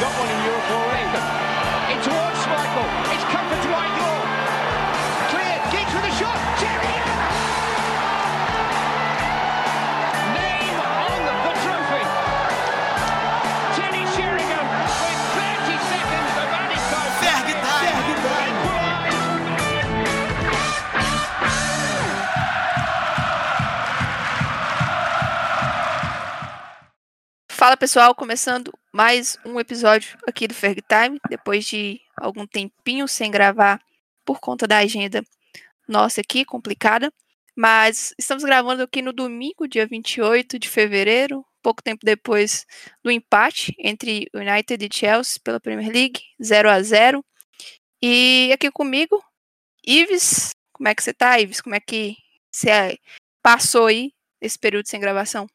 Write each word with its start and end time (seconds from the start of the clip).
got 0.00 0.16
one 0.16 0.30
in 0.32 0.40
Europe 0.48 0.70
already. 0.72 1.20
In 1.92 1.98
towards 2.00 2.38
Schmeichel. 2.40 2.88
It's 3.12 3.26
come 3.28 3.44
for 3.52 3.60
Dwight. 3.68 3.92
Cleared. 5.28 5.62
Geeks 5.68 5.92
with 5.92 6.08
a 6.08 6.14
shot. 6.16 6.40
Sheringham. 6.56 7.20
Name 10.40 10.80
on 11.04 11.20
the 11.44 11.52
trophy. 11.60 12.04
Teddy 13.76 14.04
Sheringham 14.16 14.66
with 15.04 15.20
30 15.36 15.76
seconds 15.92 16.32
of 16.40 16.48
added 16.48 16.80
time. 16.88 17.12
Ferg 17.20 17.48
Time. 17.60 18.00
Equalised. 18.08 18.60
Fala 27.50 27.76
pessoal, 27.76 28.14
começando 28.14 28.72
mais 29.00 29.38
um 29.46 29.58
episódio 29.58 30.18
aqui 30.28 30.46
do 30.46 30.52
Ferg 30.52 30.82
Time, 30.82 31.18
depois 31.30 31.64
de 31.64 32.02
algum 32.18 32.46
tempinho 32.46 33.08
sem 33.08 33.30
gravar 33.30 33.80
por 34.26 34.38
conta 34.40 34.66
da 34.66 34.76
agenda 34.76 35.24
nossa 35.88 36.20
aqui, 36.20 36.44
complicada. 36.44 37.10
Mas 37.56 38.12
estamos 38.18 38.44
gravando 38.44 38.82
aqui 38.82 39.00
no 39.00 39.10
domingo, 39.10 39.66
dia 39.66 39.86
28 39.86 40.58
de 40.58 40.68
fevereiro, 40.68 41.42
pouco 41.62 41.82
tempo 41.82 42.04
depois 42.04 42.66
do 43.02 43.10
empate 43.10 43.74
entre 43.78 44.28
United 44.34 44.84
e 44.84 44.94
Chelsea 44.94 45.40
pela 45.42 45.58
Premier 45.58 45.90
League, 45.90 46.20
0 46.42 46.68
a 46.68 46.82
0 46.82 47.24
E 48.02 48.50
aqui 48.52 48.70
comigo, 48.70 49.24
Ives. 49.82 50.50
Como 50.74 50.88
é 50.88 50.94
que 50.94 51.02
você 51.02 51.14
tá, 51.14 51.40
Ives? 51.40 51.62
Como 51.62 51.74
é 51.74 51.80
que 51.80 52.18
você 52.52 52.98
passou 53.42 53.86
aí 53.86 54.12
esse 54.42 54.58
período 54.58 54.88
sem 54.88 55.00
gravação? 55.00 55.46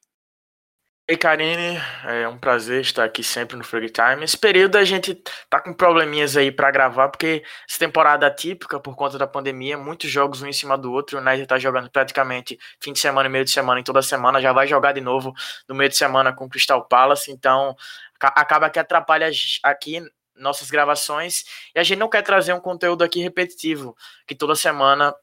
Ei, 1.08 1.16
Karine, 1.16 1.78
é 2.04 2.28
um 2.28 2.36
prazer 2.36 2.82
estar 2.82 3.04
aqui 3.04 3.24
sempre 3.24 3.56
no 3.56 3.64
Free 3.64 3.92
Time. 3.92 4.24
Esse 4.24 4.36
período 4.36 4.76
a 4.76 4.84
gente 4.84 5.14
tá 5.48 5.60
com 5.62 5.72
probleminhas 5.72 6.36
aí 6.36 6.52
para 6.52 6.72
gravar, 6.72 7.10
porque 7.10 7.44
essa 7.70 7.78
temporada 7.78 8.26
atípica 8.26 8.80
por 8.80 8.96
conta 8.96 9.16
da 9.16 9.28
pandemia, 9.28 9.78
muitos 9.78 10.10
jogos 10.10 10.42
um 10.42 10.48
em 10.48 10.54
cima 10.54 10.76
do 10.76 10.92
outro. 10.92 11.20
O 11.20 11.22
United 11.22 11.46
tá 11.46 11.60
jogando 11.60 11.92
praticamente 11.92 12.58
fim 12.80 12.92
de 12.92 12.98
semana 12.98 13.30
meio 13.30 13.46
de 13.46 13.52
semana 13.52 13.80
em 13.80 13.84
toda 13.84 14.02
semana, 14.02 14.42
já 14.42 14.52
vai 14.52 14.66
jogar 14.66 14.94
de 14.94 15.02
novo 15.02 15.32
no 15.70 15.76
meio 15.76 15.92
de 15.92 15.96
semana 15.96 16.34
com 16.34 16.46
o 16.46 16.50
Crystal 16.50 16.84
Palace, 16.88 17.32
então 17.32 17.76
ca- 18.18 18.34
acaba 18.36 18.68
que 18.72 18.80
atrapalha 18.80 19.30
aqui 19.62 20.02
nossas 20.36 20.72
gravações 20.72 21.44
e 21.76 21.80
a 21.80 21.84
gente 21.84 22.00
não 22.00 22.10
quer 22.10 22.24
trazer 22.24 22.52
um 22.54 22.60
conteúdo 22.60 23.04
aqui 23.04 23.22
repetitivo, 23.22 23.96
que 24.28 24.34
toda 24.34 24.56
semana 24.56 25.14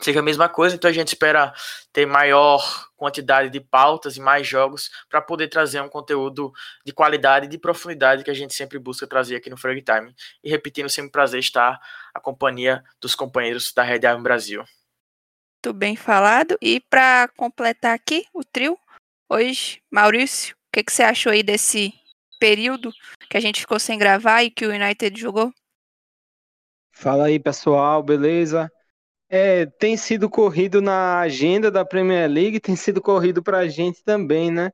seja 0.00 0.20
a 0.20 0.22
mesma 0.22 0.48
coisa, 0.48 0.76
então 0.76 0.90
a 0.90 0.92
gente 0.92 1.08
espera 1.08 1.52
ter 1.92 2.06
maior 2.06 2.88
quantidade 2.96 3.50
de 3.50 3.60
pautas 3.60 4.16
e 4.16 4.20
mais 4.20 4.46
jogos 4.46 4.90
para 5.08 5.20
poder 5.20 5.48
trazer 5.48 5.80
um 5.80 5.88
conteúdo 5.88 6.52
de 6.84 6.92
qualidade 6.92 7.46
e 7.46 7.48
de 7.48 7.58
profundidade 7.58 8.22
que 8.22 8.30
a 8.30 8.34
gente 8.34 8.54
sempre 8.54 8.78
busca 8.78 9.06
trazer 9.06 9.36
aqui 9.36 9.48
no 9.48 9.56
Frag 9.56 9.82
Time. 9.82 10.14
E 10.42 10.50
repetindo, 10.50 10.88
sempre 10.88 11.08
um 11.08 11.12
prazer 11.12 11.40
estar 11.40 11.80
a 12.14 12.20
companhia 12.20 12.84
dos 13.00 13.14
companheiros 13.14 13.72
da 13.72 13.82
Red 13.82 14.06
Army 14.06 14.22
Brasil. 14.22 14.64
Muito 15.64 15.76
bem 15.76 15.96
falado. 15.96 16.56
E 16.60 16.80
para 16.80 17.28
completar 17.36 17.94
aqui 17.94 18.26
o 18.32 18.44
trio, 18.44 18.78
hoje, 19.28 19.82
Maurício, 19.90 20.54
o 20.54 20.58
que, 20.72 20.84
que 20.84 20.92
você 20.92 21.02
achou 21.02 21.32
aí 21.32 21.42
desse 21.42 21.92
período 22.38 22.92
que 23.28 23.36
a 23.36 23.40
gente 23.40 23.60
ficou 23.60 23.78
sem 23.78 23.98
gravar 23.98 24.42
e 24.42 24.50
que 24.50 24.66
o 24.66 24.70
United 24.70 25.18
jogou? 25.18 25.52
Fala 26.92 27.26
aí, 27.26 27.38
pessoal, 27.38 28.02
beleza? 28.02 28.70
É, 29.28 29.66
tem 29.66 29.96
sido 29.96 30.30
corrido 30.30 30.80
na 30.80 31.18
agenda 31.20 31.70
da 31.70 31.84
Premier 31.84 32.30
League, 32.30 32.60
tem 32.60 32.76
sido 32.76 33.00
corrido 33.02 33.42
para 33.42 33.58
a 33.58 33.68
gente 33.68 34.02
também, 34.04 34.50
né? 34.50 34.70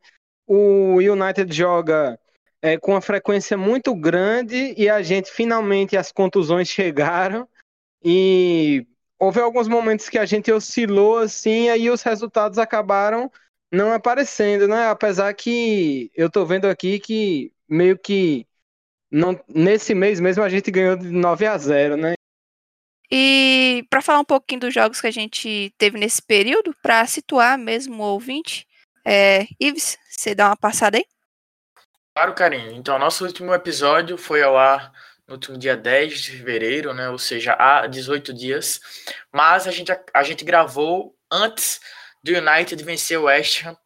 O 0.47 0.97
United 0.97 1.55
joga 1.55 2.19
é, 2.61 2.77
com 2.79 2.93
uma 2.93 3.01
frequência 3.01 3.57
muito 3.57 3.95
grande 3.95 4.75
e 4.77 4.89
a 4.89 5.03
gente 5.03 5.31
finalmente 5.31 5.97
as 5.97 6.13
contusões 6.13 6.69
chegaram 6.71 7.49
e 8.05 8.87
houve 9.19 9.41
alguns 9.41 9.69
momentos 9.69 10.09
que 10.09 10.19
a 10.19 10.27
gente 10.27 10.53
oscilou 10.53 11.19
assim, 11.19 11.69
aí 11.69 11.89
os 11.89 12.03
resultados 12.03 12.59
acabaram 12.59 13.31
não 13.73 13.93
aparecendo, 13.93 14.69
né? 14.69 14.89
Apesar 14.89 15.33
que 15.35 16.11
eu 16.15 16.31
tô 16.31 16.45
vendo 16.45 16.67
aqui 16.67 17.01
que 17.01 17.53
meio 17.69 17.99
que 17.99 18.47
não, 19.11 19.39
nesse 19.49 19.95
mês 19.95 20.21
mesmo 20.21 20.43
a 20.43 20.49
gente 20.49 20.71
ganhou 20.71 20.97
de 20.97 21.11
9 21.11 21.47
a 21.47 21.57
0, 21.57 21.97
né? 21.97 22.15
E 23.15 23.85
para 23.91 24.01
falar 24.01 24.21
um 24.21 24.25
pouquinho 24.25 24.63
dos 24.63 24.73
jogos 24.73 24.99
que 24.99 25.07
a 25.07 25.11
gente 25.11 25.71
teve 25.77 25.99
nesse 25.99 26.23
período, 26.23 26.75
para 26.83 27.07
situar 27.07 27.59
mesmo 27.59 28.03
o 28.03 28.07
ouvinte, 28.07 28.67
é, 29.05 29.47
Ives, 29.61 29.99
você 30.09 30.35
dá 30.35 30.47
uma 30.47 30.57
passada 30.57 30.97
aí? 30.97 31.05
Claro, 32.15 32.33
Karine. 32.33 32.75
Então, 32.75 32.99
nosso 32.99 33.27
último 33.27 33.53
episódio 33.53 34.17
foi 34.17 34.43
ao 34.43 34.57
ar 34.57 34.91
no 35.29 35.35
último 35.35 35.59
dia 35.59 35.77
10 35.77 36.21
de 36.23 36.31
fevereiro, 36.31 36.95
né? 36.95 37.11
Ou 37.11 37.19
seja, 37.19 37.55
há 37.59 37.87
18 37.87 38.33
dias. 38.33 38.81
Mas 39.31 39.67
a 39.67 39.71
gente, 39.71 39.93
a 40.15 40.23
gente 40.23 40.43
gravou 40.43 41.15
antes 41.31 41.83
do 42.25 42.33
United 42.33 42.83
vencer 42.83 43.19
o 43.19 43.25
West 43.25 43.63
Ham 43.63 43.77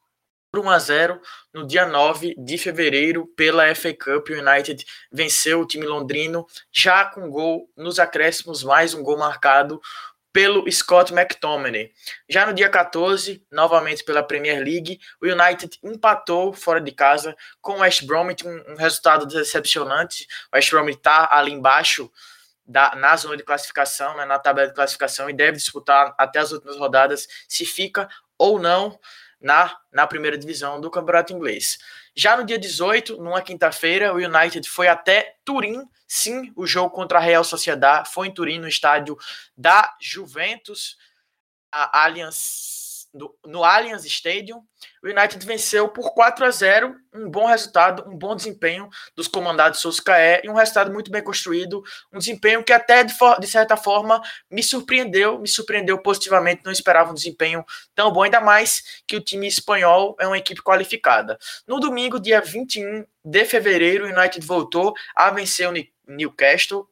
por 0.56 0.64
1 0.64 0.70
a 0.70 0.78
0 0.78 1.20
no 1.52 1.66
dia 1.66 1.84
9 1.84 2.34
de 2.38 2.56
fevereiro 2.56 3.26
pela 3.36 3.74
FA 3.74 3.92
Cup. 3.92 4.30
O 4.30 4.32
United 4.32 4.86
venceu 5.12 5.60
o 5.60 5.66
time 5.66 5.84
londrino 5.84 6.46
já 6.72 7.04
com 7.04 7.28
gol 7.28 7.70
nos 7.76 7.98
acréscimos, 7.98 8.64
mais 8.64 8.94
um 8.94 9.02
gol 9.02 9.18
marcado 9.18 9.78
pelo 10.32 10.70
Scott 10.70 11.12
McTominay. 11.12 11.92
Já 12.26 12.46
no 12.46 12.54
dia 12.54 12.70
14, 12.70 13.44
novamente 13.52 14.02
pela 14.02 14.22
Premier 14.22 14.62
League, 14.64 14.98
o 15.20 15.26
United 15.26 15.78
empatou 15.82 16.54
fora 16.54 16.80
de 16.80 16.92
casa 16.92 17.36
com 17.60 17.72
o 17.72 17.80
West 17.80 18.06
Bromwich, 18.06 18.46
um, 18.46 18.76
resultado 18.76 19.26
decepcionante. 19.26 20.26
O 20.50 20.56
West 20.56 20.70
Bromwich 20.70 20.96
está 20.96 21.28
ali 21.32 21.52
embaixo 21.52 22.10
da, 22.66 22.94
na 22.94 23.14
zona 23.16 23.36
de 23.36 23.42
classificação, 23.42 24.16
né, 24.16 24.24
na 24.24 24.38
tabela 24.38 24.68
de 24.68 24.74
classificação, 24.74 25.28
e 25.28 25.34
deve 25.34 25.58
disputar 25.58 26.14
até 26.16 26.38
as 26.38 26.50
últimas 26.50 26.78
rodadas 26.78 27.28
se 27.46 27.66
fica 27.66 28.08
ou 28.38 28.58
não 28.58 28.98
na, 29.46 29.76
na 29.92 30.06
primeira 30.08 30.36
divisão 30.36 30.80
do 30.80 30.90
campeonato 30.90 31.32
inglês. 31.32 31.78
Já 32.16 32.36
no 32.36 32.44
dia 32.44 32.58
18, 32.58 33.16
numa 33.22 33.40
quinta-feira, 33.40 34.12
o 34.12 34.16
United 34.16 34.68
foi 34.68 34.88
até 34.88 35.36
Turim. 35.44 35.88
Sim, 36.08 36.52
o 36.56 36.66
jogo 36.66 36.90
contra 36.90 37.18
a 37.18 37.22
Real 37.22 37.44
Sociedad 37.44 38.04
foi 38.06 38.26
em 38.26 38.34
Turim, 38.34 38.58
no 38.58 38.66
estádio 38.66 39.16
da 39.56 39.96
Juventus, 40.00 40.96
a 41.70 42.04
Allianz, 42.04 42.75
no, 43.16 43.34
no 43.44 43.64
Allianz 43.64 44.04
Stadium. 44.04 44.62
O 45.02 45.08
United 45.08 45.44
venceu 45.44 45.88
por 45.88 46.12
4 46.12 46.44
a 46.44 46.50
0, 46.50 46.94
um 47.14 47.30
bom 47.30 47.46
resultado, 47.46 48.08
um 48.08 48.16
bom 48.16 48.36
desempenho 48.36 48.88
dos 49.16 49.26
comandados 49.26 49.80
Solskjaer 49.80 50.42
e 50.44 50.50
um 50.50 50.54
resultado 50.54 50.92
muito 50.92 51.10
bem 51.10 51.22
construído, 51.22 51.82
um 52.12 52.18
desempenho 52.18 52.62
que 52.62 52.72
até 52.72 53.02
de, 53.02 53.14
de, 53.40 53.46
certa 53.46 53.76
forma 53.76 54.20
me 54.50 54.62
surpreendeu, 54.62 55.38
me 55.38 55.48
surpreendeu 55.48 55.98
positivamente, 55.98 56.62
não 56.64 56.72
esperava 56.72 57.10
um 57.10 57.14
desempenho 57.14 57.64
tão 57.94 58.12
bom, 58.12 58.22
ainda 58.22 58.40
mais 58.40 59.02
que 59.06 59.16
o 59.16 59.20
time 59.20 59.46
espanhol 59.46 60.14
é 60.20 60.26
uma 60.26 60.38
equipe 60.38 60.62
qualificada. 60.62 61.38
No 61.66 61.80
domingo, 61.80 62.20
dia 62.20 62.40
21 62.40 63.04
de 63.24 63.44
fevereiro, 63.44 64.04
o 64.04 64.08
United 64.08 64.44
voltou 64.46 64.94
a 65.14 65.30
vencer 65.30 65.68
o 65.68 65.74
Newcastle, 66.06 66.88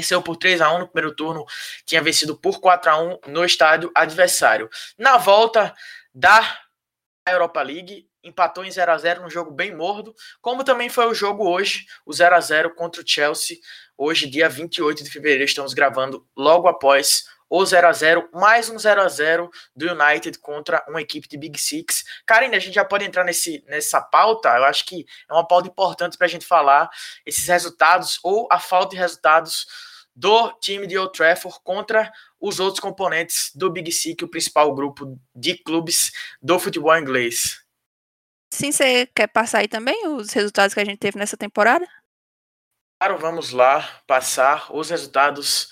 venceu 0.00 0.22
por 0.22 0.36
3 0.36 0.60
a 0.60 0.70
1 0.72 0.78
no 0.78 0.88
primeiro 0.88 1.14
turno, 1.14 1.44
tinha 1.84 2.00
vencido 2.00 2.36
por 2.36 2.60
4 2.60 2.90
a 2.90 3.00
1 3.00 3.18
no 3.26 3.44
estádio 3.44 3.90
adversário. 3.92 4.70
Na 4.96 5.16
volta 5.16 5.74
da 6.14 6.60
Europa 7.28 7.60
League, 7.62 8.08
empatou 8.22 8.64
em 8.64 8.70
0 8.70 8.92
a 8.92 8.96
0 8.96 9.22
num 9.22 9.30
jogo 9.30 9.50
bem 9.50 9.74
mordo, 9.74 10.14
como 10.40 10.62
também 10.62 10.88
foi 10.88 11.06
o 11.06 11.14
jogo 11.14 11.48
hoje, 11.48 11.84
o 12.06 12.12
0 12.12 12.36
a 12.36 12.40
0 12.40 12.74
contra 12.76 13.02
o 13.02 13.04
Chelsea. 13.06 13.58
Hoje, 13.96 14.28
dia 14.28 14.48
28 14.48 15.02
de 15.02 15.10
fevereiro, 15.10 15.44
estamos 15.44 15.74
gravando 15.74 16.24
logo 16.36 16.68
após 16.68 17.24
o 17.50 17.64
0 17.64 17.88
a 17.88 17.92
0 17.92 18.28
mais 18.32 18.68
um 18.68 18.78
0 18.78 19.00
a 19.00 19.08
0 19.08 19.50
do 19.74 19.86
United 19.90 20.38
contra 20.38 20.84
uma 20.86 21.00
equipe 21.00 21.26
de 21.26 21.36
Big 21.36 21.58
Six. 21.58 22.04
Karine, 22.26 22.54
a 22.54 22.60
gente 22.60 22.74
já 22.74 22.84
pode 22.84 23.04
entrar 23.04 23.24
nesse, 23.24 23.64
nessa 23.66 24.00
pauta, 24.00 24.50
eu 24.50 24.64
acho 24.64 24.84
que 24.84 25.06
é 25.28 25.32
uma 25.32 25.46
pauta 25.46 25.68
importante 25.68 26.16
para 26.16 26.26
a 26.26 26.30
gente 26.30 26.46
falar 26.46 26.88
esses 27.24 27.48
resultados 27.48 28.20
ou 28.22 28.46
a 28.52 28.60
falta 28.60 28.90
de 28.90 28.96
resultados 28.96 29.87
do 30.18 30.50
time 30.54 30.84
de 30.84 30.98
Old 30.98 31.12
Trafford 31.12 31.58
contra 31.62 32.12
os 32.40 32.58
outros 32.58 32.80
componentes 32.80 33.52
do 33.54 33.70
Big 33.70 33.92
Six, 33.92 34.20
o 34.24 34.28
principal 34.28 34.74
grupo 34.74 35.16
de 35.32 35.56
clubes 35.56 36.10
do 36.42 36.58
futebol 36.58 36.98
inglês. 36.98 37.62
Sim, 38.52 38.72
você 38.72 39.06
quer 39.06 39.28
passar 39.28 39.58
aí 39.58 39.68
também 39.68 40.08
os 40.08 40.32
resultados 40.32 40.74
que 40.74 40.80
a 40.80 40.84
gente 40.84 40.98
teve 40.98 41.16
nessa 41.16 41.36
temporada? 41.36 41.86
Claro, 43.00 43.16
vamos 43.16 43.52
lá 43.52 43.88
passar 44.08 44.74
os 44.74 44.90
resultados 44.90 45.70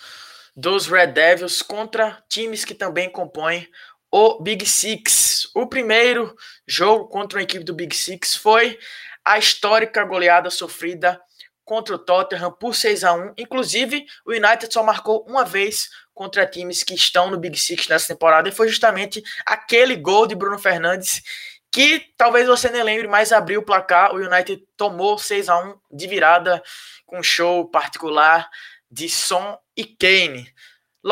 dos 0.54 0.86
Red 0.86 1.08
Devils 1.08 1.60
contra 1.60 2.22
times 2.28 2.64
que 2.64 2.74
também 2.74 3.10
compõem 3.10 3.68
o 4.12 4.40
Big 4.40 4.64
Six. 4.64 5.50
O 5.56 5.66
primeiro 5.66 6.36
jogo 6.68 7.08
contra 7.08 7.40
a 7.40 7.42
equipe 7.42 7.64
do 7.64 7.74
Big 7.74 7.96
Six 7.96 8.36
foi 8.36 8.78
a 9.24 9.38
histórica 9.38 10.04
goleada 10.04 10.50
sofrida 10.50 11.20
contra 11.66 11.96
o 11.96 11.98
Tottenham 11.98 12.52
por 12.52 12.74
6 12.74 13.04
a 13.04 13.12
1 13.12 13.34
Inclusive, 13.36 14.06
o 14.24 14.30
United 14.30 14.72
só 14.72 14.82
marcou 14.82 15.26
uma 15.28 15.44
vez 15.44 15.90
contra 16.14 16.46
times 16.46 16.82
que 16.82 16.94
estão 16.94 17.30
no 17.30 17.36
Big 17.36 17.58
Six 17.58 17.88
nessa 17.88 18.08
temporada 18.08 18.48
e 18.48 18.52
foi 18.52 18.68
justamente 18.68 19.22
aquele 19.44 19.96
gol 19.96 20.26
de 20.26 20.34
Bruno 20.34 20.58
Fernandes 20.58 21.22
que 21.70 22.00
talvez 22.16 22.46
você 22.46 22.70
nem 22.70 22.82
lembre, 22.82 23.06
mas 23.06 23.32
abriu 23.32 23.60
o 23.60 23.64
placar, 23.64 24.14
o 24.14 24.16
United 24.16 24.64
tomou 24.78 25.18
6 25.18 25.50
a 25.50 25.58
1 25.58 25.74
de 25.90 26.06
virada 26.06 26.62
com 27.04 27.18
um 27.18 27.22
show 27.22 27.68
particular 27.68 28.48
de 28.90 29.10
Son 29.10 29.58
e 29.76 29.84
Kane. 29.84 30.50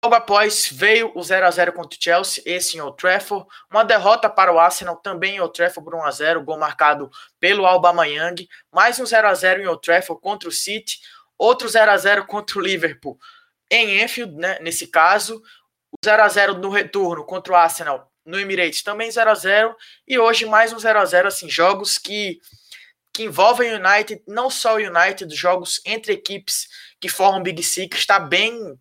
Logo 0.03 0.13
após 0.17 0.69
veio 0.73 1.13
o 1.15 1.23
0 1.23 1.47
a 1.47 1.51
0 1.53 1.73
contra 1.73 1.97
o 1.97 2.03
Chelsea, 2.03 2.43
esse 2.45 2.77
em 2.77 2.81
Old 2.81 2.97
Trafford, 2.97 3.47
uma 3.71 3.85
derrota 3.85 4.29
para 4.29 4.53
o 4.53 4.59
Arsenal 4.59 4.97
também 4.97 5.37
em 5.37 5.41
Old 5.41 5.53
Trafford 5.53 5.85
por 5.85 5.95
1 5.95 6.03
a 6.03 6.11
0, 6.11 6.43
gol 6.43 6.59
marcado 6.59 7.09
pelo 7.39 7.65
Aubameyang, 7.65 8.49
mais 8.73 8.99
um 8.99 9.07
0 9.07 9.29
a 9.29 9.35
0 9.35 9.63
em 9.63 9.67
Old 9.69 9.81
Trafford 9.81 10.21
contra 10.21 10.49
o 10.49 10.53
City, 10.53 10.99
outro 11.39 11.69
0 11.69 11.93
a 11.93 11.97
0 11.97 12.27
contra 12.27 12.59
o 12.59 12.61
Liverpool 12.61 13.17
em 13.71 14.03
Enfield, 14.03 14.35
né, 14.35 14.59
nesse 14.61 14.89
caso, 14.89 15.41
o 15.93 15.97
0 16.05 16.25
a 16.25 16.29
0 16.29 16.55
no 16.55 16.71
retorno 16.71 17.25
contra 17.25 17.53
o 17.53 17.57
Arsenal 17.57 18.11
no 18.27 18.41
Emirates 18.41 18.83
também 18.83 19.09
0 19.09 19.31
a 19.31 19.35
0 19.35 19.77
e 20.09 20.19
hoje 20.19 20.45
mais 20.45 20.73
um 20.73 20.79
0 20.79 20.99
a 20.99 21.05
0 21.05 21.29
assim, 21.29 21.49
jogos 21.49 21.99
que 21.99 22.41
que 23.13 23.23
envolvem 23.23 23.73
o 23.73 23.77
United, 23.77 24.25
não 24.27 24.51
só 24.51 24.75
o 24.75 24.79
United, 24.79 25.33
jogos 25.37 25.81
entre 25.87 26.13
equipes 26.13 26.67
que 26.99 27.09
formam 27.09 27.45
Big 27.45 27.63
Six, 27.63 27.97
está 27.97 28.19
bem 28.19 28.77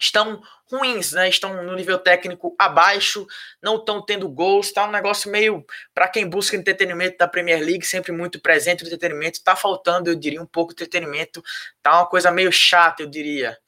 estão 0.00 0.42
ruins, 0.70 1.12
né? 1.12 1.28
Estão 1.28 1.62
no 1.62 1.76
nível 1.76 1.98
técnico 1.98 2.54
abaixo, 2.58 3.26
não 3.62 3.76
estão 3.76 4.04
tendo 4.04 4.28
gols, 4.28 4.68
está 4.68 4.86
um 4.86 4.90
negócio 4.90 5.30
meio 5.30 5.64
para 5.94 6.08
quem 6.08 6.28
busca 6.28 6.56
entretenimento 6.56 7.18
da 7.18 7.28
Premier 7.28 7.60
League, 7.60 7.86
sempre 7.86 8.10
muito 8.10 8.40
presente 8.40 8.82
o 8.82 8.86
entretenimento, 8.86 9.38
está 9.38 9.54
faltando, 9.54 10.08
eu 10.08 10.14
diria, 10.14 10.40
um 10.40 10.46
pouco 10.46 10.74
de 10.74 10.82
entretenimento, 10.82 11.42
tá 11.82 11.98
uma 11.98 12.06
coisa 12.06 12.30
meio 12.30 12.50
chata, 12.50 13.02
eu 13.02 13.06
diria. 13.06 13.58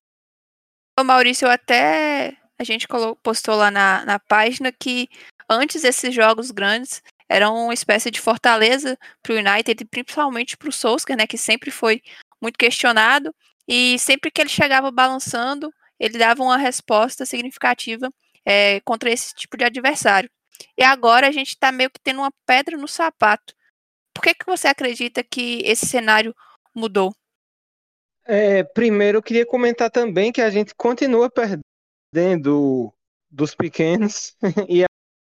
O 0.99 1.05
Maurício, 1.05 1.49
até 1.49 2.37
a 2.58 2.64
gente 2.64 2.87
postou 3.23 3.56
lá 3.56 3.70
na, 3.70 4.05
na 4.05 4.19
página 4.19 4.73
que 4.73 5.08
antes 5.49 5.82
desses 5.82 6.14
jogos 6.14 6.50
grandes 6.50 7.02
eram 7.28 7.64
uma 7.64 7.75
espécie 7.75 8.11
de 8.11 8.20
fortaleza 8.20 8.99
para 9.23 9.35
o 9.35 9.37
United, 9.37 9.85
principalmente 9.87 10.56
para 10.56 10.69
o 10.69 10.73
Solskjaer, 10.73 11.19
né, 11.19 11.26
que 11.26 11.38
sempre 11.38 11.70
foi 11.70 12.02
muito 12.40 12.58
questionado, 12.58 13.35
e 13.67 13.99
sempre 13.99 14.31
que 14.31 14.40
ele 14.40 14.50
chegava 14.50 14.90
balançando, 14.90 15.73
ele 16.02 16.19
dava 16.19 16.43
uma 16.43 16.56
resposta 16.56 17.25
significativa 17.25 18.12
é, 18.44 18.81
contra 18.81 19.08
esse 19.08 19.32
tipo 19.37 19.56
de 19.56 19.62
adversário. 19.64 20.28
E 20.76 20.82
agora 20.82 21.28
a 21.28 21.31
gente 21.31 21.50
está 21.50 21.70
meio 21.70 21.90
que 21.90 22.00
tendo 22.00 22.19
uma 22.19 22.32
pedra 22.44 22.76
no 22.76 22.88
sapato. 22.88 23.54
Por 24.12 24.20
que, 24.20 24.34
que 24.34 24.44
você 24.44 24.66
acredita 24.66 25.22
que 25.22 25.62
esse 25.64 25.87
cenário 25.87 26.34
mudou? 26.75 27.14
É, 28.25 28.64
primeiro, 28.64 29.19
eu 29.19 29.22
queria 29.22 29.46
comentar 29.46 29.93
também 29.93 30.32
que 30.32 30.43
a 30.43 30.50
gente 30.50 30.75
continua 30.75 31.31
perdendo 31.31 32.93
dos 33.31 33.54
pequenos 33.54 34.37
e 34.69 34.84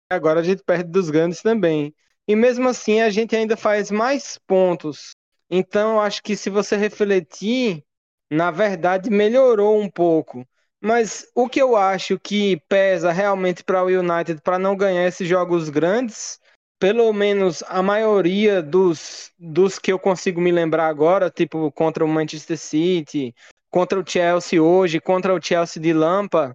agora 0.09 0.39
a 0.39 0.43
gente 0.43 0.63
perde 0.63 0.89
dos 0.89 1.11
grandes 1.11 1.43
também. 1.43 1.93
E 2.27 2.35
mesmo 2.35 2.67
assim, 2.67 2.99
a 2.99 3.11
gente 3.11 3.35
ainda 3.35 3.55
faz 3.55 3.91
mais 3.91 4.39
pontos. 4.47 5.11
Então, 5.51 6.01
acho 6.01 6.23
que 6.23 6.35
se 6.35 6.49
você 6.49 6.75
refletir, 6.75 7.85
na 8.31 8.49
verdade, 8.49 9.11
melhorou 9.11 9.79
um 9.79 9.89
pouco. 9.89 10.47
Mas 10.83 11.25
o 11.33 11.47
que 11.47 11.61
eu 11.61 11.77
acho 11.77 12.19
que 12.19 12.61
pesa 12.67 13.09
realmente 13.13 13.63
para 13.63 13.81
o 13.81 13.87
United 13.87 14.41
para 14.41 14.59
não 14.59 14.75
ganhar 14.75 15.07
esses 15.07 15.25
jogos 15.25 15.69
grandes, 15.69 16.41
pelo 16.77 17.13
menos 17.13 17.63
a 17.69 17.81
maioria 17.81 18.61
dos, 18.61 19.31
dos 19.39 19.79
que 19.79 19.93
eu 19.93 19.97
consigo 19.97 20.41
me 20.41 20.51
lembrar 20.51 20.87
agora, 20.87 21.31
tipo 21.31 21.71
contra 21.71 22.03
o 22.03 22.07
Manchester 22.07 22.57
City, 22.57 23.33
contra 23.71 23.97
o 23.97 24.03
Chelsea 24.05 24.61
hoje, 24.61 24.99
contra 24.99 25.33
o 25.33 25.41
Chelsea 25.41 25.81
de 25.81 25.93
Lampa, 25.93 26.53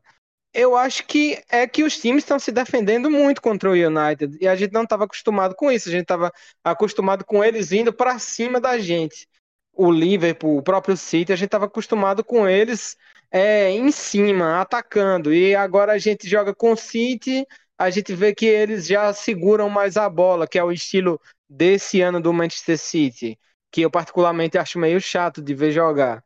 eu 0.52 0.76
acho 0.76 1.06
que 1.06 1.42
é 1.50 1.66
que 1.66 1.82
os 1.82 1.98
times 1.98 2.22
estão 2.22 2.38
se 2.38 2.52
defendendo 2.52 3.10
muito 3.10 3.40
contra 3.40 3.70
o 3.70 3.72
United 3.72 4.36
e 4.38 4.46
a 4.46 4.54
gente 4.54 4.74
não 4.74 4.82
estava 4.82 5.04
acostumado 5.04 5.54
com 5.54 5.72
isso, 5.72 5.88
a 5.88 5.92
gente 5.92 6.02
estava 6.02 6.30
acostumado 6.62 7.24
com 7.24 7.42
eles 7.42 7.72
indo 7.72 7.94
para 7.94 8.18
cima 8.18 8.60
da 8.60 8.78
gente. 8.78 9.26
O 9.72 9.90
Liverpool, 9.90 10.58
o 10.58 10.62
próprio 10.62 10.98
City, 10.98 11.32
a 11.32 11.36
gente 11.36 11.46
estava 11.46 11.64
acostumado 11.64 12.22
com 12.22 12.46
eles 12.46 12.94
é, 13.30 13.70
em 13.70 13.90
cima, 13.90 14.60
atacando. 14.60 15.32
E 15.32 15.54
agora 15.54 15.92
a 15.92 15.98
gente 15.98 16.28
joga 16.28 16.54
com 16.54 16.72
o 16.72 16.76
City, 16.76 17.46
a 17.76 17.90
gente 17.90 18.14
vê 18.14 18.34
que 18.34 18.46
eles 18.46 18.86
já 18.86 19.12
seguram 19.12 19.68
mais 19.68 19.96
a 19.96 20.08
bola, 20.08 20.46
que 20.46 20.58
é 20.58 20.64
o 20.64 20.72
estilo 20.72 21.20
desse 21.48 22.00
ano 22.00 22.20
do 22.20 22.32
Manchester 22.32 22.78
City, 22.78 23.38
que 23.70 23.82
eu 23.82 23.90
particularmente 23.90 24.58
acho 24.58 24.78
meio 24.78 25.00
chato 25.00 25.40
de 25.40 25.54
ver 25.54 25.72
jogar. 25.72 26.24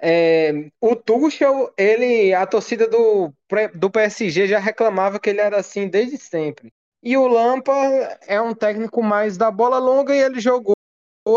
É, 0.00 0.68
o 0.80 0.94
Tuchel, 0.94 1.72
ele, 1.78 2.34
a 2.34 2.46
torcida 2.46 2.86
do, 2.86 3.32
do 3.74 3.90
PSG 3.90 4.46
já 4.46 4.58
reclamava 4.58 5.18
que 5.18 5.30
ele 5.30 5.40
era 5.40 5.58
assim 5.58 5.88
desde 5.88 6.18
sempre. 6.18 6.72
E 7.02 7.16
o 7.16 7.26
Lampa 7.26 7.72
é 8.26 8.40
um 8.40 8.54
técnico 8.54 9.02
mais 9.02 9.36
da 9.36 9.50
bola 9.50 9.78
longa 9.78 10.14
e 10.14 10.18
ele 10.18 10.40
jogou 10.40 10.74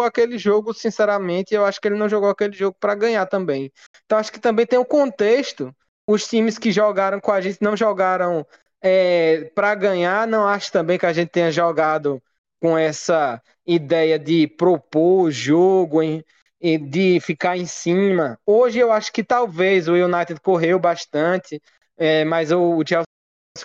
aquele 0.03 0.37
jogo, 0.37 0.73
sinceramente, 0.73 1.53
eu 1.53 1.65
acho 1.65 1.79
que 1.79 1.87
ele 1.87 1.97
não 1.97 2.09
jogou 2.09 2.29
aquele 2.29 2.53
jogo 2.53 2.75
para 2.79 2.95
ganhar 2.95 3.25
também. 3.25 3.71
Então 4.05 4.17
acho 4.17 4.31
que 4.31 4.39
também 4.39 4.65
tem 4.65 4.77
o 4.77 4.81
um 4.81 4.85
contexto. 4.85 5.73
Os 6.07 6.27
times 6.27 6.57
que 6.57 6.71
jogaram 6.71 7.19
com 7.19 7.31
a 7.31 7.41
gente 7.41 7.61
não 7.61 7.75
jogaram 7.75 8.45
é, 8.81 9.51
para 9.55 9.73
ganhar. 9.75 10.27
Não 10.27 10.47
acho 10.47 10.71
também 10.71 10.97
que 10.97 11.05
a 11.05 11.13
gente 11.13 11.29
tenha 11.29 11.51
jogado 11.51 12.21
com 12.61 12.77
essa 12.77 13.41
ideia 13.65 14.17
de 14.17 14.47
propor 14.47 15.25
o 15.25 15.31
jogo 15.31 16.01
e 16.59 16.77
de 16.77 17.19
ficar 17.19 17.57
em 17.57 17.65
cima. 17.65 18.39
Hoje 18.45 18.79
eu 18.79 18.91
acho 18.91 19.11
que 19.11 19.23
talvez 19.23 19.87
o 19.87 19.93
United 19.93 20.39
correu 20.41 20.79
bastante, 20.79 21.61
é, 21.97 22.25
mas 22.25 22.51
o 22.51 22.83
Chelsea 22.85 23.05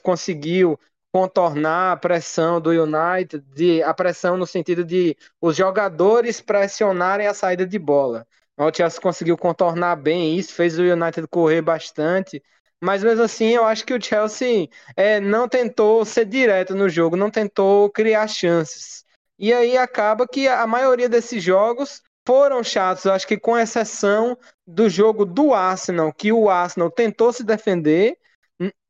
conseguiu 0.02 0.78
contornar 1.12 1.93
a 1.93 1.97
pressão 1.97 2.61
do 2.61 2.70
United, 2.70 3.44
de, 3.55 3.82
a 3.82 3.93
pressão 3.93 4.37
no 4.37 4.47
sentido 4.47 4.85
de 4.85 5.17
os 5.41 5.55
jogadores 5.56 6.41
pressionarem 6.41 7.26
a 7.26 7.35
saída 7.35 7.67
de 7.67 7.79
bola. 7.79 8.26
O 8.56 8.75
Chelsea 8.75 9.00
conseguiu 9.00 9.37
contornar 9.37 9.97
bem 9.97 10.37
isso, 10.37 10.55
fez 10.55 10.79
o 10.79 10.82
United 10.82 11.26
correr 11.29 11.62
bastante, 11.62 12.43
mas 12.81 13.05
mesmo 13.05 13.23
assim 13.23 13.49
eu 13.50 13.64
acho 13.64 13.85
que 13.85 13.94
o 13.94 14.03
Chelsea 14.03 14.69
é, 14.97 15.20
não 15.20 15.49
tentou 15.49 16.05
ser 16.05 16.25
direto 16.25 16.75
no 16.75 16.88
jogo, 16.88 17.17
não 17.17 17.31
tentou 17.31 17.91
criar 17.91 18.26
chances. 18.26 19.05
E 19.38 19.53
aí 19.53 19.76
acaba 19.76 20.26
que 20.26 20.49
a 20.49 20.67
maioria 20.67 21.08
desses 21.08 21.43
jogos 21.43 22.03
foram 22.26 22.62
chatos, 22.62 23.06
acho 23.06 23.26
que 23.26 23.38
com 23.38 23.58
exceção 23.58 24.38
do 24.67 24.88
jogo 24.88 25.25
do 25.25 25.53
Arsenal, 25.53 26.12
que 26.12 26.32
o 26.32 26.49
Arsenal 26.49 26.91
tentou 26.91 27.32
se 27.32 27.43
defender, 27.44 28.17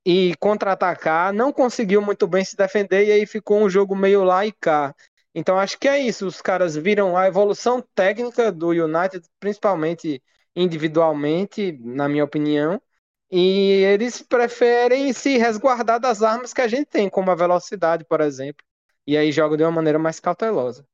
e 0.05 0.35
contra-atacar, 0.37 1.33
não 1.33 1.53
conseguiu 1.53 2.03
muito 2.03 2.27
bem 2.27 2.45
se 2.45 2.57
defender 2.57 3.07
e 3.07 3.13
aí 3.13 3.27
ficou 3.27 3.63
um 3.63 3.71
jogo 3.71 3.95
meio 3.95 4.25
lá 4.25 4.45
e 4.45 4.53
cá. 4.53 4.95
Então 5.35 5.59
acho 5.59 5.79
que 5.79 5.89
é 5.89 5.99
isso, 5.99 6.27
os 6.27 6.43
caras 6.43 6.77
viram 6.77 7.17
a 7.17 7.27
evolução 7.27 7.83
técnica 7.95 8.53
do 8.53 8.69
United, 8.71 9.27
principalmente 9.41 10.23
individualmente, 10.55 11.79
na 11.81 12.09
minha 12.09 12.25
opinião, 12.25 12.81
e 13.31 13.83
eles 13.85 14.21
preferem 14.21 15.11
se 15.13 15.39
resguardar 15.39 15.99
das 15.99 16.23
armas 16.23 16.53
que 16.53 16.61
a 16.61 16.69
gente 16.69 16.87
tem, 16.87 17.09
como 17.09 17.31
a 17.31 17.35
velocidade, 17.35 18.05
por 18.05 18.21
exemplo, 18.21 18.63
e 19.07 19.17
aí 19.17 19.33
jogam 19.33 19.57
de 19.57 19.63
uma 19.63 19.71
maneira 19.71 19.99
mais 19.99 20.21
cautelosa. 20.21 20.87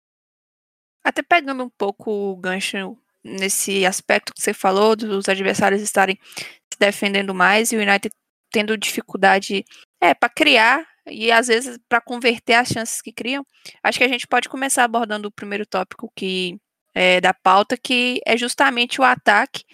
Até 1.03 1.23
pegando 1.23 1.65
um 1.65 1.71
pouco 1.71 2.11
o 2.11 2.37
gancho 2.37 2.97
nesse 3.25 3.85
aspecto 3.85 4.33
que 4.33 4.41
você 4.41 4.55
falou, 4.55 4.95
dos 4.95 5.29
adversários 5.29 5.83
estarem 5.83 6.17
se 6.37 6.79
defendendo 6.79 7.35
mais 7.35 7.73
e 7.73 7.77
o 7.77 7.81
United 7.81 8.15
tendo 8.51 8.77
dificuldade 8.77 9.65
é, 10.01 10.15
para 10.15 10.29
criar 10.29 10.87
e 11.07 11.33
às 11.33 11.49
vezes 11.49 11.79
para 11.89 12.01
converter 12.01 12.55
as 12.55 12.69
chances 12.69 13.01
que 13.01 13.13
criam. 13.13 13.45
Acho 13.83 13.99
que 13.99 14.05
a 14.05 14.09
gente 14.09 14.27
pode 14.27 14.49
começar 14.49 14.85
abordando 14.85 15.29
o 15.29 15.33
primeiro 15.33 15.67
tópico 15.67 16.13
que 16.15 16.59
é 16.95 17.21
da 17.21 17.33
pauta, 17.33 17.77
que 17.77 18.21
é 18.27 18.37
justamente 18.37 19.01
o 19.01 19.05
ataque 19.05 19.65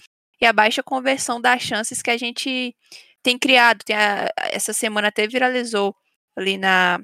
e 0.41 0.47
a 0.47 0.53
baixa 0.53 0.83
conversão 0.83 1.41
das 1.41 1.63
chances 1.63 2.03
que 2.03 2.11
a 2.11 2.17
gente 2.17 2.75
tem 3.23 3.39
criado. 3.39 3.83
Tem 3.85 3.97
a, 3.97 4.31
essa 4.37 4.73
semana 4.73 5.09
até 5.09 5.27
viralizou 5.27 5.97
ali 6.37 6.59
na, 6.59 7.01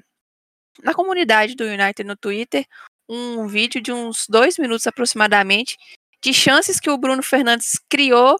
na 0.83 0.93
comunidade 0.93 1.55
do 1.55 1.63
United 1.63 2.03
no 2.03 2.15
Twitter 2.15 2.65
um 3.09 3.47
vídeo 3.47 3.81
de 3.81 3.91
uns 3.91 4.25
dois 4.29 4.57
minutos 4.57 4.87
aproximadamente 4.87 5.77
de 6.21 6.33
chances 6.33 6.79
que 6.79 6.89
o 6.89 6.97
Bruno 6.97 7.21
Fernandes 7.21 7.73
criou 7.89 8.37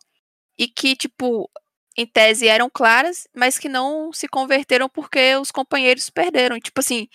e 0.58 0.68
que, 0.68 0.96
tipo, 0.96 1.50
em 1.98 2.06
tese 2.06 2.48
eram 2.48 2.70
claras, 2.70 3.28
mas 3.36 3.60
que 3.60 3.68
não 3.68 4.14
se 4.14 4.28
converteram 4.28 4.88
porque 4.90 5.36
os 5.36 5.52
companheiros 5.52 6.10
perderam. 6.10 6.60
Tipo 6.60 6.80
assim, 6.80 7.08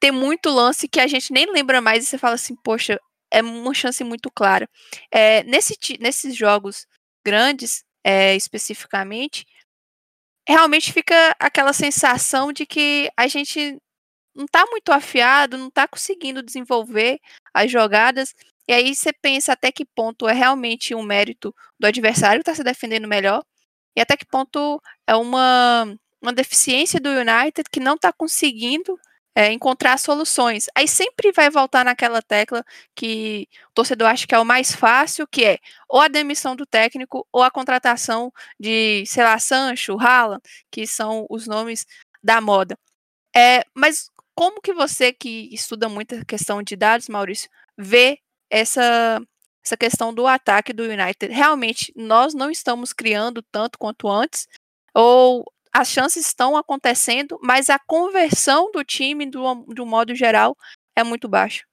tem 0.00 0.10
muito 0.10 0.50
lance 0.50 0.88
que 0.88 1.00
a 1.00 1.06
gente 1.06 1.32
nem 1.32 1.50
lembra 1.50 1.80
mais 1.80 2.04
e 2.04 2.06
você 2.06 2.18
fala 2.18 2.34
assim, 2.34 2.54
poxa, 2.56 3.00
é 3.30 3.42
uma 3.42 3.74
chance 3.74 4.02
muito 4.04 4.30
clara. 4.30 4.68
É, 5.10 5.42
nesse, 5.44 5.76
nesses 6.00 6.36
jogos 6.36 6.86
grandes, 7.24 7.84
é, 8.04 8.36
especificamente, 8.36 9.46
realmente 10.46 10.92
fica 10.92 11.34
aquela 11.38 11.72
sensação 11.72 12.52
de 12.52 12.66
que 12.66 13.10
a 13.16 13.26
gente 13.26 13.78
não 14.34 14.44
está 14.44 14.64
muito 14.66 14.92
afiado, 14.92 15.58
não 15.58 15.68
está 15.68 15.88
conseguindo 15.88 16.42
desenvolver 16.42 17.18
as 17.52 17.70
jogadas. 17.70 18.34
E 18.68 18.72
aí 18.72 18.94
você 18.94 19.12
pensa 19.12 19.52
até 19.52 19.72
que 19.72 19.84
ponto 19.84 20.28
é 20.28 20.32
realmente 20.32 20.94
um 20.94 21.02
mérito 21.02 21.54
do 21.78 21.86
adversário 21.86 22.40
estar 22.40 22.52
tá 22.52 22.56
se 22.56 22.62
defendendo 22.62 23.08
melhor 23.08 23.42
e 23.98 24.00
até 24.00 24.16
que 24.16 24.24
ponto 24.24 24.80
é 25.08 25.16
uma, 25.16 25.92
uma 26.22 26.32
deficiência 26.32 27.00
do 27.00 27.08
United 27.08 27.68
que 27.68 27.80
não 27.80 27.96
está 27.96 28.12
conseguindo 28.12 28.96
é, 29.34 29.50
encontrar 29.52 29.98
soluções. 29.98 30.66
Aí 30.72 30.86
sempre 30.86 31.32
vai 31.32 31.50
voltar 31.50 31.84
naquela 31.84 32.22
tecla 32.22 32.64
que 32.94 33.48
o 33.70 33.74
torcedor 33.74 34.06
acha 34.06 34.24
que 34.24 34.34
é 34.36 34.38
o 34.38 34.44
mais 34.44 34.72
fácil, 34.72 35.26
que 35.26 35.44
é 35.44 35.58
ou 35.88 36.00
a 36.00 36.06
demissão 36.06 36.54
do 36.54 36.64
técnico 36.64 37.26
ou 37.32 37.42
a 37.42 37.50
contratação 37.50 38.32
de, 38.58 39.02
sei 39.04 39.24
lá, 39.24 39.36
Sancho, 39.40 39.98
Haaland, 39.98 40.42
que 40.70 40.86
são 40.86 41.26
os 41.28 41.48
nomes 41.48 41.84
da 42.22 42.40
moda. 42.40 42.78
É, 43.36 43.64
mas 43.74 44.08
como 44.32 44.62
que 44.62 44.72
você 44.72 45.12
que 45.12 45.52
estuda 45.52 45.88
muito 45.88 46.14
a 46.14 46.24
questão 46.24 46.62
de 46.62 46.76
dados, 46.76 47.08
Maurício, 47.08 47.50
vê 47.76 48.20
essa 48.48 49.20
essa 49.68 49.76
questão 49.76 50.12
do 50.14 50.26
ataque 50.26 50.72
do 50.72 50.84
United? 50.84 51.32
Realmente 51.32 51.92
nós 51.94 52.34
não 52.34 52.50
estamos 52.50 52.92
criando 52.92 53.42
tanto 53.52 53.78
quanto 53.78 54.08
antes 54.08 54.48
ou 54.94 55.44
as 55.70 55.88
chances 55.88 56.26
estão 56.26 56.56
acontecendo, 56.56 57.38
mas 57.42 57.68
a 57.68 57.78
conversão 57.78 58.72
do 58.72 58.82
time, 58.82 59.26
do, 59.26 59.66
do 59.66 59.84
modo 59.84 60.14
geral, 60.14 60.56
é 60.96 61.04
muito 61.04 61.28
baixa. 61.28 61.64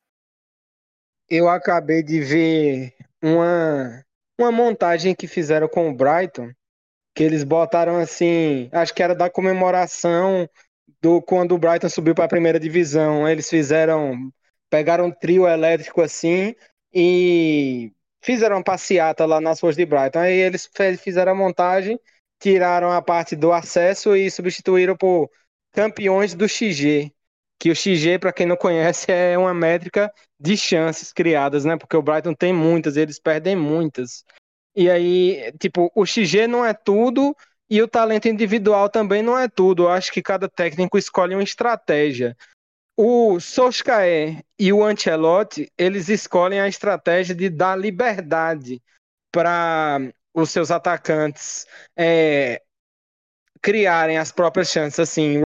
Eu 1.30 1.48
acabei 1.50 2.04
de 2.04 2.20
ver 2.20 2.94
uma, 3.24 4.04
uma 4.38 4.52
montagem 4.52 5.16
que 5.16 5.28
fizeram 5.28 5.68
com 5.68 5.90
o 5.90 5.96
Brighton, 5.96 6.52
que 7.16 7.24
eles 7.24 7.44
botaram 7.44 7.98
assim, 7.98 8.70
acho 8.72 8.94
que 8.94 9.02
era 9.02 9.16
da 9.16 9.30
comemoração 9.30 10.48
do 11.02 11.22
quando 11.22 11.56
o 11.56 11.58
Brighton 11.58 11.90
subiu 11.90 12.14
para 12.14 12.26
a 12.26 12.30
primeira 12.30 12.60
divisão. 12.60 13.28
Eles 13.28 13.50
fizeram, 13.50 14.30
pegaram 14.70 15.06
um 15.06 15.12
trio 15.12 15.48
elétrico 15.48 16.02
assim 16.02 16.54
e 16.96 17.92
fizeram 18.24 18.56
uma 18.56 18.64
passeata 18.64 19.26
lá 19.26 19.42
nas 19.42 19.60
ruas 19.60 19.76
de 19.76 19.86
Brighton. 19.86 20.20
Aí 20.20 20.34
eles 20.34 20.70
fizeram 21.04 21.34
a 21.34 21.36
montagem 21.36 22.00
tiraram 22.40 22.92
a 22.92 23.02
parte 23.02 23.36
do 23.36 23.52
acesso 23.52 24.16
e 24.16 24.30
substituíram 24.30 24.96
por 24.96 25.30
campeões 25.72 26.34
do 26.34 26.48
XG. 26.48 27.12
Que 27.58 27.72
o 27.72 27.76
XG, 27.76 28.20
para 28.20 28.34
quem 28.34 28.46
não 28.46 28.58
conhece, 28.58 29.12
é 29.12 29.38
uma 29.38 29.54
métrica 29.54 30.12
de 30.40 30.58
chances 30.58 31.14
criadas, 31.14 31.64
né? 31.64 31.78
Porque 31.78 31.96
o 31.96 32.02
Brighton 32.02 32.34
tem 32.34 32.54
muitas, 32.54 32.98
eles 32.98 33.20
perdem 33.20 33.56
muitas. 33.56 34.24
E 34.76 34.90
aí, 34.90 35.52
tipo, 35.58 35.92
o 35.96 36.06
XG 36.06 36.48
não 36.48 36.66
é 36.66 36.74
tudo 36.74 37.36
e 37.70 37.82
o 37.82 37.88
talento 37.88 38.28
individual 38.28 38.90
também 38.90 39.24
não 39.24 39.38
é 39.38 39.48
tudo. 39.48 39.84
Eu 39.84 39.90
acho 39.90 40.12
que 40.12 40.22
cada 40.22 40.50
técnico 40.50 40.98
escolhe 40.98 41.34
uma 41.34 41.44
estratégia. 41.44 42.36
O 42.98 43.42
Solskjaer 43.42 44.42
e 44.58 44.72
o 44.72 44.82
Ancelotti, 44.82 45.70
eles 45.78 46.08
escolhem 46.08 46.62
a 46.62 46.68
estratégia 46.68 47.36
de 47.36 47.50
dar 47.50 47.78
liberdade 47.78 48.82
para 49.32 50.00
os 50.34 50.50
seus 50.50 50.72
atacantes 50.72 51.66
é, 51.98 52.62
criarem 53.62 54.18
as 54.18 54.32
próprias 54.32 54.70
chances. 54.70 54.98
Assim, 54.98 55.40
o 55.40 55.44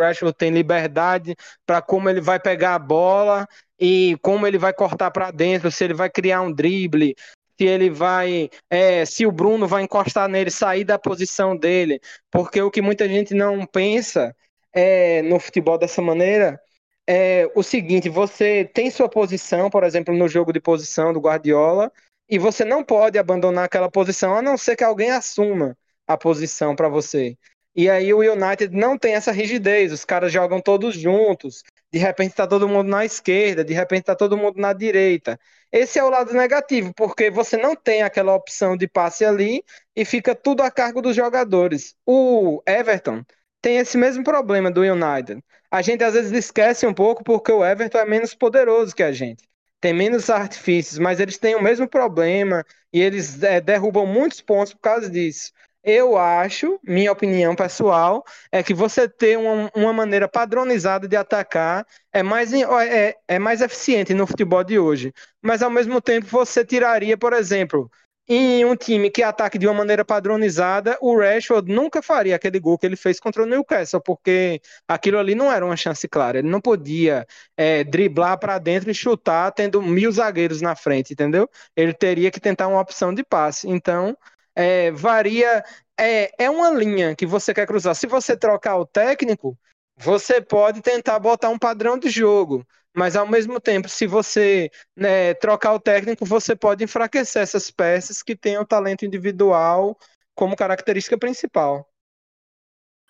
Rashford 0.00 0.36
tem 0.36 0.50
liberdade 0.50 1.34
para 1.66 1.82
como 1.82 2.08
ele 2.08 2.20
vai 2.20 2.38
pegar 2.38 2.76
a 2.76 2.78
bola 2.78 3.48
e 3.78 4.16
como 4.22 4.46
ele 4.46 4.58
vai 4.58 4.72
cortar 4.72 5.10
para 5.10 5.32
dentro, 5.32 5.72
se 5.72 5.82
ele 5.82 5.94
vai 5.94 6.08
criar 6.08 6.42
um 6.42 6.52
drible, 6.52 7.16
se 7.58 7.66
ele 7.66 7.90
vai, 7.90 8.48
é, 8.70 9.04
se 9.04 9.26
o 9.26 9.32
Bruno 9.32 9.66
vai 9.66 9.82
encostar 9.82 10.28
nele, 10.28 10.50
sair 10.50 10.84
da 10.84 10.96
posição 10.96 11.56
dele, 11.56 12.00
porque 12.30 12.62
o 12.62 12.70
que 12.70 12.80
muita 12.80 13.08
gente 13.08 13.34
não 13.34 13.66
pensa 13.66 14.34
é, 14.72 15.22
no 15.22 15.40
futebol 15.40 15.76
dessa 15.76 16.00
maneira 16.00 16.60
é 17.06 17.50
o 17.54 17.62
seguinte: 17.62 18.08
você 18.08 18.64
tem 18.74 18.90
sua 18.90 19.08
posição, 19.08 19.70
por 19.70 19.84
exemplo, 19.84 20.14
no 20.14 20.28
jogo 20.28 20.52
de 20.52 20.60
posição 20.60 21.12
do 21.12 21.20
Guardiola, 21.20 21.92
e 22.28 22.38
você 22.38 22.64
não 22.64 22.82
pode 22.82 23.18
abandonar 23.18 23.64
aquela 23.64 23.90
posição 23.90 24.34
a 24.36 24.42
não 24.42 24.56
ser 24.56 24.76
que 24.76 24.84
alguém 24.84 25.10
assuma 25.10 25.76
a 26.06 26.16
posição 26.16 26.74
para 26.74 26.88
você. 26.88 27.36
E 27.76 27.90
aí 27.90 28.14
o 28.14 28.20
United 28.20 28.74
não 28.74 28.96
tem 28.96 29.14
essa 29.14 29.32
rigidez, 29.32 29.92
os 29.92 30.04
caras 30.04 30.32
jogam 30.32 30.60
todos 30.60 30.94
juntos. 30.94 31.62
De 31.92 31.98
repente 31.98 32.30
está 32.30 32.46
todo 32.46 32.68
mundo 32.68 32.88
na 32.88 33.04
esquerda, 33.04 33.64
de 33.64 33.74
repente 33.74 34.02
está 34.02 34.14
todo 34.14 34.36
mundo 34.36 34.60
na 34.60 34.72
direita. 34.72 35.38
Esse 35.72 35.98
é 35.98 36.04
o 36.04 36.10
lado 36.10 36.32
negativo, 36.32 36.92
porque 36.94 37.30
você 37.30 37.56
não 37.56 37.74
tem 37.74 38.02
aquela 38.02 38.34
opção 38.34 38.76
de 38.76 38.86
passe 38.86 39.24
ali 39.24 39.64
e 39.94 40.04
fica 40.04 40.34
tudo 40.34 40.62
a 40.62 40.70
cargo 40.70 41.02
dos 41.02 41.16
jogadores. 41.16 41.96
O 42.06 42.62
Everton 42.66 43.24
tem 43.60 43.78
esse 43.78 43.96
mesmo 43.96 44.22
problema 44.22 44.70
do 44.70 44.82
United. 44.82 45.42
A 45.74 45.82
gente 45.82 46.04
às 46.04 46.14
vezes 46.14 46.30
esquece 46.30 46.86
um 46.86 46.94
pouco 46.94 47.24
porque 47.24 47.50
o 47.50 47.64
Everton 47.64 47.98
é 47.98 48.04
menos 48.04 48.32
poderoso 48.32 48.94
que 48.94 49.02
a 49.02 49.10
gente 49.10 49.42
tem 49.80 49.92
menos 49.92 50.30
artifícios, 50.30 51.00
mas 51.00 51.18
eles 51.18 51.36
têm 51.36 51.56
o 51.56 51.62
mesmo 51.62 51.88
problema 51.88 52.64
e 52.92 53.02
eles 53.02 53.42
é, 53.42 53.60
derrubam 53.60 54.06
muitos 54.06 54.40
pontos 54.40 54.72
por 54.72 54.78
causa 54.78 55.10
disso. 55.10 55.50
Eu 55.82 56.16
acho, 56.16 56.78
minha 56.84 57.10
opinião 57.10 57.56
pessoal, 57.56 58.24
é 58.52 58.62
que 58.62 58.72
você 58.72 59.08
ter 59.08 59.36
uma, 59.36 59.68
uma 59.74 59.92
maneira 59.92 60.28
padronizada 60.28 61.08
de 61.08 61.16
atacar 61.16 61.84
é 62.12 62.22
mais, 62.22 62.52
é, 62.52 63.16
é 63.26 63.38
mais 63.40 63.60
eficiente 63.60 64.14
no 64.14 64.28
futebol 64.28 64.62
de 64.62 64.78
hoje. 64.78 65.12
Mas 65.42 65.60
ao 65.60 65.70
mesmo 65.70 66.00
tempo 66.00 66.28
você 66.28 66.64
tiraria, 66.64 67.18
por 67.18 67.32
exemplo, 67.32 67.90
em 68.26 68.64
um 68.64 68.74
time 68.74 69.10
que 69.10 69.22
ataque 69.22 69.58
de 69.58 69.66
uma 69.66 69.74
maneira 69.74 70.04
padronizada, 70.04 70.96
o 71.00 71.16
Rashford 71.18 71.70
nunca 71.72 72.02
faria 72.02 72.34
aquele 72.36 72.58
gol 72.58 72.78
que 72.78 72.86
ele 72.86 72.96
fez 72.96 73.20
contra 73.20 73.42
o 73.42 73.46
Newcastle, 73.46 74.00
porque 74.00 74.62
aquilo 74.88 75.18
ali 75.18 75.34
não 75.34 75.52
era 75.52 75.64
uma 75.64 75.76
chance 75.76 76.08
clara. 76.08 76.38
Ele 76.38 76.48
não 76.48 76.60
podia 76.60 77.26
é, 77.56 77.84
driblar 77.84 78.38
para 78.38 78.58
dentro 78.58 78.90
e 78.90 78.94
chutar 78.94 79.52
tendo 79.52 79.82
mil 79.82 80.10
zagueiros 80.10 80.62
na 80.62 80.74
frente, 80.74 81.12
entendeu? 81.12 81.48
Ele 81.76 81.92
teria 81.92 82.30
que 82.30 82.40
tentar 82.40 82.66
uma 82.68 82.80
opção 82.80 83.12
de 83.12 83.22
passe. 83.22 83.68
Então, 83.68 84.16
é, 84.54 84.90
varia. 84.92 85.62
É, 85.98 86.44
é 86.44 86.50
uma 86.50 86.70
linha 86.70 87.14
que 87.14 87.26
você 87.26 87.52
quer 87.54 87.66
cruzar. 87.66 87.94
Se 87.94 88.06
você 88.06 88.36
trocar 88.36 88.76
o 88.78 88.86
técnico, 88.86 89.56
você 89.96 90.40
pode 90.40 90.80
tentar 90.82 91.18
botar 91.18 91.50
um 91.50 91.58
padrão 91.58 91.98
de 91.98 92.08
jogo. 92.10 92.66
Mas 92.94 93.16
ao 93.16 93.26
mesmo 93.26 93.60
tempo, 93.60 93.88
se 93.88 94.06
você 94.06 94.70
né, 94.96 95.34
trocar 95.34 95.72
o 95.74 95.80
técnico, 95.80 96.24
você 96.24 96.54
pode 96.54 96.84
enfraquecer 96.84 97.42
essas 97.42 97.70
peças 97.70 98.22
que 98.22 98.36
têm 98.36 98.56
o 98.56 98.64
talento 98.64 99.04
individual 99.04 99.98
como 100.34 100.56
característica 100.56 101.18
principal. 101.18 101.90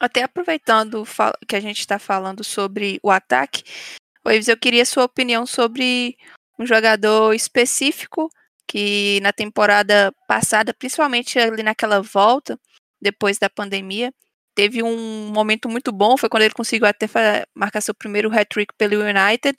Até 0.00 0.22
aproveitando 0.22 1.04
que 1.46 1.54
a 1.54 1.60
gente 1.60 1.80
está 1.80 1.98
falando 1.98 2.42
sobre 2.42 2.98
o 3.02 3.10
ataque, 3.10 3.62
Waves, 4.24 4.48
eu 4.48 4.56
queria 4.56 4.86
sua 4.86 5.04
opinião 5.04 5.46
sobre 5.46 6.16
um 6.58 6.66
jogador 6.66 7.34
específico 7.34 8.30
que 8.66 9.20
na 9.20 9.32
temporada 9.32 10.12
passada, 10.26 10.72
principalmente 10.72 11.38
ali 11.38 11.62
naquela 11.62 12.00
volta, 12.00 12.58
depois 13.00 13.38
da 13.38 13.50
pandemia, 13.50 14.12
teve 14.54 14.82
um 14.82 15.28
momento 15.32 15.68
muito 15.68 15.92
bom, 15.92 16.16
foi 16.16 16.28
quando 16.28 16.44
ele 16.44 16.54
conseguiu 16.54 16.86
até 16.86 17.06
marcar 17.54 17.80
seu 17.80 17.94
primeiro 17.94 18.32
hat-trick 18.32 18.72
pelo 18.76 19.02
United, 19.02 19.58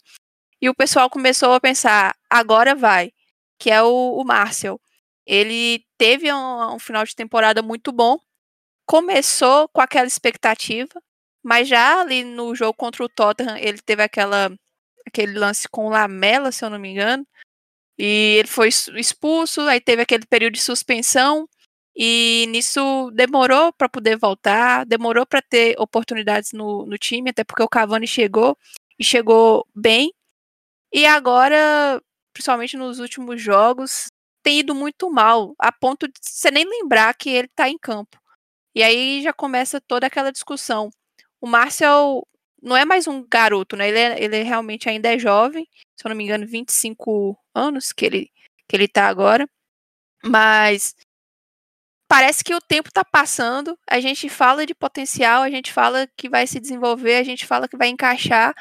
e 0.62 0.70
o 0.70 0.76
pessoal 0.76 1.10
começou 1.10 1.54
a 1.54 1.60
pensar, 1.60 2.16
agora 2.30 2.74
vai, 2.76 3.12
que 3.60 3.70
é 3.72 3.82
o, 3.84 4.20
o 4.20 4.24
Marcel. 4.24 4.80
Ele 5.26 5.84
teve 5.98 6.32
um, 6.32 6.76
um 6.76 6.80
final 6.80 7.04
de 7.06 7.16
temporada 7.16 7.62
muito 7.62 7.92
bom, 7.92 8.18
começou 8.86 9.68
com 9.70 9.82
aquela 9.82 10.08
expectativa, 10.08 11.02
mas 11.44 11.68
já 11.68 12.02
ali 12.02 12.24
no 12.24 12.56
jogo 12.56 12.74
contra 12.74 13.04
o 13.04 13.10
Tottenham, 13.10 13.58
ele 13.58 13.80
teve 13.80 14.04
aquela 14.04 14.52
aquele 15.08 15.38
lance 15.38 15.68
com 15.70 15.90
Lamela, 15.90 16.52
se 16.52 16.66
eu 16.66 16.70
não 16.70 16.80
me 16.80 16.90
engano, 16.90 17.26
e 17.98 18.38
ele 18.40 18.48
foi 18.48 18.70
expulso, 18.70 19.62
aí 19.62 19.80
teve 19.80 20.02
aquele 20.02 20.26
período 20.26 20.54
de 20.54 20.62
suspensão, 20.62 21.48
e 21.96 22.46
nisso 22.50 23.10
demorou 23.12 23.72
para 23.74 23.88
poder 23.88 24.18
voltar, 24.18 24.86
demorou 24.86 25.26
para 25.26 25.42
ter 25.42 25.76
oportunidades 25.80 26.52
no, 26.52 26.86
no 26.86 26.98
time, 26.98 27.30
até 27.30 27.44
porque 27.44 27.64
o 27.64 27.70
Cavani 27.70 28.08
chegou 28.08 28.58
e 29.00 29.04
chegou 29.04 29.66
bem. 29.74 30.14
E 30.94 31.06
agora, 31.06 32.02
principalmente 32.34 32.78
nos 32.78 33.00
últimos 33.00 33.42
jogos, 33.42 34.08
tem 34.44 34.60
ido 34.60 34.76
muito 34.76 35.10
mal, 35.10 35.56
a 35.60 35.72
ponto 35.72 36.08
de 36.08 36.14
você 36.22 36.52
nem 36.52 36.66
lembrar 36.66 37.14
que 37.16 37.30
ele 37.30 37.48
está 37.48 37.70
em 37.70 37.78
campo. 37.78 38.20
E 38.76 38.84
aí 38.84 39.22
já 39.24 39.34
começa 39.34 39.82
toda 39.82 40.08
aquela 40.08 40.32
discussão. 40.32 40.90
O 41.42 41.48
Marcel 41.48 42.28
não 42.62 42.76
é 42.76 42.86
mais 42.86 43.08
um 43.08 43.26
garoto, 43.28 43.76
né? 43.78 43.90
Ele, 43.90 44.00
é, 44.00 44.24
ele 44.24 44.44
realmente 44.44 44.90
ainda 44.90 45.14
é 45.14 45.20
jovem, 45.20 45.68
se 45.96 46.06
eu 46.06 46.10
não 46.10 46.16
me 46.16 46.24
engano, 46.26 46.48
25 46.48 47.38
anos 47.54 47.94
que 47.94 48.06
ele, 48.06 48.32
que 48.68 48.76
ele 48.76 48.88
tá 48.88 49.08
agora. 49.08 49.48
Mas 50.24 50.96
parece 52.08 52.44
que 52.44 52.54
o 52.54 52.62
tempo 52.62 52.90
está 52.90 53.04
passando, 53.04 53.78
a 53.90 54.00
gente 54.00 54.30
fala 54.30 54.66
de 54.66 54.76
potencial, 54.76 55.44
a 55.44 55.50
gente 55.50 55.72
fala 55.74 56.08
que 56.18 56.30
vai 56.30 56.48
se 56.48 56.60
desenvolver, 56.60 57.18
a 57.18 57.24
gente 57.24 57.46
fala 57.46 57.68
que 57.68 57.78
vai 57.78 57.90
encaixar. 57.90 58.54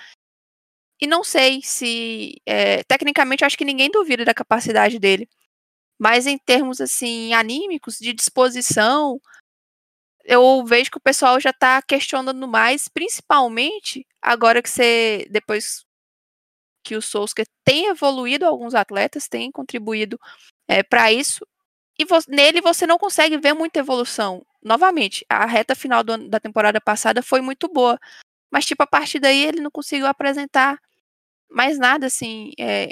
E 1.01 1.07
não 1.07 1.25
sei 1.25 1.61
se. 1.63 2.41
É, 2.47 2.83
tecnicamente, 2.85 3.45
acho 3.45 3.59
que 3.59 3.65
ninguém 3.65 3.91
duvida 3.91 4.25
da 4.25 4.35
capacidade 4.35 4.99
dele. 4.99 5.29
Mas 5.99 6.27
em 6.27 6.39
termos 6.39 6.81
assim, 6.81 7.33
anímicos, 7.35 7.99
de 7.99 8.13
disposição, 8.13 9.21
eu 10.25 10.65
vejo 10.65 10.91
que 10.91 10.99
o 10.99 11.01
pessoal 11.01 11.41
já 11.41 11.51
está 11.51 11.83
questionando 11.83 12.49
mais, 12.49 12.89
principalmente 12.89 14.07
agora 14.23 14.63
que 14.63 14.71
você. 14.71 15.27
Depois 15.31 15.85
que 16.85 16.97
o 16.97 17.03
Solskjaer 17.03 17.47
tem 17.65 17.87
evoluído 17.89 18.47
alguns 18.47 18.75
atletas, 18.75 19.29
tem 19.29 19.51
contribuído 19.51 20.19
é, 20.69 20.83
para 20.83 21.13
isso 21.13 21.47
e 21.99 22.05
vo 22.05 22.19
nele 22.29 22.61
você 22.61 22.87
não 22.87 22.99
consegue 22.99 23.39
ver 23.39 23.53
muita 23.53 23.79
evolução. 23.79 24.45
Novamente, 24.63 25.25
a 25.29 25.47
reta 25.47 25.75
final 25.75 26.03
do, 26.03 26.29
da 26.29 26.41
temporada 26.41 26.81
passada 26.81 27.23
foi 27.23 27.41
muito 27.41 27.69
boa, 27.69 27.99
mas 28.51 28.65
tipo, 28.65 28.83
a 28.83 28.87
partir 28.87 29.19
daí 29.21 29.45
ele 29.45 29.61
não 29.61 29.71
conseguiu 29.71 30.07
apresentar 30.07 30.79
mais 31.49 31.79
nada 31.79 32.07
assim 32.07 32.53
é, 32.59 32.91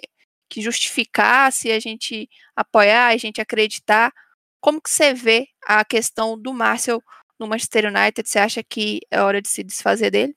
que 0.48 0.60
justificasse 0.60 1.72
a 1.72 1.80
gente 1.80 2.28
apoiar, 2.54 3.08
a 3.08 3.16
gente 3.16 3.40
acreditar. 3.40 4.12
Como 4.60 4.80
que 4.80 4.90
você 4.90 5.12
vê 5.14 5.48
a 5.66 5.84
questão 5.84 6.38
do 6.38 6.52
Marcel 6.52 7.02
no 7.38 7.46
Manchester 7.46 7.86
United? 7.86 8.28
Você 8.28 8.38
acha 8.38 8.62
que 8.62 9.00
é 9.10 9.20
hora 9.20 9.42
de 9.42 9.48
se 9.48 9.64
desfazer 9.64 10.10
dele? 10.10 10.36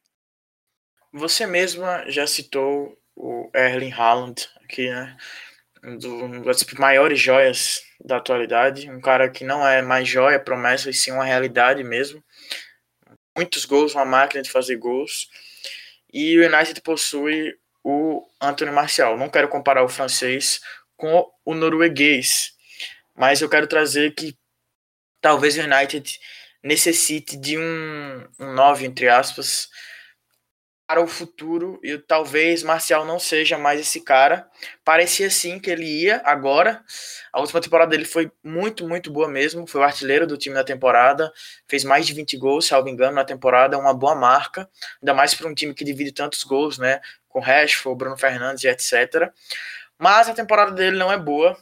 Você 1.13 1.45
mesma 1.45 2.09
já 2.09 2.25
citou 2.25 2.97
o 3.15 3.49
Erling 3.53 3.91
Haaland 3.91 4.49
aqui, 4.63 4.89
né? 4.89 5.15
Um 5.85 6.41
das 6.41 6.63
maiores 6.79 7.19
joias 7.19 7.83
da 8.03 8.17
atualidade, 8.17 8.89
um 8.89 8.99
cara 8.99 9.29
que 9.29 9.43
não 9.43 9.65
é 9.65 9.83
mais 9.83 10.07
joia, 10.07 10.39
promessa, 10.39 10.89
e 10.89 10.93
sim 10.93 11.11
uma 11.11 11.23
realidade 11.23 11.83
mesmo. 11.83 12.23
Muitos 13.37 13.65
gols, 13.65 13.93
uma 13.93 14.05
máquina 14.05 14.41
de 14.41 14.49
fazer 14.49 14.77
gols. 14.77 15.29
E 16.11 16.39
o 16.39 16.45
United 16.45 16.81
possui 16.81 17.55
o 17.83 18.27
Antônio 18.41 18.73
Marcial. 18.73 19.15
Não 19.15 19.29
quero 19.29 19.47
comparar 19.47 19.83
o 19.83 19.89
francês 19.89 20.59
com 20.97 21.29
o 21.45 21.53
norueguês, 21.53 22.53
mas 23.13 23.41
eu 23.41 23.49
quero 23.49 23.67
trazer 23.67 24.15
que 24.15 24.35
talvez 25.21 25.55
o 25.57 25.61
United 25.61 26.19
necessite 26.63 27.37
de 27.37 27.59
um, 27.59 28.27
um 28.39 28.53
9, 28.53 28.85
entre 28.85 29.07
aspas, 29.07 29.69
para 30.87 31.01
o 31.01 31.07
futuro 31.07 31.79
e 31.83 31.97
talvez 31.97 32.61
Marcial 32.61 33.05
não 33.05 33.17
seja 33.17 33.57
mais 33.57 33.79
esse 33.79 34.01
cara. 34.01 34.47
Parecia 34.83 35.29
sim 35.31 35.59
que 35.59 35.69
ele 35.69 35.85
ia 35.85 36.21
agora. 36.23 36.83
A 37.33 37.39
última 37.39 37.59
temporada 37.59 37.89
dele 37.89 38.05
foi 38.05 38.31
muito, 38.43 38.87
muito 38.87 39.11
boa 39.11 39.27
mesmo. 39.27 39.65
Foi 39.65 39.81
o 39.81 39.83
artilheiro 39.83 40.27
do 40.27 40.37
time 40.37 40.53
na 40.53 40.63
temporada. 40.63 41.31
Fez 41.67 41.83
mais 41.83 42.05
de 42.05 42.13
20 42.13 42.37
gols, 42.37 42.67
salvo 42.67 42.87
engano, 42.87 43.15
na 43.15 43.25
temporada. 43.25 43.77
Uma 43.77 43.93
boa 43.93 44.13
marca. 44.13 44.69
Ainda 45.01 45.13
mais 45.13 45.33
para 45.33 45.47
um 45.47 45.55
time 45.55 45.73
que 45.73 45.83
divide 45.83 46.11
tantos 46.11 46.43
gols, 46.43 46.77
né? 46.77 47.01
Com 47.27 47.39
Rashford, 47.39 47.97
Bruno 47.97 48.17
Fernandes 48.17 48.63
e 48.63 48.67
etc. 48.67 49.31
Mas 49.97 50.29
a 50.29 50.33
temporada 50.33 50.71
dele 50.71 50.97
não 50.97 51.11
é 51.11 51.17
boa. 51.17 51.57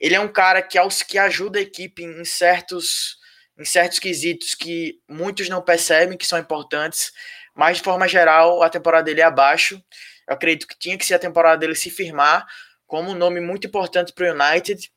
Ele 0.00 0.14
é 0.14 0.20
um 0.20 0.28
cara 0.28 0.62
que, 0.62 0.78
que 1.06 1.18
ajuda 1.18 1.58
a 1.58 1.62
equipe 1.62 2.02
em 2.02 2.24
certos, 2.24 3.18
em 3.58 3.64
certos 3.64 3.98
quesitos 3.98 4.54
que 4.54 5.00
muitos 5.06 5.50
não 5.50 5.60
percebem 5.60 6.16
que 6.16 6.26
são 6.26 6.38
importantes 6.38 7.12
mas 7.58 7.78
de 7.78 7.82
forma 7.82 8.06
geral 8.06 8.62
a 8.62 8.70
temporada 8.70 9.02
dele 9.02 9.20
é 9.20 9.24
abaixo. 9.24 9.82
Eu 10.28 10.34
acredito 10.34 10.68
que 10.68 10.78
tinha 10.78 10.96
que 10.96 11.04
ser 11.04 11.14
a 11.14 11.18
temporada 11.18 11.58
dele 11.58 11.74
se 11.74 11.90
firmar 11.90 12.46
como 12.86 13.10
um 13.10 13.14
nome 13.16 13.40
muito 13.40 13.66
importante 13.66 14.12
para 14.12 14.32
o 14.32 14.32
United. 14.32 14.88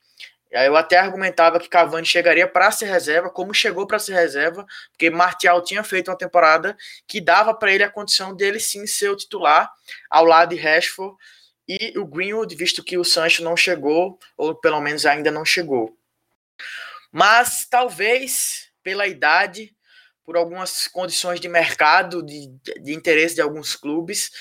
Eu 0.51 0.77
até 0.77 0.99
argumentava 0.99 1.59
que 1.59 1.67
Cavani 1.67 2.05
chegaria 2.05 2.47
para 2.47 2.69
ser 2.69 2.85
reserva, 2.85 3.31
como 3.31 3.51
chegou 3.51 3.87
para 3.87 3.97
ser 3.97 4.13
reserva, 4.13 4.63
porque 4.91 5.09
Martial 5.09 5.63
tinha 5.63 5.83
feito 5.83 6.11
uma 6.11 6.17
temporada 6.17 6.77
que 7.07 7.19
dava 7.19 7.51
para 7.51 7.71
ele 7.73 7.83
a 7.83 7.89
condição 7.89 8.35
dele 8.35 8.59
sim 8.59 8.85
ser 8.85 9.09
o 9.09 9.15
titular, 9.15 9.71
ao 10.07 10.23
lado 10.23 10.53
de 10.53 10.61
Rashford 10.61 11.15
e 11.67 11.97
o 11.97 12.05
Greenwood, 12.05 12.53
visto 12.55 12.83
que 12.83 12.95
o 12.95 13.03
Sancho 13.03 13.43
não 13.43 13.57
chegou, 13.57 14.19
ou 14.37 14.53
pelo 14.53 14.79
menos 14.81 15.05
ainda 15.07 15.31
não 15.31 15.43
chegou. 15.43 15.97
Mas 17.11 17.65
talvez 17.67 18.69
pela 18.83 19.07
idade 19.07 19.73
por 20.23 20.37
algumas 20.37 20.87
condições 20.87 21.39
de 21.39 21.49
mercado, 21.49 22.23
de, 22.23 22.47
de 22.81 22.93
interesse 22.93 23.35
de 23.35 23.41
alguns 23.41 23.75
clubes, 23.75 24.31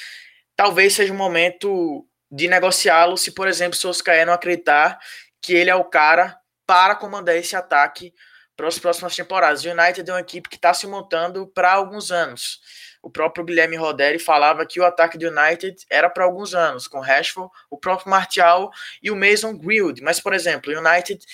talvez 0.56 0.94
seja 0.94 1.12
o 1.12 1.16
momento 1.16 2.06
de 2.30 2.46
negociá-lo 2.46 3.16
se, 3.16 3.32
por 3.32 3.48
exemplo, 3.48 3.76
Solskjaer 3.76 4.26
não 4.26 4.32
acreditar 4.32 4.98
que 5.42 5.54
ele 5.54 5.70
é 5.70 5.74
o 5.74 5.84
cara 5.84 6.38
para 6.66 6.94
comandar 6.94 7.34
esse 7.36 7.56
ataque 7.56 8.14
para 8.56 8.68
as 8.68 8.78
próximas 8.78 9.16
temporadas. 9.16 9.64
O 9.64 9.70
United 9.70 10.08
é 10.08 10.12
uma 10.12 10.20
equipe 10.20 10.48
que 10.48 10.56
está 10.56 10.72
se 10.74 10.86
montando 10.86 11.46
para 11.46 11.72
alguns 11.72 12.12
anos. 12.12 12.60
O 13.02 13.10
próprio 13.10 13.44
Guilherme 13.44 13.76
Roderi 13.76 14.18
falava 14.18 14.66
que 14.66 14.78
o 14.78 14.84
ataque 14.84 15.16
do 15.16 15.26
United 15.26 15.84
era 15.90 16.10
para 16.10 16.24
alguns 16.24 16.54
anos, 16.54 16.86
com 16.86 17.00
Rashford, 17.00 17.50
o 17.70 17.78
próprio 17.78 18.10
Martial 18.10 18.70
e 19.02 19.10
o 19.10 19.16
Mason 19.16 19.56
Greenwood. 19.56 20.02
Mas, 20.02 20.20
por 20.20 20.34
exemplo, 20.34 20.72
o 20.72 20.78
United 20.78 21.24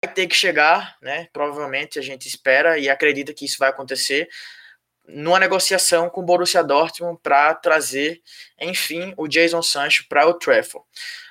vai 0.00 0.12
ter 0.12 0.26
que 0.26 0.34
chegar, 0.34 0.96
né? 1.02 1.28
Provavelmente 1.32 1.98
a 1.98 2.02
gente 2.02 2.28
espera 2.28 2.78
e 2.78 2.88
acredita 2.88 3.34
que 3.34 3.44
isso 3.44 3.58
vai 3.58 3.68
acontecer 3.68 4.28
numa 5.06 5.38
negociação 5.38 6.08
com 6.08 6.20
o 6.20 6.24
Borussia 6.24 6.62
Dortmund 6.62 7.18
para 7.22 7.54
trazer, 7.54 8.22
enfim, 8.60 9.12
o 9.16 9.26
Jason 9.26 9.62
Sancho 9.62 10.06
para 10.08 10.26
o 10.26 10.34
Trafford. 10.34 10.86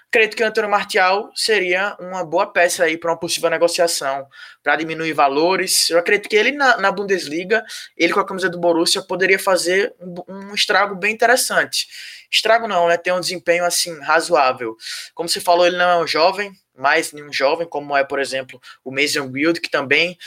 Acredito 0.09 0.35
que 0.35 0.43
o 0.43 0.45
Antônio 0.45 0.69
Martial 0.69 1.31
seria 1.33 1.95
uma 1.97 2.25
boa 2.25 2.45
peça 2.45 2.83
aí 2.83 2.97
para 2.97 3.11
uma 3.11 3.17
possível 3.17 3.49
negociação, 3.49 4.27
para 4.61 4.75
diminuir 4.75 5.13
valores. 5.13 5.89
Eu 5.89 5.97
acredito 5.97 6.27
que 6.27 6.35
ele 6.35 6.51
na, 6.51 6.75
na, 6.75 6.91
Bundesliga, 6.91 7.63
ele 7.95 8.11
com 8.11 8.19
a 8.19 8.25
camisa 8.25 8.49
do 8.49 8.59
Borussia, 8.59 9.01
poderia 9.01 9.39
fazer 9.39 9.95
um, 10.01 10.49
um 10.49 10.53
estrago 10.53 10.95
bem 10.95 11.13
interessante. 11.13 11.87
Estrago 12.29 12.67
não, 12.67 12.89
né? 12.89 12.97
Tem 12.97 13.13
um 13.13 13.21
desempenho 13.21 13.63
assim 13.63 13.97
razoável. 14.01 14.75
Como 15.15 15.29
você 15.29 15.39
falou, 15.39 15.65
ele 15.65 15.77
não 15.77 15.89
é 15.89 16.03
um 16.03 16.07
jovem, 16.07 16.51
mais 16.81 17.13
nenhum 17.13 17.31
jovem, 17.31 17.67
como 17.67 17.95
é, 17.95 18.03
por 18.03 18.19
exemplo, 18.19 18.61
o 18.83 18.91
Mason 18.91 19.29
Guild, 19.29 19.61
que 19.61 19.69
também 19.69 20.17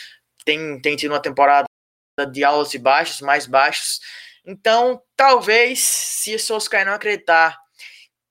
tem, 0.44 0.80
tem 0.80 0.96
tido 0.96 1.12
uma 1.12 1.20
temporada 1.20 1.66
de 2.30 2.44
altos 2.44 2.72
e 2.74 2.78
baixos, 2.78 3.20
mais 3.20 3.46
baixos. 3.46 4.00
Então, 4.44 5.02
talvez, 5.16 5.80
se 5.80 6.38
Solskjaer 6.38 6.86
não 6.86 6.94
acreditar 6.94 7.58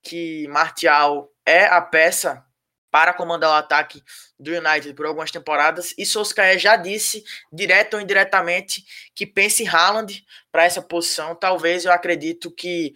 que 0.02 0.48
Martial 0.48 1.30
é 1.46 1.66
a 1.66 1.82
peça 1.82 2.46
para 2.92 3.14
comandar 3.14 3.50
o 3.50 3.54
ataque 3.54 4.04
do 4.40 4.52
United 4.52 4.94
por 4.94 5.08
algumas 5.08 5.32
temporadas, 5.32 5.96
e 5.98 6.06
Solskjaer 6.06 6.60
já 6.60 6.76
disse, 6.76 7.24
direto 7.52 7.96
ou 7.96 8.02
indiretamente, 8.02 8.86
que 9.16 9.26
pensa 9.26 9.64
em 9.64 9.68
Haaland 9.68 10.24
para 10.52 10.64
essa 10.64 10.82
posição. 10.82 11.36
Talvez 11.36 11.86
eu 11.86 11.92
acredito 11.92 12.52
que 12.52 12.94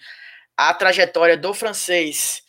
a 0.56 0.74
trajetória 0.74 1.36
do 1.36 1.54
francês 1.54 2.44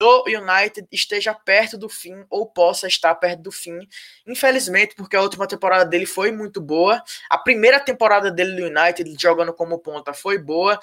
no 0.00 0.24
United 0.26 0.86
esteja 0.92 1.34
perto 1.34 1.78
do 1.78 1.88
fim 1.88 2.24
ou 2.28 2.46
possa 2.46 2.86
estar 2.86 3.14
perto 3.14 3.42
do 3.42 3.52
fim. 3.52 3.78
Infelizmente, 4.26 4.94
porque 4.94 5.16
a 5.16 5.22
última 5.22 5.46
temporada 5.46 5.84
dele 5.84 6.06
foi 6.06 6.32
muito 6.32 6.60
boa. 6.60 7.02
A 7.30 7.38
primeira 7.38 7.80
temporada 7.80 8.30
dele 8.30 8.60
no 8.60 8.80
United, 8.80 9.16
jogando 9.20 9.52
como 9.52 9.78
ponta, 9.78 10.12
foi 10.12 10.38
boa. 10.38 10.78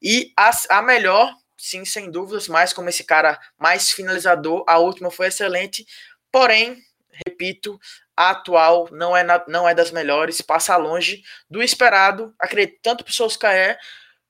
E 0.00 0.32
a, 0.36 0.50
a 0.70 0.82
melhor, 0.82 1.34
sim, 1.56 1.84
sem 1.84 2.10
dúvidas, 2.10 2.48
mais 2.48 2.72
como 2.72 2.88
esse 2.88 3.04
cara 3.04 3.38
mais 3.58 3.90
finalizador, 3.90 4.64
a 4.66 4.78
última 4.78 5.10
foi 5.10 5.28
excelente. 5.28 5.86
Porém, 6.30 6.82
repito, 7.26 7.78
a 8.16 8.30
atual 8.30 8.88
não 8.92 9.16
é, 9.16 9.22
na, 9.22 9.42
não 9.48 9.68
é 9.68 9.74
das 9.74 9.90
melhores, 9.90 10.40
passa 10.40 10.76
longe 10.76 11.22
do 11.48 11.62
esperado, 11.62 12.34
acredito, 12.38 12.78
tanto 12.82 13.04
para 13.04 13.10
o 13.10 13.14
Solskjaer 13.14 13.78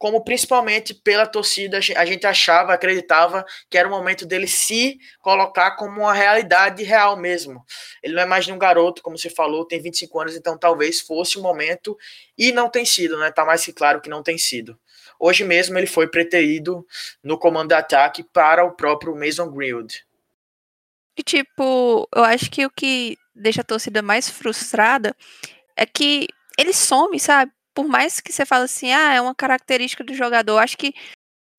como 0.02 0.24
principalmente 0.24 0.92
pela 0.92 1.24
torcida, 1.28 1.78
a 1.78 2.04
gente 2.04 2.26
achava, 2.26 2.74
acreditava 2.74 3.46
que 3.70 3.78
era 3.78 3.86
o 3.86 3.90
momento 3.92 4.26
dele 4.26 4.48
se 4.48 4.98
colocar 5.20 5.76
como 5.76 6.00
uma 6.00 6.12
realidade 6.12 6.82
real 6.82 7.16
mesmo. 7.16 7.64
Ele 8.02 8.12
não 8.12 8.22
é 8.22 8.26
mais 8.26 8.48
um 8.48 8.58
garoto, 8.58 9.00
como 9.00 9.16
você 9.16 9.30
falou, 9.30 9.64
tem 9.64 9.80
25 9.80 10.20
anos, 10.20 10.36
então 10.36 10.58
talvez 10.58 11.00
fosse 11.00 11.38
o 11.38 11.40
momento, 11.40 11.96
e 12.36 12.50
não 12.50 12.68
tem 12.68 12.84
sido, 12.84 13.16
né? 13.16 13.30
Tá 13.30 13.44
mais 13.44 13.64
que 13.64 13.72
claro 13.72 14.00
que 14.00 14.10
não 14.10 14.24
tem 14.24 14.36
sido. 14.36 14.76
Hoje 15.20 15.44
mesmo 15.44 15.78
ele 15.78 15.86
foi 15.86 16.08
preterido 16.08 16.84
no 17.22 17.38
comando 17.38 17.68
de 17.68 17.74
ataque 17.74 18.24
para 18.24 18.64
o 18.64 18.72
próprio 18.72 19.14
Mason 19.14 19.52
Greenwood. 19.52 20.04
E 21.16 21.22
tipo, 21.22 22.08
eu 22.12 22.24
acho 22.24 22.50
que 22.50 22.66
o 22.66 22.70
que 22.70 23.16
deixa 23.32 23.60
a 23.60 23.64
torcida 23.64 24.02
mais 24.02 24.28
frustrada 24.28 25.14
é 25.76 25.86
que 25.86 26.26
ele 26.58 26.72
some, 26.72 27.20
sabe? 27.20 27.52
Por 27.74 27.86
mais 27.88 28.20
que 28.20 28.32
você 28.32 28.44
fale 28.46 28.64
assim, 28.64 28.92
ah, 28.92 29.14
é 29.14 29.20
uma 29.20 29.34
característica 29.34 30.04
do 30.04 30.14
jogador, 30.14 30.58
acho 30.58 30.76
que 30.76 30.94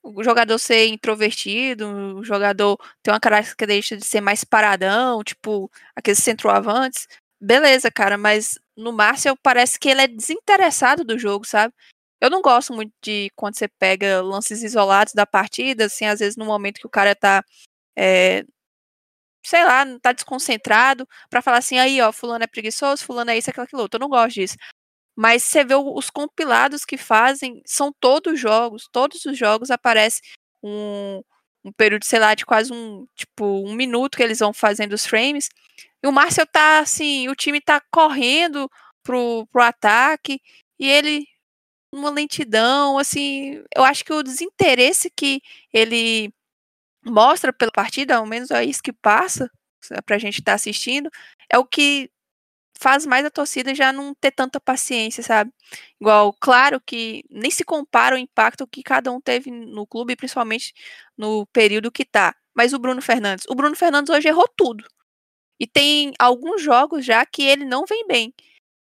o 0.04 0.24
jogador 0.24 0.60
ser 0.60 0.88
introvertido, 0.88 1.88
o 2.18 2.24
jogador 2.24 2.78
ter 3.02 3.12
uma 3.12 3.20
característica 3.20 3.98
de 3.98 4.06
ser 4.06 4.22
mais 4.22 4.44
paradão, 4.44 5.24
tipo 5.24 5.72
aqueles 5.96 6.20
centroavantes, 6.20 7.08
beleza, 7.40 7.90
cara, 7.92 8.18
mas 8.18 8.60
no 8.76 8.92
Márcio 8.92 9.38
parece 9.42 9.80
que 9.80 9.90
ele 9.90 10.02
é 10.02 10.08
desinteressado 10.08 11.04
do 11.06 11.18
jogo, 11.18 11.46
sabe? 11.46 11.74
Eu 12.22 12.30
não 12.30 12.42
gosto 12.42 12.74
muito 12.74 12.94
de 13.02 13.30
quando 13.36 13.58
você 13.58 13.68
pega 13.68 14.22
lances 14.22 14.64
isolados 14.64 15.14
da 15.14 15.26
partida, 15.26 15.86
assim, 15.86 16.06
às 16.06 16.20
vezes 16.20 16.38
no 16.38 16.46
momento 16.46 16.80
que 16.80 16.88
o 16.88 16.90
cara 16.90 17.16
tá, 17.16 17.44
é, 17.98 18.46
sei 19.46 19.64
lá, 19.66 19.86
tá 20.02 20.12
desconcentrado, 20.14 21.08
para 21.30 21.42
falar 21.42 21.58
assim, 21.58 21.78
aí, 21.78 22.02
ó, 22.02 22.12
fulano 22.14 22.44
é 22.44 22.48
preguiçoso, 22.48 23.04
fulano 23.06 23.32
é 23.32 23.38
isso, 23.38 23.50
aquilo, 23.50 23.64
aquilo 23.66 23.82
outro. 23.82 23.98
Eu 23.98 24.02
não 24.02 24.10
gosto 24.10 24.36
disso. 24.36 24.56
Mas 25.16 25.44
você 25.44 25.64
vê 25.64 25.76
os 25.76 26.10
compilados 26.10 26.86
que 26.86 26.98
fazem, 26.98 27.62
são 27.66 27.94
todos 28.00 28.40
jogos, 28.40 28.88
todos 28.92 29.26
os 29.26 29.38
jogos 29.38 29.70
aparece 29.72 30.22
um, 30.64 31.22
um 31.64 31.72
período, 31.74 32.06
sei 32.06 32.20
lá, 32.20 32.34
de 32.36 32.46
quase 32.46 32.74
um, 32.74 33.06
tipo, 33.16 33.46
um 33.46 33.74
minuto 33.74 34.18
que 34.18 34.24
eles 34.24 34.40
vão 34.40 34.54
fazendo 34.54 34.94
os 34.94 35.06
frames. 35.06 35.50
E 36.04 36.08
o 36.08 36.12
Márcio 36.12 36.46
tá 36.48 36.80
assim, 36.80 37.30
o 37.30 37.36
time 37.36 37.62
tá 37.62 37.82
correndo 37.92 38.70
pro, 39.04 39.48
pro 39.52 39.62
ataque 39.64 40.40
e 40.80 40.88
ele 40.90 41.26
uma 41.94 42.10
lentidão, 42.10 42.98
assim, 42.98 43.64
eu 43.76 43.84
acho 43.84 44.04
que 44.04 44.12
o 44.12 44.24
desinteresse 44.24 45.12
que 45.16 45.42
ele 45.72 46.34
mostra 47.06 47.54
pela 47.54 47.72
partida, 47.72 48.18
ao 48.18 48.26
menos 48.26 48.52
é 48.52 48.66
isso 48.66 48.82
que 48.84 48.94
passa 48.94 49.50
pra 50.06 50.18
gente 50.18 50.40
estar 50.40 50.54
tá 50.54 50.56
assistindo, 50.56 51.10
é 51.50 51.58
o 51.58 51.66
que 51.66 52.10
faz 52.84 53.06
mais 53.06 53.26
a 53.26 53.32
torcida 53.32 53.74
já 53.74 53.94
não 53.94 54.14
ter 54.14 54.32
tanta 54.32 54.60
paciência, 54.60 55.24
sabe? 55.24 55.52
Igual, 56.02 56.34
claro 56.34 56.82
que 56.82 57.24
nem 57.30 57.50
se 57.50 57.64
compara 57.64 58.16
o 58.16 58.20
impacto 58.20 58.68
que 58.68 58.84
cada 58.84 59.10
um 59.10 59.22
teve 59.22 59.50
no 59.50 59.88
clube, 59.88 60.18
principalmente 60.18 60.74
no 61.18 61.48
período 61.48 61.92
que 61.92 62.04
tá. 62.04 62.36
Mas 62.54 62.74
o 62.74 62.80
Bruno 62.80 63.02
Fernandes, 63.02 63.46
o 63.50 63.56
Bruno 63.56 63.76
Fernandes 63.76 64.14
hoje 64.14 64.28
errou 64.28 64.48
tudo. 64.58 64.84
E 65.60 65.66
tem 65.66 66.14
alguns 66.20 66.62
jogos 66.62 67.06
já 67.06 67.26
que 67.26 67.44
ele 67.44 67.66
não 67.66 67.86
vem 67.86 68.06
bem. 68.06 68.34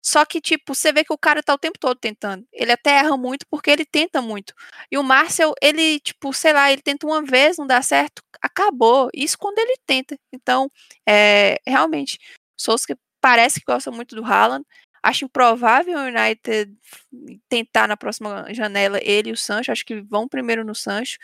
Só 0.03 0.25
que, 0.25 0.41
tipo, 0.41 0.73
você 0.73 0.93
vê 0.93 1.03
que 1.03 1.13
o 1.13 1.17
cara 1.17 1.43
tá 1.43 1.53
o 1.53 1.57
tempo 1.57 1.77
todo 1.79 1.97
tentando. 1.97 2.47
Ele 2.51 2.71
até 2.71 2.91
erra 2.91 3.17
muito 3.17 3.45
porque 3.49 3.69
ele 3.69 3.85
tenta 3.85 4.21
muito. 4.21 4.53
E 4.91 4.97
o 4.97 5.03
Marcel, 5.03 5.53
ele, 5.61 5.99
tipo, 5.99 6.33
sei 6.33 6.53
lá, 6.53 6.71
ele 6.71 6.81
tenta 6.81 7.05
uma 7.05 7.21
vez, 7.23 7.57
não 7.57 7.67
dá 7.67 7.81
certo, 7.81 8.23
acabou. 8.41 9.09
Isso 9.13 9.37
quando 9.37 9.59
ele 9.59 9.75
tenta. 9.85 10.17
Então, 10.33 10.69
é, 11.07 11.59
realmente, 11.67 12.17
Souza 12.57 12.85
parece 13.21 13.59
que 13.59 13.65
gosta 13.65 13.91
muito 13.91 14.15
do 14.15 14.25
Haaland. 14.25 14.65
Acho 15.03 15.25
improvável 15.25 15.97
o 15.97 16.01
United 16.01 16.71
tentar 17.49 17.87
na 17.87 17.97
próxima 17.97 18.45
janela 18.53 18.99
ele 19.01 19.29
e 19.29 19.33
o 19.33 19.37
Sancho. 19.37 19.71
Acho 19.71 19.85
que 19.85 20.01
vão 20.01 20.27
primeiro 20.27 20.63
no 20.63 20.75
Sancho. 20.75 21.17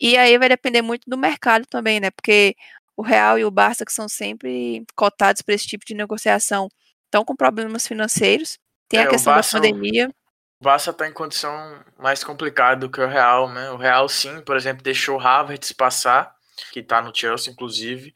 E 0.00 0.18
aí 0.18 0.36
vai 0.36 0.48
depender 0.48 0.82
muito 0.82 1.08
do 1.08 1.16
mercado 1.16 1.64
também, 1.66 2.00
né? 2.00 2.10
Porque 2.10 2.54
o 2.96 3.02
Real 3.02 3.38
e 3.38 3.44
o 3.44 3.50
Barça, 3.50 3.84
que 3.84 3.92
são 3.92 4.08
sempre 4.08 4.84
cotados 4.94 5.40
para 5.40 5.54
esse 5.54 5.66
tipo 5.66 5.84
de 5.86 5.94
negociação, 5.94 6.68
estão 7.06 7.24
com 7.24 7.34
problemas 7.34 7.86
financeiros. 7.86 8.58
Tem 8.88 9.00
é, 9.00 9.04
a 9.04 9.08
questão 9.08 9.34
Barça, 9.34 9.58
da 9.58 9.66
pandemia. 9.66 10.10
O 10.60 10.64
Barça 10.64 10.90
está 10.90 11.08
em 11.08 11.12
condição 11.12 11.82
mais 11.98 12.22
complicada 12.22 12.80
do 12.80 12.90
que 12.90 13.00
o 13.00 13.08
Real, 13.08 13.48
né? 13.50 13.70
O 13.70 13.76
Real, 13.76 14.08
sim, 14.08 14.42
por 14.42 14.56
exemplo, 14.56 14.82
deixou 14.82 15.16
o 15.16 15.20
Havertz 15.20 15.72
passar, 15.72 16.34
que 16.70 16.80
está 16.80 17.00
no 17.00 17.14
Chelsea, 17.14 17.50
inclusive. 17.50 18.14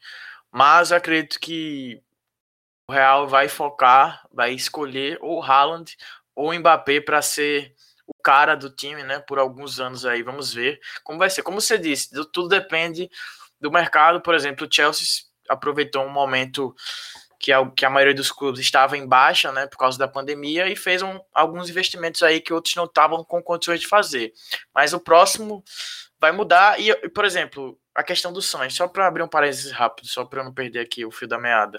Mas 0.51 0.91
acredito 0.91 1.39
que 1.39 2.01
o 2.89 2.93
Real 2.93 3.27
vai 3.27 3.49
focar, 3.49 4.25
vai 4.31 4.53
escolher 4.53 5.17
ou 5.21 5.43
Haaland 5.43 5.97
ou 6.33 6.53
Mbappé 6.53 7.01
para 7.01 7.21
ser 7.21 7.75
o 8.07 8.13
cara 8.23 8.55
do 8.55 8.69
time, 8.69 9.03
né? 9.03 9.19
Por 9.19 9.37
alguns 9.37 9.79
anos 9.79 10.05
aí. 10.05 10.23
Vamos 10.23 10.53
ver 10.53 10.79
como 11.03 11.19
vai 11.19 11.29
ser. 11.29 11.43
Como 11.43 11.59
você 11.59 11.77
disse, 11.77 12.09
tudo 12.31 12.47
depende 12.47 13.09
do 13.59 13.69
mercado. 13.69 14.21
Por 14.21 14.33
exemplo, 14.33 14.65
o 14.65 14.73
Chelsea 14.73 15.25
aproveitou 15.49 16.05
um 16.05 16.09
momento 16.09 16.73
que 17.39 17.51
a, 17.51 17.69
que 17.71 17.85
a 17.85 17.89
maioria 17.89 18.15
dos 18.15 18.31
clubes 18.31 18.61
estava 18.61 18.97
em 18.97 19.05
baixa, 19.05 19.51
né, 19.51 19.67
por 19.67 19.77
causa 19.77 19.97
da 19.97 20.07
pandemia, 20.07 20.67
e 20.67 20.75
fez 20.75 21.01
um, 21.01 21.19
alguns 21.33 21.69
investimentos 21.69 22.23
aí 22.23 22.41
que 22.41 22.53
outros 22.53 22.75
não 22.75 22.85
estavam 22.85 23.23
com 23.23 23.43
condições 23.43 23.81
de 23.81 23.87
fazer. 23.87 24.33
Mas 24.73 24.93
o 24.93 24.99
próximo 24.99 25.63
vai 26.19 26.31
mudar, 26.31 26.79
e, 26.79 26.93
por 27.09 27.25
exemplo, 27.25 27.79
a 27.93 28.01
questão 28.01 28.33
do 28.33 28.41
Santos, 28.41 28.75
só 28.75 28.87
para 28.87 29.07
abrir 29.07 29.21
um 29.21 29.27
parênteses 29.27 29.71
rápido, 29.71 30.07
só 30.07 30.25
para 30.25 30.43
não 30.43 30.53
perder 30.53 30.79
aqui 30.79 31.05
o 31.05 31.11
fio 31.11 31.27
da 31.27 31.37
meada. 31.37 31.77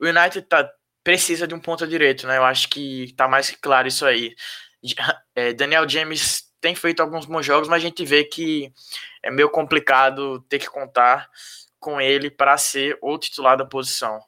O 0.00 0.06
United 0.06 0.42
tá, 0.42 0.70
precisa 1.02 1.46
de 1.46 1.54
um 1.54 1.60
ponta 1.60 1.86
direito, 1.86 2.26
né, 2.26 2.36
eu 2.36 2.44
acho 2.44 2.68
que 2.68 3.12
tá 3.16 3.26
mais 3.28 3.50
que 3.50 3.58
claro 3.58 3.88
isso 3.88 4.04
aí. 4.06 4.34
É, 5.34 5.52
Daniel 5.52 5.88
James 5.88 6.48
tem 6.60 6.74
feito 6.74 7.00
alguns 7.00 7.24
bons 7.24 7.46
jogos, 7.46 7.68
mas 7.68 7.82
a 7.82 7.86
gente 7.86 8.04
vê 8.04 8.24
que 8.24 8.72
é 9.22 9.30
meio 9.30 9.48
complicado 9.48 10.40
ter 10.48 10.58
que 10.58 10.68
contar 10.68 11.28
com 11.78 12.00
ele 12.00 12.30
para 12.30 12.56
ser 12.58 12.98
o 13.00 13.16
titular 13.18 13.56
da 13.56 13.64
posição. 13.64 14.20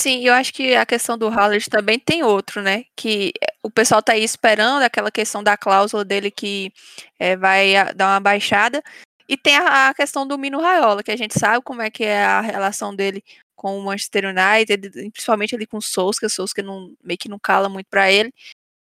Sim, 0.00 0.24
eu 0.24 0.32
acho 0.34 0.52
que 0.52 0.76
a 0.76 0.86
questão 0.86 1.18
do 1.18 1.26
Haaland 1.26 1.68
também 1.68 1.98
tem 1.98 2.22
outro, 2.22 2.62
né? 2.62 2.84
Que 2.94 3.32
o 3.62 3.70
pessoal 3.70 4.00
tá 4.00 4.12
aí 4.12 4.22
esperando 4.22 4.82
aquela 4.82 5.10
questão 5.10 5.42
da 5.42 5.56
cláusula 5.56 6.04
dele 6.04 6.30
que 6.30 6.72
é, 7.18 7.36
vai 7.36 7.72
dar 7.94 8.12
uma 8.12 8.20
baixada. 8.20 8.82
E 9.28 9.36
tem 9.36 9.56
a, 9.56 9.88
a, 9.88 9.94
questão 9.94 10.26
do 10.26 10.38
Mino 10.38 10.60
Raiola, 10.60 11.02
que 11.02 11.10
a 11.10 11.16
gente 11.16 11.38
sabe 11.38 11.62
como 11.64 11.82
é 11.82 11.90
que 11.90 12.04
é 12.04 12.24
a 12.24 12.40
relação 12.40 12.94
dele 12.94 13.22
com 13.58 13.76
o 13.76 13.82
Manchester 13.82 14.24
United, 14.26 14.88
principalmente 15.10 15.54
ali 15.54 15.66
com 15.66 15.78
o 15.78 15.82
Sousa, 15.82 16.28
Sousa 16.28 16.54
meio 17.02 17.18
que 17.18 17.28
não 17.28 17.40
cala 17.40 17.68
muito 17.68 17.88
para 17.90 18.10
ele. 18.10 18.32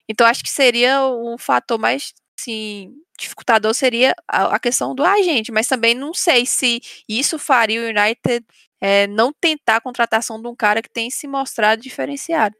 Então 0.08 0.26
acho 0.26 0.42
que 0.42 0.50
seria 0.50 1.02
o 1.04 1.36
fator 1.36 1.78
mais 1.78 2.14
assim, 2.40 2.96
dificultador 3.18 3.74
seria 3.74 4.14
a, 4.26 4.56
a 4.56 4.58
questão 4.58 4.94
do 4.94 5.04
agente, 5.04 5.52
mas 5.52 5.68
também 5.68 5.94
não 5.94 6.14
sei 6.14 6.46
se 6.46 6.80
isso 7.06 7.38
faria 7.38 7.82
o 7.82 7.84
United 7.84 8.44
é, 8.80 9.06
não 9.06 9.30
tentar 9.30 9.76
a 9.76 9.80
contratação 9.80 10.40
de 10.40 10.48
um 10.48 10.56
cara 10.56 10.80
que 10.80 10.90
tem 10.90 11.10
se 11.10 11.28
mostrado 11.28 11.82
diferenciado. 11.82 12.56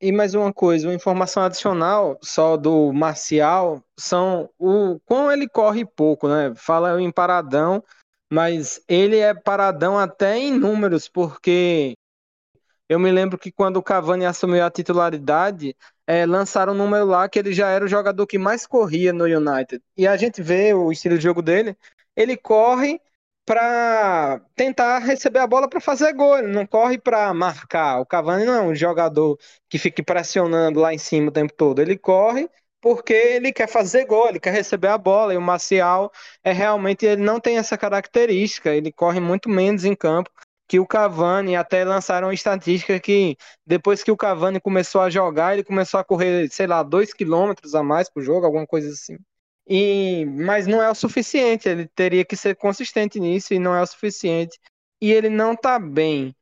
E 0.00 0.10
mais 0.10 0.34
uma 0.34 0.50
coisa, 0.50 0.88
uma 0.88 0.94
informação 0.94 1.42
adicional 1.42 2.18
só 2.22 2.56
do 2.56 2.90
Marcial 2.90 3.84
são 3.98 4.48
o 4.58 4.98
quão 5.04 5.30
ele 5.30 5.46
corre 5.46 5.84
pouco, 5.84 6.26
né? 6.26 6.54
Fala 6.56 7.00
em 7.00 7.12
paradão, 7.12 7.84
mas 8.30 8.82
ele 8.88 9.18
é 9.18 9.34
paradão 9.34 9.98
até 9.98 10.38
em 10.38 10.52
números, 10.52 11.08
porque 11.08 11.94
eu 12.88 12.98
me 12.98 13.10
lembro 13.10 13.38
que 13.38 13.52
quando 13.52 13.76
o 13.76 13.82
Cavani 13.82 14.24
assumiu 14.24 14.64
a 14.64 14.70
titularidade, 14.70 15.76
é, 16.06 16.26
lançaram 16.26 16.72
um 16.72 16.76
número 16.76 17.06
lá 17.06 17.28
que 17.28 17.38
ele 17.38 17.52
já 17.52 17.68
era 17.68 17.84
o 17.84 17.88
jogador 17.88 18.26
que 18.26 18.38
mais 18.38 18.66
corria 18.66 19.12
no 19.12 19.24
United. 19.24 19.82
E 19.96 20.06
a 20.06 20.16
gente 20.16 20.42
vê 20.42 20.74
o 20.74 20.90
estilo 20.90 21.16
de 21.16 21.22
jogo 21.22 21.42
dele, 21.42 21.76
ele 22.16 22.36
corre 22.36 23.00
para 23.46 24.40
tentar 24.54 24.98
receber 24.98 25.40
a 25.40 25.46
bola 25.46 25.68
para 25.68 25.80
fazer 25.80 26.12
gol, 26.12 26.38
ele 26.38 26.48
não 26.52 26.66
corre 26.66 26.98
para 26.98 27.32
marcar. 27.34 28.00
O 28.00 28.06
Cavani 28.06 28.44
não 28.44 28.54
é 28.54 28.62
um 28.62 28.74
jogador 28.74 29.38
que 29.68 29.78
fique 29.78 30.02
pressionando 30.02 30.80
lá 30.80 30.94
em 30.94 30.98
cima 30.98 31.28
o 31.28 31.32
tempo 31.32 31.52
todo, 31.54 31.80
ele 31.80 31.96
corre 31.98 32.48
porque 32.80 33.12
ele 33.12 33.52
quer 33.52 33.68
fazer 33.68 34.06
gol, 34.06 34.28
ele 34.28 34.40
quer 34.40 34.52
receber 34.52 34.88
a 34.88 34.98
bola, 34.98 35.34
e 35.34 35.36
o 35.36 35.42
Marcial 35.42 36.10
é 36.42 36.52
realmente 36.52 37.04
ele 37.04 37.22
não 37.22 37.38
tem 37.40 37.58
essa 37.58 37.76
característica, 37.76 38.74
ele 38.74 38.92
corre 38.92 39.20
muito 39.20 39.48
menos 39.48 39.84
em 39.84 39.94
campo 39.94 40.30
que 40.70 40.78
o 40.78 40.86
Cavani, 40.86 41.56
até 41.56 41.84
lançaram 41.84 42.32
estatística 42.32 43.00
que 43.00 43.36
depois 43.66 44.04
que 44.04 44.10
o 44.12 44.16
Cavani 44.16 44.60
começou 44.60 45.00
a 45.00 45.10
jogar, 45.10 45.52
ele 45.54 45.64
começou 45.64 45.98
a 45.98 46.04
correr, 46.04 46.48
sei 46.48 46.68
lá, 46.68 46.84
dois 46.84 47.12
quilômetros 47.12 47.74
a 47.74 47.82
mais 47.82 48.08
por 48.08 48.22
jogo, 48.22 48.46
alguma 48.46 48.64
coisa 48.64 48.88
assim. 48.88 49.18
E, 49.66 50.24
mas 50.26 50.68
não 50.68 50.80
é 50.80 50.88
o 50.88 50.94
suficiente, 50.94 51.68
ele 51.68 51.88
teria 51.88 52.24
que 52.24 52.36
ser 52.36 52.54
consistente 52.54 53.18
nisso 53.18 53.52
e 53.52 53.58
não 53.58 53.74
é 53.74 53.82
o 53.82 53.86
suficiente. 53.86 54.60
E 55.00 55.12
ele 55.12 55.28
não 55.28 55.54
está 55.54 55.76
bem. 55.76 56.32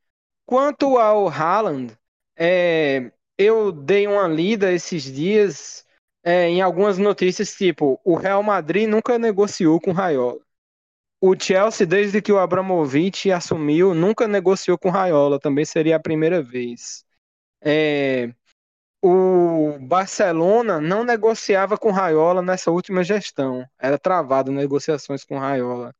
Quanto 0.45 0.99
ao 0.99 1.27
Haaland, 1.27 1.97
é, 2.37 3.11
eu 3.35 3.71
dei 3.71 4.05
uma 4.05 4.27
lida 4.27 4.71
esses 4.71 5.03
dias 5.03 5.83
é, 6.23 6.47
em 6.49 6.61
algumas 6.61 6.97
notícias, 6.97 7.53
tipo, 7.53 7.99
o 8.03 8.15
Real 8.15 8.43
Madrid 8.43 8.87
nunca 8.87 9.17
negociou 9.17 9.79
com 9.79 9.91
o 9.91 9.93
Raiola. 9.93 10.39
O 11.21 11.35
Chelsea, 11.37 11.85
desde 11.85 12.21
que 12.21 12.31
o 12.31 12.39
Abramovich 12.39 13.31
assumiu, 13.31 13.93
nunca 13.93 14.27
negociou 14.27 14.77
com 14.77 14.87
o 14.89 14.91
Raiola, 14.91 15.39
também 15.39 15.65
seria 15.65 15.97
a 15.97 15.99
primeira 15.99 16.41
vez. 16.41 17.03
É, 17.61 18.33
o 19.01 19.77
Barcelona 19.79 20.81
não 20.81 21.03
negociava 21.03 21.77
com 21.77 21.91
Raiola 21.91 22.41
nessa 22.41 22.71
última 22.71 23.03
gestão. 23.03 23.65
Era 23.79 23.97
travado 23.97 24.51
negociações 24.51 25.23
com 25.23 25.39
Raiola. 25.39 25.93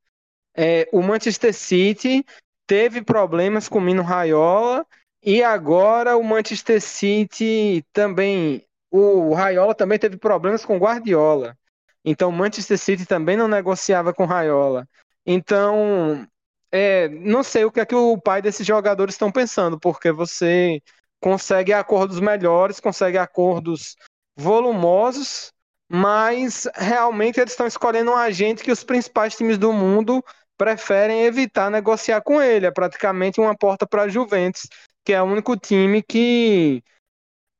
É, 0.55 0.87
o 0.91 1.01
Manchester 1.01 1.53
City 1.53 2.25
teve 2.67 3.01
problemas 3.01 3.69
com 3.69 3.79
o 3.79 3.81
Mino 3.81 4.03
Raiola 4.03 4.85
e 5.23 5.43
agora 5.43 6.17
o 6.17 6.23
Manchester 6.23 6.81
City 6.81 7.85
também. 7.93 8.65
O 8.91 9.33
Raiola 9.33 9.75
também 9.75 9.99
teve 9.99 10.17
problemas 10.17 10.65
com 10.65 10.77
Guardiola. 10.77 11.57
Então 12.03 12.31
Manchester 12.31 12.77
City 12.77 13.05
também 13.05 13.37
não 13.37 13.47
negociava 13.47 14.13
com 14.13 14.25
Raiola. 14.25 14.87
Então, 15.25 16.27
é, 16.71 17.07
não 17.09 17.43
sei 17.43 17.65
o 17.65 17.71
que 17.71 17.79
é 17.79 17.85
que 17.85 17.95
o 17.95 18.17
pai 18.17 18.41
desses 18.41 18.65
jogadores 18.65 19.15
estão 19.15 19.31
pensando, 19.31 19.79
porque 19.79 20.11
você 20.11 20.81
consegue 21.19 21.73
acordos 21.73 22.19
melhores, 22.19 22.79
consegue 22.79 23.17
acordos 23.17 23.95
volumosos, 24.35 25.51
mas 25.89 26.67
realmente 26.75 27.39
eles 27.39 27.53
estão 27.53 27.67
escolhendo 27.67 28.11
um 28.11 28.15
agente 28.15 28.63
que 28.63 28.71
os 28.71 28.83
principais 28.83 29.35
times 29.35 29.57
do 29.57 29.73
mundo 29.73 30.23
preferem 30.57 31.23
evitar 31.23 31.69
negociar 31.69 32.21
com 32.21 32.41
ele. 32.41 32.65
É 32.65 32.71
praticamente 32.71 33.39
uma 33.39 33.55
porta 33.55 33.85
para 33.87 34.03
a 34.03 34.07
Juventus, 34.07 34.67
que 35.03 35.13
é 35.13 35.21
o 35.21 35.25
único 35.25 35.57
time 35.57 36.01
que 36.01 36.83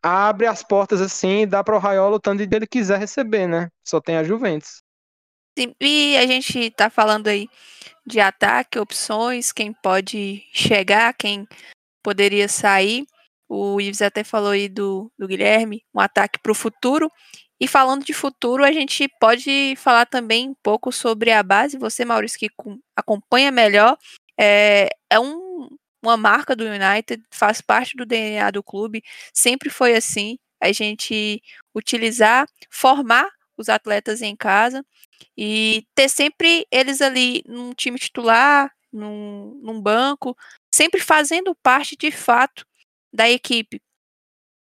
abre 0.02 0.48
as 0.48 0.64
portas 0.64 1.02
assim 1.02 1.42
e 1.42 1.46
dá 1.46 1.64
para 1.64 1.76
o 1.76 1.80
Raiola 1.80 2.16
o 2.16 2.20
tanto 2.20 2.46
de 2.46 2.56
ele 2.56 2.68
quiser 2.68 3.00
receber, 3.00 3.48
né? 3.48 3.70
Só 3.84 4.00
tem 4.00 4.18
a 4.18 4.24
Juventus. 4.24 4.82
Sim, 5.58 5.74
e 5.82 6.16
a 6.18 6.26
gente 6.26 6.58
está 6.60 6.90
falando 6.90 7.28
aí 7.28 7.48
de 8.06 8.20
ataque, 8.20 8.80
opções, 8.80 9.52
quem 9.52 9.74
pode 9.74 10.44
chegar, 10.54 11.14
quem 11.14 11.48
poderia 12.02 12.48
sair. 12.48 13.06
O 13.48 13.82
Ives 13.82 14.02
até 14.02 14.24
falou 14.24 14.52
aí 14.52 14.70
do, 14.70 15.12
do 15.18 15.28
Guilherme, 15.28 15.84
um 15.94 16.00
ataque 16.00 16.40
para 16.40 16.52
o 16.52 16.56
futuro. 16.56 17.12
E 17.60 17.68
falando 17.68 18.06
de 18.06 18.14
futuro, 18.14 18.64
a 18.64 18.72
gente 18.72 19.10
pode 19.20 19.76
falar 19.76 20.06
também 20.06 20.50
um 20.50 20.56
pouco 20.64 20.92
sobre 20.92 21.32
a 21.32 21.44
base. 21.44 21.78
Você, 21.78 22.06
Maurício, 22.06 22.40
que 22.40 22.50
acompanha 22.96 23.52
melhor, 23.52 23.98
é, 24.40 24.90
é 25.10 25.20
um, 25.20 25.49
uma 26.02 26.18
marca 26.18 26.56
do 26.56 26.66
United, 26.66 27.24
faz 27.32 27.62
parte 27.62 27.96
do 27.96 28.06
DNA 28.06 28.52
do 28.52 28.64
clube, 28.64 29.04
sempre 29.34 29.70
foi 29.70 29.96
assim. 29.96 30.38
A 30.62 30.72
gente 30.72 31.42
utilizar, 31.74 32.48
formar 32.70 33.30
os 33.58 33.70
atletas 33.70 34.22
em 34.22 34.36
casa 34.36 34.86
e 35.38 35.86
ter 35.96 36.10
sempre 36.10 36.66
eles 36.72 37.02
ali 37.02 37.44
num 37.46 37.74
time 37.74 38.00
titular, 38.00 38.72
num, 38.92 39.60
num 39.62 39.82
banco, 39.82 40.36
sempre 40.74 41.02
fazendo 41.02 41.56
parte 41.56 41.96
de 41.96 42.12
fato 42.12 42.66
da 43.14 43.30
equipe. 43.30 43.82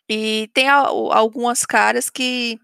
E 0.08 0.48
tem 0.54 0.68
a, 0.68 0.76
algumas 0.76 1.66
caras 1.66 2.10
que 2.10 2.58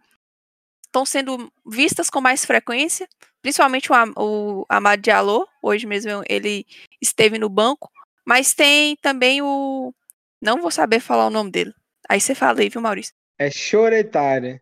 estão 0.86 1.04
sendo 1.04 1.52
vistas 1.66 2.08
com 2.08 2.20
mais 2.20 2.44
frequência, 2.44 3.08
principalmente 3.42 3.90
o, 3.92 3.94
o 4.16 4.66
Amad 4.68 5.00
Diallo, 5.00 5.46
hoje 5.62 5.86
mesmo 5.86 6.22
ele 6.28 6.66
esteve 7.00 7.38
no 7.38 7.48
banco, 7.48 7.90
mas 8.24 8.54
tem 8.54 8.96
também 8.96 9.42
o. 9.42 9.92
Não 10.40 10.60
vou 10.60 10.70
saber 10.70 11.00
falar 11.00 11.26
o 11.26 11.30
nome 11.30 11.50
dele. 11.50 11.72
Aí 12.08 12.20
você 12.20 12.34
fala 12.34 12.60
aí, 12.60 12.68
viu, 12.68 12.80
Maurício? 12.80 13.14
É 13.38 13.50
Choretare. 13.50 14.60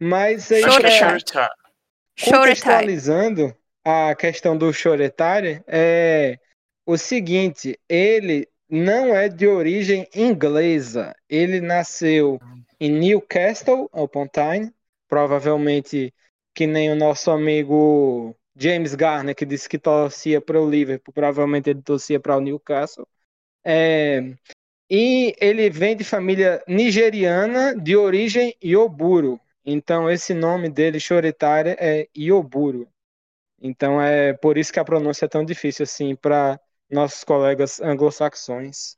Mas 0.00 0.50
aí. 0.52 0.62
Choretare. 0.62 1.22
Contextualizando 2.24 3.56
a 3.84 4.14
questão 4.14 4.56
do 4.56 4.72
Choretare, 4.72 5.62
é 5.66 6.38
o 6.84 6.96
seguinte: 6.96 7.78
ele 7.88 8.48
não 8.68 9.14
é 9.14 9.28
de 9.28 9.46
origem 9.46 10.06
inglesa. 10.14 11.14
Ele 11.28 11.60
nasceu 11.60 12.40
em 12.80 12.90
Newcastle 12.90 13.88
upon 13.92 14.26
Tyne, 14.26 14.72
provavelmente 15.08 16.12
que 16.54 16.66
nem 16.66 16.90
o 16.90 16.96
nosso 16.96 17.30
amigo 17.30 18.36
James 18.58 18.94
Garner, 18.94 19.34
que 19.34 19.46
disse 19.46 19.68
que 19.68 19.78
torcia 19.78 20.40
para 20.40 20.60
o 20.60 20.68
Liverpool, 20.68 21.14
provavelmente 21.14 21.70
ele 21.70 21.80
torcia 21.80 22.18
para 22.18 22.36
o 22.36 22.40
Newcastle. 22.40 23.06
É, 23.64 24.34
e 24.90 25.34
ele 25.38 25.70
vem 25.70 25.96
de 25.96 26.02
família 26.02 26.62
nigeriana 26.66 27.74
de 27.74 27.96
origem 27.96 28.56
Ioburo. 28.62 29.40
Então, 29.64 30.10
esse 30.10 30.32
nome 30.34 30.68
dele, 30.68 30.98
Choretária, 30.98 31.76
é 31.78 32.08
Ioburo. 32.16 32.88
Então, 33.60 34.00
é 34.00 34.32
por 34.32 34.56
isso 34.56 34.72
que 34.72 34.80
a 34.80 34.84
pronúncia 34.84 35.26
é 35.26 35.28
tão 35.28 35.44
difícil 35.44 35.82
assim 35.82 36.16
para 36.16 36.58
nossos 36.90 37.22
colegas 37.22 37.80
anglo-saxões. 37.80 38.96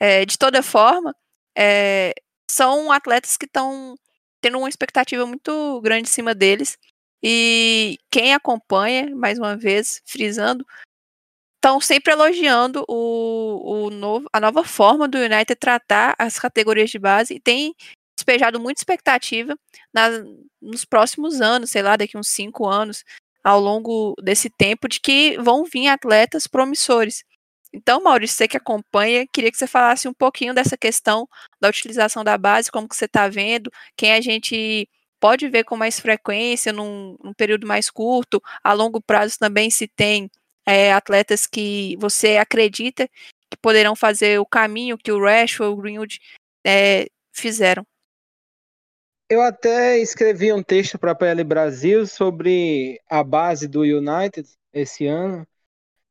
É, 0.00 0.24
de 0.26 0.36
toda 0.36 0.62
forma, 0.62 1.14
é, 1.56 2.12
são 2.50 2.90
atletas 2.90 3.36
que 3.36 3.46
estão 3.46 3.94
tendo 4.40 4.58
uma 4.58 4.68
expectativa 4.68 5.24
muito 5.24 5.80
grande 5.80 6.08
em 6.08 6.12
cima 6.12 6.34
deles. 6.34 6.76
E 7.22 7.98
quem 8.10 8.34
acompanha, 8.34 9.14
mais 9.14 9.38
uma 9.38 9.56
vez, 9.56 10.02
frisando, 10.04 10.66
estão 11.56 11.80
sempre 11.80 12.12
elogiando 12.12 12.84
o, 12.88 13.84
o 13.86 13.90
novo, 13.90 14.28
a 14.32 14.40
nova 14.40 14.64
forma 14.64 15.06
do 15.06 15.18
United 15.18 15.54
tratar 15.54 16.14
as 16.18 16.38
categorias 16.38 16.90
de 16.90 16.98
base 16.98 17.34
e 17.34 17.40
tem 17.40 17.74
despejado 18.16 18.58
muita 18.58 18.80
expectativa 18.80 19.56
na, 19.94 20.08
nos 20.60 20.84
próximos 20.84 21.40
anos, 21.40 21.70
sei 21.70 21.82
lá, 21.82 21.96
daqui 21.96 22.18
uns 22.18 22.28
cinco 22.28 22.68
anos, 22.68 23.04
ao 23.44 23.60
longo 23.60 24.14
desse 24.22 24.50
tempo, 24.50 24.88
de 24.88 25.00
que 25.00 25.36
vão 25.38 25.64
vir 25.64 25.88
atletas 25.88 26.46
promissores. 26.48 27.24
Então, 27.72 28.02
Maurício, 28.02 28.36
você 28.36 28.48
que 28.48 28.56
acompanha, 28.56 29.26
queria 29.32 29.50
que 29.50 29.56
você 29.56 29.66
falasse 29.66 30.06
um 30.06 30.12
pouquinho 30.12 30.52
dessa 30.52 30.76
questão 30.76 31.28
da 31.60 31.68
utilização 31.68 32.22
da 32.22 32.36
base, 32.36 32.70
como 32.70 32.88
que 32.88 32.96
você 32.96 33.06
está 33.06 33.28
vendo, 33.28 33.70
quem 33.96 34.12
a 34.12 34.20
gente 34.20 34.88
pode 35.22 35.48
ver 35.48 35.62
com 35.62 35.76
mais 35.76 36.00
frequência 36.00 36.72
num, 36.72 37.16
num, 37.22 37.32
período 37.32 37.64
mais 37.64 37.88
curto, 37.88 38.42
a 38.60 38.72
longo 38.72 39.00
prazo 39.00 39.38
também 39.38 39.70
se 39.70 39.86
tem 39.86 40.28
é, 40.66 40.92
atletas 40.92 41.46
que 41.46 41.96
você 42.00 42.38
acredita 42.38 43.08
que 43.48 43.56
poderão 43.62 43.94
fazer 43.94 44.40
o 44.40 44.46
caminho 44.46 44.98
que 44.98 45.12
o 45.12 45.22
Rashford 45.22 45.70
ou 45.70 45.78
o 45.78 45.80
Greenwood 45.80 46.18
é, 46.66 47.06
fizeram. 47.32 47.86
Eu 49.30 49.40
até 49.40 49.96
escrevi 49.96 50.52
um 50.52 50.62
texto 50.62 50.98
para 50.98 51.12
a 51.12 51.14
PL 51.14 51.44
Brasil 51.44 52.04
sobre 52.04 53.00
a 53.08 53.22
base 53.22 53.68
do 53.68 53.82
United 53.82 54.48
esse 54.72 55.06
ano, 55.06 55.46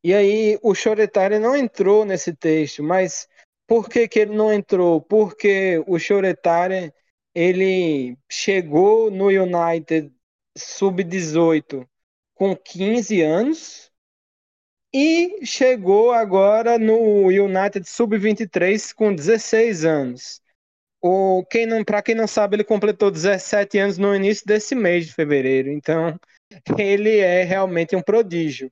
e 0.01 0.13
aí 0.13 0.57
o 0.63 0.73
Choretari 0.73 1.37
não 1.37 1.53
entrou 1.53 2.05
nesse 2.05 2.33
texto, 2.33 2.81
mas 2.81 3.27
por 3.67 3.89
que, 3.89 4.07
que 4.07 4.19
ele 4.19 4.35
não 4.35 4.53
entrou? 4.53 5.01
Porque 5.01 5.83
o 5.85 5.99
Choretari 5.99 6.93
ele 7.33 8.17
chegou 8.29 9.11
no 9.11 9.27
United 9.27 10.11
sub-18 10.57 11.87
com 12.35 12.55
15 12.55 13.21
anos 13.21 13.91
e 14.93 15.45
chegou 15.45 16.11
agora 16.11 16.77
no 16.77 17.27
United 17.27 17.87
sub-23 17.87 18.93
com 18.93 19.13
16 19.15 19.85
anos. 19.85 20.41
O 21.01 21.43
quem 21.49 21.65
não, 21.65 21.83
para 21.83 22.01
quem 22.01 22.13
não 22.13 22.27
sabe, 22.27 22.57
ele 22.57 22.63
completou 22.63 23.09
17 23.09 23.77
anos 23.79 23.97
no 23.97 24.15
início 24.15 24.45
desse 24.45 24.75
mês 24.75 25.07
de 25.07 25.13
fevereiro. 25.13 25.69
Então, 25.69 26.19
ele 26.77 27.17
é 27.17 27.43
realmente 27.43 27.95
um 27.95 28.01
prodígio 28.01 28.71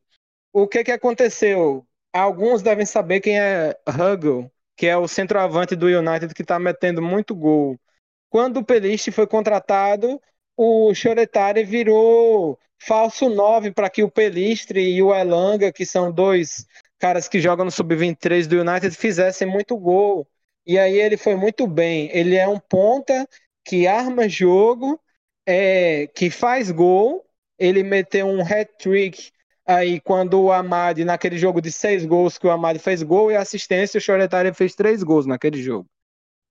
o 0.51 0.67
que, 0.67 0.83
que 0.83 0.91
aconteceu? 0.91 1.85
Alguns 2.13 2.61
devem 2.61 2.85
saber 2.85 3.21
quem 3.21 3.39
é 3.39 3.77
Huggle, 3.87 4.51
que 4.75 4.87
é 4.87 4.97
o 4.97 5.07
centroavante 5.07 5.75
do 5.75 5.87
United 5.87 6.33
que 6.33 6.41
está 6.41 6.59
metendo 6.59 7.01
muito 7.01 7.35
gol. 7.35 7.79
Quando 8.29 8.57
o 8.57 8.63
Peliste 8.63 9.11
foi 9.11 9.27
contratado, 9.27 10.21
o 10.55 10.93
Choretari 10.93 11.63
virou 11.63 12.57
falso 12.77 13.29
9 13.29 13.71
para 13.71 13.89
que 13.89 14.03
o 14.03 14.11
Pelistre 14.11 14.81
e 14.81 15.01
o 15.01 15.13
Elanga, 15.13 15.71
que 15.71 15.85
são 15.85 16.11
dois 16.11 16.65
caras 16.99 17.27
que 17.27 17.39
jogam 17.39 17.65
no 17.65 17.71
sub-23 17.71 18.45
do 18.47 18.61
United, 18.61 18.95
fizessem 18.95 19.47
muito 19.47 19.77
gol. 19.77 20.27
E 20.65 20.77
aí 20.77 20.99
ele 20.99 21.17
foi 21.17 21.35
muito 21.35 21.65
bem. 21.65 22.09
Ele 22.13 22.35
é 22.35 22.47
um 22.47 22.59
ponta 22.59 23.27
que 23.65 23.87
arma 23.87 24.29
jogo, 24.29 24.99
é, 25.45 26.07
que 26.07 26.29
faz 26.29 26.69
gol. 26.71 27.25
Ele 27.57 27.83
meteu 27.83 28.27
um 28.27 28.41
hat-trick 28.41 29.31
Aí, 29.69 29.99
quando 30.01 30.41
o 30.41 30.51
Amadi, 30.51 31.05
naquele 31.05 31.37
jogo 31.37 31.61
de 31.61 31.71
seis 31.71 32.03
gols, 32.03 32.39
que 32.39 32.47
o 32.47 32.49
Amadi 32.49 32.79
fez 32.79 33.03
gol 33.03 33.31
e 33.31 33.35
assistência, 33.35 33.99
o 33.99 34.01
Choretari 34.01 34.51
fez 34.51 34.73
três 34.73 35.03
gols 35.03 35.27
naquele 35.27 35.61
jogo. 35.61 35.87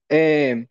É, 0.09 0.65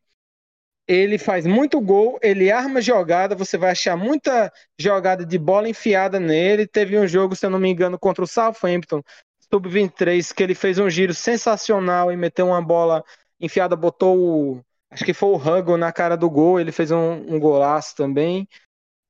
ele 0.88 1.18
faz 1.18 1.46
muito 1.46 1.80
gol, 1.80 2.18
ele 2.22 2.50
arma 2.50 2.80
jogada, 2.80 3.36
você 3.36 3.58
vai 3.58 3.72
achar 3.72 3.96
muita 3.96 4.50
jogada 4.80 5.24
de 5.24 5.38
bola 5.38 5.68
enfiada 5.68 6.18
nele. 6.18 6.66
Teve 6.66 6.98
um 6.98 7.06
jogo, 7.06 7.36
se 7.36 7.44
eu 7.46 7.50
não 7.50 7.58
me 7.58 7.68
engano, 7.68 7.98
contra 7.98 8.24
o 8.24 8.26
Southampton, 8.26 9.02
sub-23, 9.52 10.32
que 10.34 10.42
ele 10.42 10.54
fez 10.54 10.78
um 10.78 10.88
giro 10.88 11.14
sensacional 11.14 12.10
e 12.10 12.16
meteu 12.16 12.46
uma 12.46 12.62
bola 12.62 13.04
enfiada, 13.38 13.76
botou 13.76 14.16
o. 14.18 14.60
Acho 14.90 15.04
que 15.04 15.12
foi 15.12 15.28
o 15.28 15.36
Huggle 15.36 15.76
na 15.76 15.92
cara 15.92 16.16
do 16.16 16.30
gol, 16.30 16.58
ele 16.58 16.72
fez 16.72 16.90
um, 16.90 17.34
um 17.34 17.38
golaço 17.38 17.94
também 17.94 18.48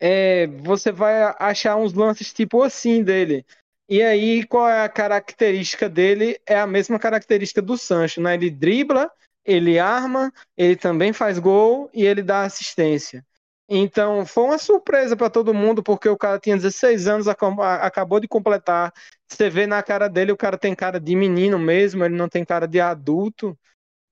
é, 0.01 0.47
você 0.47 0.93
vai 0.93 1.35
achar 1.39 1.77
uns 1.77 1.93
lances 1.93 2.33
tipo 2.33 2.63
assim 2.63 3.03
dele. 3.03 3.45
E 3.89 4.03
aí, 4.03 4.45
qual 4.45 4.69
é 4.69 4.83
a 4.83 4.89
característica 4.89 5.89
dele? 5.89 6.39
É 6.47 6.59
a 6.59 6.67
mesma 6.67 6.99
característica 6.99 7.63
do 7.63 7.77
Sancho, 7.77 8.21
né? 8.21 8.35
Ele 8.35 8.51
dribla, 8.51 9.11
ele 9.49 9.79
arma, 9.79 10.31
ele 10.55 10.77
também 10.77 11.11
faz 11.11 11.39
gol 11.39 11.89
e 11.95 12.05
ele 12.05 12.23
dá 12.23 12.43
assistência. 12.43 13.25
Então, 13.67 14.27
foi 14.27 14.45
uma 14.45 14.59
surpresa 14.59 15.17
para 15.17 15.31
todo 15.31 15.55
mundo, 15.55 15.83
porque 15.83 16.09
o 16.09 16.17
cara 16.17 16.39
tinha 16.39 16.57
16 16.57 17.09
anos, 17.09 17.27
acabou 17.29 18.21
de 18.21 18.29
completar. 18.29 18.93
Você 19.27 19.49
vê 19.49 19.67
na 19.67 19.83
cara 19.83 20.07
dele, 20.09 20.33
o 20.33 20.37
cara 20.37 20.59
tem 20.59 20.75
cara 20.75 21.01
de 21.01 21.17
menino 21.17 21.59
mesmo, 21.59 22.05
ele 22.05 22.15
não 22.15 22.29
tem 22.29 22.45
cara 22.45 22.67
de 22.67 22.81
adulto. 22.81 23.59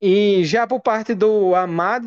E 0.00 0.44
já 0.44 0.66
por 0.66 0.80
parte 0.80 1.14
do 1.14 1.54
Amad 1.54 2.04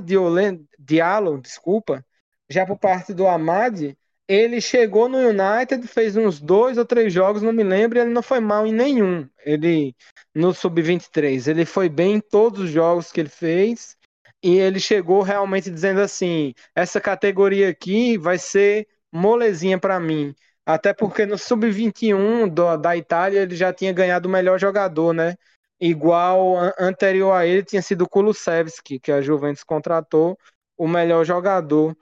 Diallo, 0.77 1.41
desculpa, 1.41 2.05
já 2.49 2.65
por 2.65 2.77
parte 2.77 3.13
do 3.13 3.27
Amad, 3.27 3.95
ele 4.29 4.61
chegou 4.61 5.09
no 5.09 5.17
United, 5.17 5.87
fez 5.87 6.15
uns 6.15 6.39
dois 6.39 6.77
ou 6.77 6.85
três 6.85 7.11
jogos, 7.11 7.41
não 7.41 7.51
me 7.51 7.63
lembro, 7.63 7.97
e 7.97 8.01
ele 8.01 8.11
não 8.11 8.21
foi 8.21 8.39
mal 8.39 8.67
em 8.67 8.71
nenhum. 8.71 9.27
Ele 9.43 9.95
no 10.35 10.53
sub-23, 10.53 11.47
ele 11.47 11.65
foi 11.65 11.89
bem 11.89 12.17
em 12.17 12.19
todos 12.21 12.61
os 12.61 12.69
jogos 12.69 13.11
que 13.11 13.19
ele 13.19 13.29
fez. 13.29 13.97
E 14.43 14.55
ele 14.57 14.79
chegou 14.79 15.23
realmente 15.23 15.71
dizendo 15.71 15.99
assim: 15.99 16.53
essa 16.75 17.01
categoria 17.01 17.69
aqui 17.69 18.19
vai 18.19 18.37
ser 18.37 18.87
molezinha 19.11 19.79
para 19.79 19.99
mim. 19.99 20.35
Até 20.63 20.93
porque 20.93 21.25
no 21.25 21.35
sub-21 21.35 22.77
da 22.79 22.95
Itália 22.95 23.41
ele 23.41 23.55
já 23.55 23.73
tinha 23.73 23.91
ganhado 23.91 24.29
o 24.29 24.31
melhor 24.31 24.59
jogador, 24.59 25.11
né? 25.11 25.35
Igual 25.81 26.55
anterior 26.79 27.31
a 27.31 27.47
ele 27.47 27.63
tinha 27.63 27.81
sido 27.81 28.03
o 28.03 28.09
Kulusevski, 28.09 28.99
que 28.99 29.11
a 29.11 29.21
Juventus 29.21 29.63
contratou 29.63 30.37
o 30.77 30.87
melhor 30.87 31.25
jogador. 31.25 31.97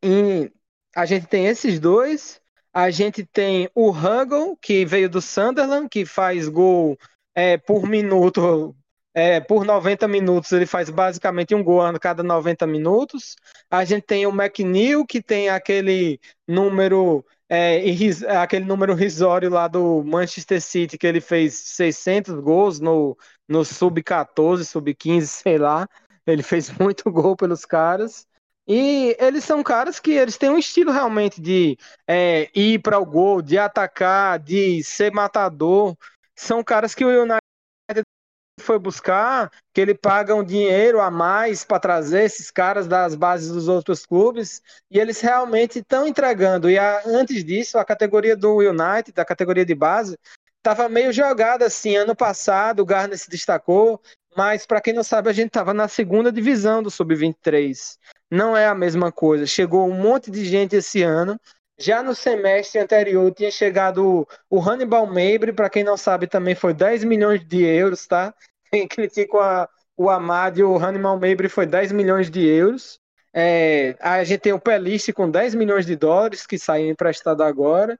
E 0.00 0.52
a 0.98 1.06
gente 1.06 1.28
tem 1.28 1.46
esses 1.46 1.78
dois. 1.78 2.40
A 2.74 2.90
gente 2.90 3.24
tem 3.24 3.70
o 3.72 3.90
Huggle, 3.90 4.56
que 4.60 4.84
veio 4.84 5.08
do 5.08 5.22
Sunderland, 5.22 5.88
que 5.88 6.04
faz 6.04 6.48
gol 6.48 6.98
é, 7.36 7.56
por 7.56 7.88
minuto, 7.88 8.74
é, 9.14 9.38
por 9.38 9.64
90 9.64 10.08
minutos, 10.08 10.50
ele 10.50 10.66
faz 10.66 10.90
basicamente 10.90 11.54
um 11.54 11.62
gol 11.62 11.82
a 11.82 11.96
cada 12.00 12.24
90 12.24 12.66
minutos. 12.66 13.36
A 13.70 13.84
gente 13.84 14.02
tem 14.06 14.26
o 14.26 14.32
McNeil, 14.32 15.06
que 15.06 15.22
tem 15.22 15.48
aquele 15.48 16.18
número, 16.48 17.24
é, 17.48 17.80
aquele 18.42 18.64
número 18.64 18.92
risório 18.92 19.50
lá 19.50 19.68
do 19.68 20.02
Manchester 20.02 20.60
City, 20.60 20.98
que 20.98 21.06
ele 21.06 21.20
fez 21.20 21.54
600 21.54 22.40
gols 22.40 22.80
no, 22.80 23.16
no 23.48 23.64
sub-14, 23.64 24.64
sub-15, 24.64 25.26
sei 25.26 25.58
lá. 25.58 25.88
Ele 26.26 26.42
fez 26.42 26.70
muito 26.76 27.08
gol 27.08 27.36
pelos 27.36 27.64
caras. 27.64 28.26
E 28.68 29.16
eles 29.18 29.44
são 29.44 29.62
caras 29.62 29.98
que 29.98 30.10
eles 30.10 30.36
têm 30.36 30.50
um 30.50 30.58
estilo 30.58 30.92
realmente 30.92 31.40
de 31.40 31.78
é, 32.06 32.50
ir 32.54 32.80
para 32.80 32.98
o 32.98 33.06
gol, 33.06 33.40
de 33.40 33.56
atacar, 33.56 34.38
de 34.38 34.84
ser 34.84 35.10
matador. 35.10 35.96
São 36.36 36.62
caras 36.62 36.94
que 36.94 37.02
o 37.02 37.22
United 37.22 37.40
foi 38.60 38.78
buscar, 38.78 39.50
que 39.72 39.80
ele 39.80 39.94
paga 39.94 40.34
um 40.34 40.44
dinheiro 40.44 41.00
a 41.00 41.10
mais 41.10 41.64
para 41.64 41.80
trazer 41.80 42.24
esses 42.24 42.50
caras 42.50 42.86
das 42.86 43.14
bases 43.14 43.50
dos 43.50 43.68
outros 43.68 44.04
clubes, 44.04 44.60
e 44.90 44.98
eles 44.98 45.20
realmente 45.20 45.78
estão 45.78 46.06
entregando. 46.06 46.68
E 46.68 46.78
a, 46.78 47.02
antes 47.06 47.42
disso, 47.42 47.78
a 47.78 47.84
categoria 47.84 48.36
do 48.36 48.58
United, 48.58 49.12
da 49.12 49.24
categoria 49.24 49.64
de 49.64 49.74
base, 49.74 50.18
estava 50.58 50.88
meio 50.88 51.10
jogada 51.12 51.64
assim. 51.64 51.96
Ano 51.96 52.14
passado, 52.14 52.80
o 52.80 52.84
Garner 52.84 53.16
se 53.16 53.30
destacou, 53.30 54.00
mas 54.38 54.64
para 54.64 54.80
quem 54.80 54.92
não 54.92 55.02
sabe, 55.02 55.28
a 55.28 55.32
gente 55.32 55.48
estava 55.48 55.74
na 55.74 55.88
segunda 55.88 56.30
divisão 56.30 56.80
do 56.80 56.92
Sub-23. 56.92 57.98
Não 58.30 58.56
é 58.56 58.68
a 58.68 58.74
mesma 58.74 59.10
coisa. 59.10 59.44
Chegou 59.44 59.84
um 59.88 59.92
monte 59.92 60.30
de 60.30 60.44
gente 60.44 60.76
esse 60.76 61.02
ano. 61.02 61.36
Já 61.76 62.04
no 62.04 62.14
semestre 62.14 62.80
anterior 62.80 63.34
tinha 63.34 63.50
chegado 63.50 64.28
o 64.48 64.60
Hannibal 64.60 65.06
Mabry, 65.06 65.52
para 65.52 65.68
quem 65.68 65.82
não 65.82 65.96
sabe, 65.96 66.28
também 66.28 66.54
foi 66.54 66.72
10 66.72 67.02
milhões 67.02 67.44
de 67.44 67.64
euros, 67.64 68.06
tá? 68.06 68.32
Quem 68.70 68.86
critica 68.86 69.68
o 69.96 70.08
Amad 70.08 70.56
e 70.56 70.62
o 70.62 70.76
Hannibal 70.76 71.14
Mabry 71.14 71.48
foi 71.48 71.66
10 71.66 71.90
milhões 71.90 72.30
de 72.30 72.46
euros. 72.46 73.00
É, 73.34 73.96
a 73.98 74.22
gente 74.22 74.38
tem 74.38 74.52
o 74.52 74.60
Peliste 74.60 75.12
com 75.12 75.28
10 75.28 75.56
milhões 75.56 75.84
de 75.84 75.96
dólares, 75.96 76.46
que 76.46 76.60
saiu 76.60 76.88
emprestado 76.88 77.42
agora. 77.42 77.98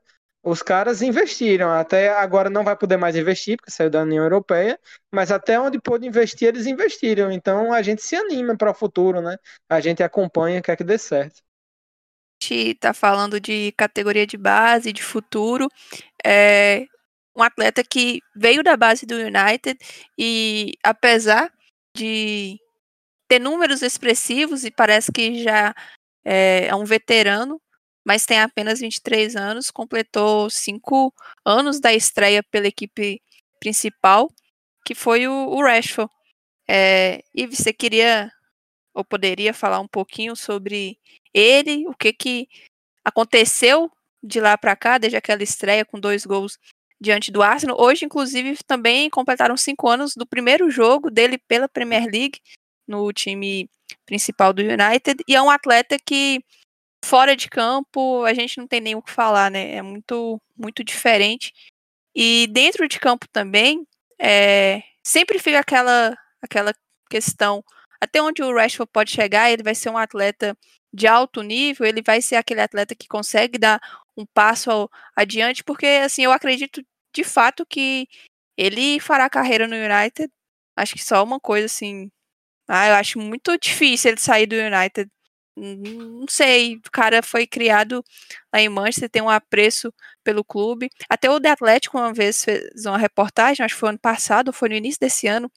Os 0.48 0.62
caras 0.62 1.02
investiram, 1.02 1.70
até 1.70 2.08
agora 2.08 2.48
não 2.48 2.64
vai 2.64 2.74
poder 2.74 2.96
mais 2.96 3.14
investir, 3.14 3.58
porque 3.58 3.70
saiu 3.70 3.90
da 3.90 4.00
União 4.00 4.24
Europeia, 4.24 4.80
mas 5.12 5.30
até 5.30 5.60
onde 5.60 5.78
pôde 5.78 6.06
investir, 6.06 6.48
eles 6.48 6.66
investiram. 6.66 7.30
Então 7.30 7.70
a 7.70 7.82
gente 7.82 8.02
se 8.02 8.16
anima 8.16 8.56
para 8.56 8.70
o 8.70 8.74
futuro, 8.74 9.20
né? 9.20 9.36
A 9.68 9.78
gente 9.78 10.02
acompanha, 10.02 10.62
quer 10.62 10.74
que 10.74 10.82
dê 10.82 10.96
certo. 10.96 11.42
A 12.40 12.44
gente 12.46 12.70
está 12.70 12.94
falando 12.94 13.38
de 13.38 13.72
categoria 13.72 14.26
de 14.26 14.38
base, 14.38 14.90
de 14.90 15.02
futuro. 15.02 15.68
É 16.24 16.86
um 17.36 17.42
atleta 17.42 17.84
que 17.84 18.20
veio 18.34 18.62
da 18.62 18.74
base 18.74 19.04
do 19.04 19.16
United 19.16 19.78
e, 20.16 20.72
apesar 20.82 21.52
de 21.94 22.58
ter 23.28 23.38
números 23.38 23.82
expressivos 23.82 24.64
e 24.64 24.70
parece 24.70 25.12
que 25.12 25.42
já 25.42 25.74
é, 26.24 26.68
é 26.68 26.74
um 26.74 26.86
veterano, 26.86 27.60
mas 28.08 28.24
tem 28.24 28.40
apenas 28.40 28.80
23 28.80 29.36
anos, 29.36 29.70
completou 29.70 30.48
cinco 30.48 31.12
anos 31.44 31.78
da 31.78 31.92
estreia 31.92 32.42
pela 32.42 32.66
equipe 32.66 33.20
principal, 33.60 34.32
que 34.82 34.94
foi 34.94 35.28
o, 35.28 35.32
o 35.50 35.62
Rashford. 35.62 36.10
É, 36.66 37.22
e 37.34 37.46
você 37.46 37.70
queria 37.70 38.32
ou 38.94 39.04
poderia 39.04 39.52
falar 39.52 39.78
um 39.80 39.86
pouquinho 39.86 40.34
sobre 40.34 40.98
ele, 41.34 41.86
o 41.86 41.94
que 41.94 42.10
que 42.14 42.48
aconteceu 43.04 43.92
de 44.22 44.40
lá 44.40 44.56
para 44.56 44.74
cá, 44.74 44.96
desde 44.96 45.18
aquela 45.18 45.42
estreia 45.42 45.84
com 45.84 46.00
dois 46.00 46.24
gols 46.24 46.58
diante 46.98 47.30
do 47.30 47.42
Arsenal. 47.42 47.76
Hoje, 47.78 48.06
inclusive, 48.06 48.56
também 48.66 49.10
completaram 49.10 49.54
cinco 49.54 49.86
anos 49.86 50.14
do 50.16 50.26
primeiro 50.26 50.70
jogo 50.70 51.10
dele 51.10 51.36
pela 51.36 51.68
Premier 51.68 52.04
League 52.10 52.40
no 52.86 53.12
time 53.12 53.68
principal 54.06 54.54
do 54.54 54.62
United 54.62 55.22
e 55.28 55.36
é 55.36 55.42
um 55.42 55.50
atleta 55.50 55.98
que 56.02 56.42
fora 57.04 57.36
de 57.36 57.48
campo, 57.48 58.24
a 58.24 58.34
gente 58.34 58.58
não 58.58 58.66
tem 58.66 58.80
nem 58.80 58.94
o 58.94 59.02
que 59.02 59.10
falar, 59.10 59.50
né? 59.50 59.76
É 59.76 59.82
muito, 59.82 60.40
muito 60.56 60.84
diferente. 60.84 61.52
E 62.14 62.46
dentro 62.48 62.88
de 62.88 62.98
campo 62.98 63.26
também, 63.32 63.86
é, 64.20 64.82
sempre 65.04 65.38
fica 65.38 65.60
aquela, 65.60 66.16
aquela 66.42 66.74
questão 67.10 67.64
até 68.00 68.22
onde 68.22 68.42
o 68.42 68.54
Rashford 68.54 68.90
pode 68.92 69.10
chegar, 69.10 69.50
ele 69.50 69.62
vai 69.62 69.74
ser 69.74 69.90
um 69.90 69.98
atleta 69.98 70.56
de 70.92 71.06
alto 71.06 71.42
nível, 71.42 71.86
ele 71.86 72.02
vai 72.02 72.22
ser 72.22 72.36
aquele 72.36 72.60
atleta 72.60 72.94
que 72.94 73.08
consegue 73.08 73.58
dar 73.58 73.80
um 74.16 74.24
passo 74.26 74.88
adiante, 75.16 75.64
porque 75.64 75.86
assim, 75.86 76.22
eu 76.22 76.32
acredito 76.32 76.82
de 77.14 77.24
fato 77.24 77.66
que 77.66 78.08
ele 78.56 79.00
fará 79.00 79.28
carreira 79.30 79.66
no 79.66 79.76
United. 79.76 80.30
Acho 80.76 80.94
que 80.94 81.04
só 81.04 81.22
uma 81.24 81.40
coisa 81.40 81.66
assim, 81.66 82.10
ah, 82.68 82.88
eu 82.88 82.94
acho 82.96 83.18
muito 83.20 83.56
difícil 83.58 84.12
ele 84.12 84.20
sair 84.20 84.46
do 84.46 84.56
United 84.56 85.10
não 85.58 86.26
sei, 86.28 86.76
o 86.76 86.90
cara 86.92 87.22
foi 87.22 87.46
criado 87.46 88.04
lá 88.52 88.60
em 88.60 88.68
Manchester, 88.68 89.10
tem 89.10 89.22
um 89.22 89.28
apreço 89.30 89.92
pelo 90.22 90.44
clube. 90.44 90.88
Até 91.08 91.30
o 91.30 91.40
The 91.40 91.50
Atlético 91.50 91.98
uma 91.98 92.12
vez 92.12 92.44
fez 92.44 92.86
uma 92.86 92.98
reportagem, 92.98 93.64
acho 93.64 93.74
que 93.74 93.80
foi 93.80 93.90
ano 93.90 93.98
passado, 93.98 94.52
foi 94.52 94.68
no 94.68 94.74
início 94.76 95.00
desse 95.00 95.26
ano, 95.26 95.50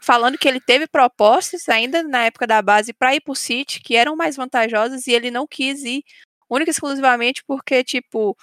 falando 0.00 0.38
que 0.38 0.48
ele 0.48 0.60
teve 0.60 0.86
propostas 0.86 1.68
ainda 1.68 2.02
na 2.02 2.24
época 2.24 2.46
da 2.46 2.62
base 2.62 2.92
para 2.92 3.14
ir 3.14 3.20
para 3.20 3.32
o 3.32 3.36
City, 3.36 3.80
que 3.80 3.96
eram 3.96 4.16
mais 4.16 4.36
vantajosas 4.36 5.06
e 5.06 5.12
ele 5.12 5.30
não 5.30 5.46
quis 5.46 5.82
ir, 5.84 6.02
única 6.48 6.70
e 6.70 6.72
exclusivamente 6.72 7.42
porque, 7.46 7.84
tipo, 7.84 8.36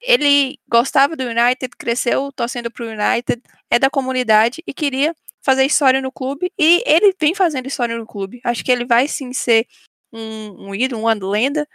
ele 0.00 0.58
gostava 0.68 1.16
do 1.16 1.24
United, 1.24 1.70
cresceu 1.78 2.30
torcendo 2.32 2.70
para 2.70 2.84
o 2.84 2.88
United, 2.88 3.42
é 3.70 3.78
da 3.78 3.90
comunidade 3.90 4.62
e 4.66 4.74
queria 4.74 5.14
fazer 5.42 5.64
história 5.64 6.00
no 6.00 6.10
clube 6.10 6.50
e 6.58 6.82
ele 6.86 7.14
vem 7.20 7.34
fazendo 7.34 7.66
história 7.66 7.96
no 7.96 8.06
clube. 8.06 8.40
Acho 8.44 8.64
que 8.64 8.72
ele 8.72 8.86
vai 8.86 9.06
sim 9.06 9.32
ser 9.32 9.66
um, 10.14 10.68
um 10.68 10.74
ídolo, 10.74 11.02
uma 11.02 11.14
lenda 11.14 11.66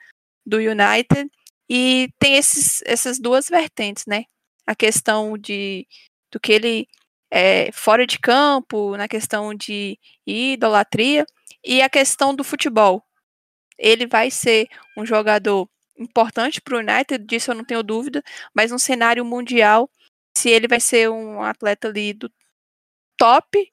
do 0.45 0.57
United. 0.57 1.29
E 1.69 2.09
tem 2.17 2.35
esses, 2.35 2.81
essas 2.85 3.19
duas 3.19 3.47
vertentes, 3.49 4.05
né? 4.07 4.25
A 4.65 4.75
questão 4.75 5.37
de 5.37 5.87
do 6.31 6.39
que 6.39 6.53
ele 6.53 6.87
é 7.31 7.71
fora 7.71 8.05
de 8.07 8.19
campo, 8.19 8.95
na 8.97 9.07
questão 9.07 9.53
de 9.53 9.99
idolatria, 10.25 11.25
e 11.63 11.81
a 11.81 11.89
questão 11.89 12.33
do 12.35 12.43
futebol. 12.43 13.03
Ele 13.77 14.07
vai 14.07 14.31
ser 14.31 14.67
um 14.97 15.05
jogador 15.05 15.69
importante 15.97 16.61
para 16.61 16.75
o 16.75 16.79
United, 16.79 17.25
disso 17.25 17.51
eu 17.51 17.55
não 17.55 17.63
tenho 17.63 17.83
dúvida, 17.83 18.23
mas 18.53 18.71
no 18.71 18.79
cenário 18.79 19.23
mundial, 19.25 19.89
se 20.37 20.49
ele 20.49 20.67
vai 20.67 20.79
ser 20.79 21.09
um 21.09 21.41
atleta 21.41 21.87
ali 21.89 22.13
do 22.13 22.31
top, 23.17 23.69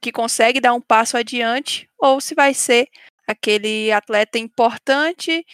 que 0.00 0.12
consegue 0.12 0.60
dar 0.60 0.74
um 0.74 0.80
passo 0.80 1.16
adiante, 1.16 1.88
ou 1.98 2.20
se 2.20 2.34
vai 2.34 2.54
ser 2.54 2.88
aquele 3.32 3.90
atleta 3.92 4.38
importante, 4.38 5.44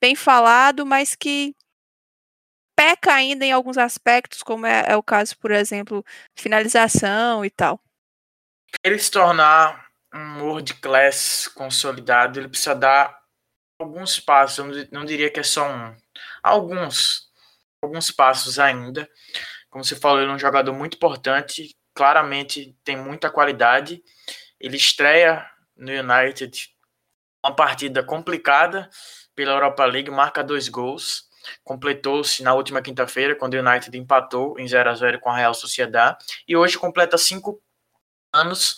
bem 0.00 0.14
falado, 0.14 0.84
mas 0.84 1.14
que 1.14 1.54
peca 2.76 3.12
ainda 3.12 3.44
em 3.44 3.50
alguns 3.50 3.76
aspectos, 3.76 4.42
como 4.42 4.64
é, 4.64 4.84
é 4.88 4.96
o 4.96 5.02
caso, 5.02 5.36
por 5.38 5.50
exemplo, 5.50 6.04
finalização 6.38 7.44
e 7.44 7.50
tal. 7.50 7.80
Ele 8.84 8.98
se 8.98 9.10
tornar 9.10 9.88
um 10.14 10.42
world 10.42 10.74
class 10.74 11.48
consolidado, 11.48 12.38
ele 12.38 12.48
precisa 12.48 12.74
dar 12.74 13.18
alguns 13.80 14.20
passos, 14.20 14.58
eu 14.58 14.88
não 14.92 15.04
diria 15.04 15.30
que 15.30 15.40
é 15.40 15.42
só 15.42 15.68
um, 15.68 15.96
alguns, 16.42 17.30
alguns 17.82 18.10
passos 18.10 18.58
ainda. 18.58 19.08
Como 19.70 19.84
você 19.84 19.96
falou, 19.96 20.20
ele 20.20 20.30
é 20.30 20.34
um 20.34 20.38
jogador 20.38 20.72
muito 20.72 20.94
importante, 20.94 21.76
claramente 21.94 22.76
tem 22.84 22.96
muita 22.96 23.30
qualidade. 23.30 24.02
Ele 24.60 24.76
estreia 24.76 25.48
no 25.76 25.90
United 25.90 26.70
uma 27.44 27.54
partida 27.54 28.02
complicada 28.02 28.88
pela 29.34 29.52
Europa 29.52 29.84
League, 29.84 30.10
marca 30.10 30.42
dois 30.42 30.68
gols. 30.68 31.28
Completou-se 31.62 32.42
na 32.42 32.52
última 32.54 32.82
quinta-feira, 32.82 33.34
quando 33.34 33.54
o 33.54 33.58
United 33.58 33.96
empatou 33.96 34.58
em 34.58 34.66
0 34.66 34.90
a 34.90 34.94
0 34.94 35.20
com 35.20 35.30
a 35.30 35.36
Real 35.36 35.54
Sociedade. 35.54 36.18
E 36.46 36.56
hoje 36.56 36.76
completa 36.76 37.16
cinco 37.16 37.62
anos 38.32 38.76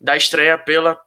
da 0.00 0.16
estreia 0.16 0.56
pela, 0.56 0.98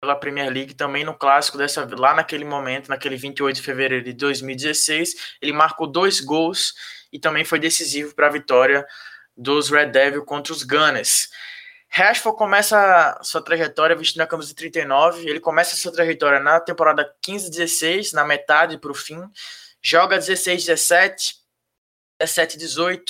pela 0.00 0.16
Premier 0.16 0.52
League, 0.52 0.74
também 0.74 1.04
no 1.04 1.14
clássico, 1.14 1.56
dessa 1.56 1.88
lá 1.96 2.14
naquele 2.14 2.44
momento, 2.44 2.88
naquele 2.88 3.16
28 3.16 3.56
de 3.56 3.62
fevereiro 3.62 4.04
de 4.04 4.12
2016. 4.12 5.36
Ele 5.40 5.52
marcou 5.52 5.86
dois 5.86 6.20
gols 6.20 6.74
e 7.12 7.18
também 7.18 7.44
foi 7.44 7.58
decisivo 7.60 8.14
para 8.14 8.26
a 8.26 8.30
vitória 8.30 8.84
dos 9.36 9.70
Red 9.70 9.86
Devil 9.86 10.24
contra 10.24 10.52
os 10.52 10.64
Gunners. 10.64 11.30
Rashford 11.94 12.38
começa 12.38 13.20
sua 13.22 13.42
trajetória 13.42 13.94
vestindo 13.94 14.22
a 14.22 14.26
camisa 14.26 14.54
39. 14.54 15.28
Ele 15.28 15.38
começa 15.38 15.76
sua 15.76 15.92
trajetória 15.92 16.40
na 16.40 16.58
temporada 16.58 17.14
15-16, 17.22 18.14
na 18.14 18.24
metade 18.24 18.78
para 18.78 18.90
o 18.90 18.94
fim. 18.94 19.20
Joga 19.82 20.18
16-17, 20.18 21.34
17-18, 22.18 23.02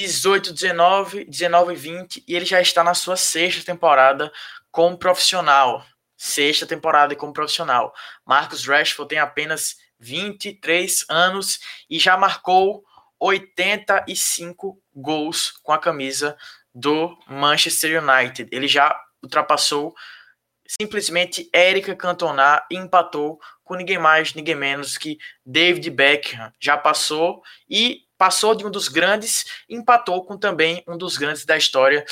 18-19, 0.00 1.28
19-20 1.28 2.22
e 2.28 2.36
ele 2.36 2.44
já 2.44 2.60
está 2.60 2.84
na 2.84 2.94
sua 2.94 3.16
sexta 3.16 3.64
temporada 3.64 4.32
como 4.70 4.96
profissional. 4.96 5.84
Sexta 6.16 6.64
temporada 6.64 7.16
como 7.16 7.32
profissional. 7.32 7.92
Marcus 8.24 8.64
Rashford 8.64 9.08
tem 9.08 9.18
apenas 9.18 9.76
23 9.98 11.04
anos 11.08 11.58
e 11.90 11.98
já 11.98 12.16
marcou 12.16 12.84
85 13.18 14.80
gols 14.94 15.50
com 15.64 15.72
a 15.72 15.78
camisa 15.78 16.36
do 16.74 17.16
Manchester 17.26 18.02
United. 18.02 18.48
Ele 18.52 18.66
já 18.66 18.98
ultrapassou 19.22 19.94
simplesmente 20.66 21.50
Erika 21.52 21.94
Cantona 21.94 22.64
e 22.70 22.76
empatou 22.76 23.38
com 23.62 23.74
ninguém 23.74 23.98
mais, 23.98 24.34
ninguém 24.34 24.54
menos 24.54 24.96
que 24.96 25.18
David 25.44 25.90
Beckham. 25.90 26.52
Já 26.60 26.76
passou 26.76 27.42
e 27.68 28.02
passou 28.16 28.54
de 28.54 28.64
um 28.64 28.70
dos 28.70 28.88
grandes, 28.88 29.44
empatou 29.68 30.24
com 30.24 30.38
também 30.38 30.82
um 30.86 30.96
dos 30.96 31.16
grandes 31.16 31.44
da 31.44 31.56
história 31.56 32.04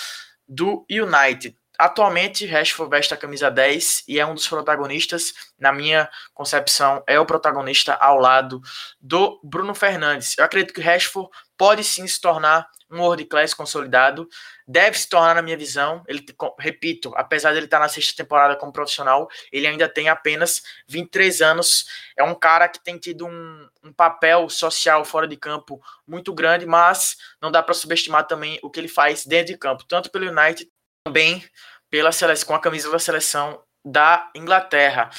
do 0.46 0.84
United. 0.90 1.56
atualmente 1.78 2.44
Rashford 2.44 2.90
veste 2.90 3.14
a 3.14 3.16
camisa 3.16 3.50
10 3.50 4.04
e 4.06 4.18
é 4.18 4.26
um 4.26 4.34
dos 4.34 4.46
protagonistas, 4.46 5.32
na 5.58 5.72
minha 5.72 6.10
concepção, 6.34 7.02
é 7.06 7.18
o 7.18 7.24
protagonista 7.24 7.94
ao 7.94 8.18
lado 8.18 8.60
do 9.00 9.40
Bruno 9.42 9.74
Fernandes. 9.74 10.36
Eu 10.36 10.44
acredito 10.44 10.74
que 10.74 10.82
Rashford 10.82 11.30
pode 11.60 11.84
sim 11.84 12.06
se 12.06 12.18
tornar 12.18 12.66
um 12.90 13.02
world 13.02 13.22
class 13.26 13.52
consolidado, 13.52 14.26
deve 14.66 14.98
se 14.98 15.06
tornar, 15.06 15.34
na 15.34 15.42
minha 15.42 15.58
visão, 15.58 16.02
ele, 16.08 16.24
repito, 16.58 17.12
apesar 17.14 17.52
de 17.52 17.58
ele 17.58 17.66
estar 17.66 17.78
na 17.78 17.86
sexta 17.86 18.16
temporada 18.16 18.56
como 18.56 18.72
profissional, 18.72 19.28
ele 19.52 19.66
ainda 19.66 19.86
tem 19.86 20.08
apenas 20.08 20.62
23 20.88 21.42
anos, 21.42 21.84
é 22.16 22.24
um 22.24 22.34
cara 22.34 22.66
que 22.66 22.82
tem 22.82 22.96
tido 22.96 23.26
um, 23.26 23.68
um 23.84 23.92
papel 23.92 24.48
social 24.48 25.04
fora 25.04 25.28
de 25.28 25.36
campo 25.36 25.78
muito 26.08 26.32
grande, 26.32 26.64
mas 26.64 27.18
não 27.42 27.50
dá 27.50 27.62
para 27.62 27.74
subestimar 27.74 28.26
também 28.26 28.58
o 28.62 28.70
que 28.70 28.80
ele 28.80 28.88
faz 28.88 29.26
dentro 29.26 29.52
de 29.52 29.58
campo, 29.58 29.84
tanto 29.84 30.10
pelo 30.10 30.30
United, 30.30 30.66
também 31.04 31.44
pela 31.90 32.10
seleção, 32.10 32.48
com 32.48 32.54
a 32.54 32.60
camisa 32.60 32.90
da 32.90 32.98
seleção 32.98 33.62
da 33.84 34.30
Inglaterra. 34.34 35.10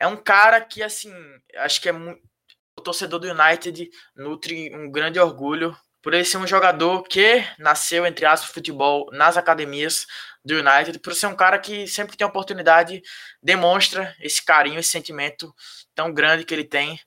É 0.00 0.06
um 0.06 0.16
cara 0.16 0.62
que, 0.62 0.82
assim, 0.82 1.12
acho 1.56 1.78
que 1.78 1.90
é 1.90 1.92
muito. 1.92 2.33
O 2.76 2.82
torcedor 2.82 3.20
do 3.20 3.28
United 3.28 3.90
nutre 4.16 4.74
um 4.74 4.90
grande 4.90 5.18
orgulho 5.18 5.76
por 6.02 6.12
ele 6.12 6.24
ser 6.24 6.36
um 6.36 6.46
jogador 6.46 7.02
que 7.04 7.42
nasceu, 7.58 8.04
entre 8.04 8.26
aspas, 8.26 8.50
futebol 8.50 9.08
nas 9.10 9.38
academias 9.38 10.06
do 10.44 10.54
United, 10.56 10.98
por 10.98 11.14
ser 11.14 11.28
um 11.28 11.34
cara 11.34 11.58
que 11.58 11.86
sempre 11.86 12.12
que 12.12 12.18
tem 12.18 12.26
oportunidade 12.26 13.02
demonstra 13.42 14.14
esse 14.20 14.44
carinho, 14.44 14.78
esse 14.78 14.90
sentimento 14.90 15.54
tão 15.94 16.12
grande 16.12 16.44
que 16.44 16.52
ele 16.52 16.64
tem 16.64 17.00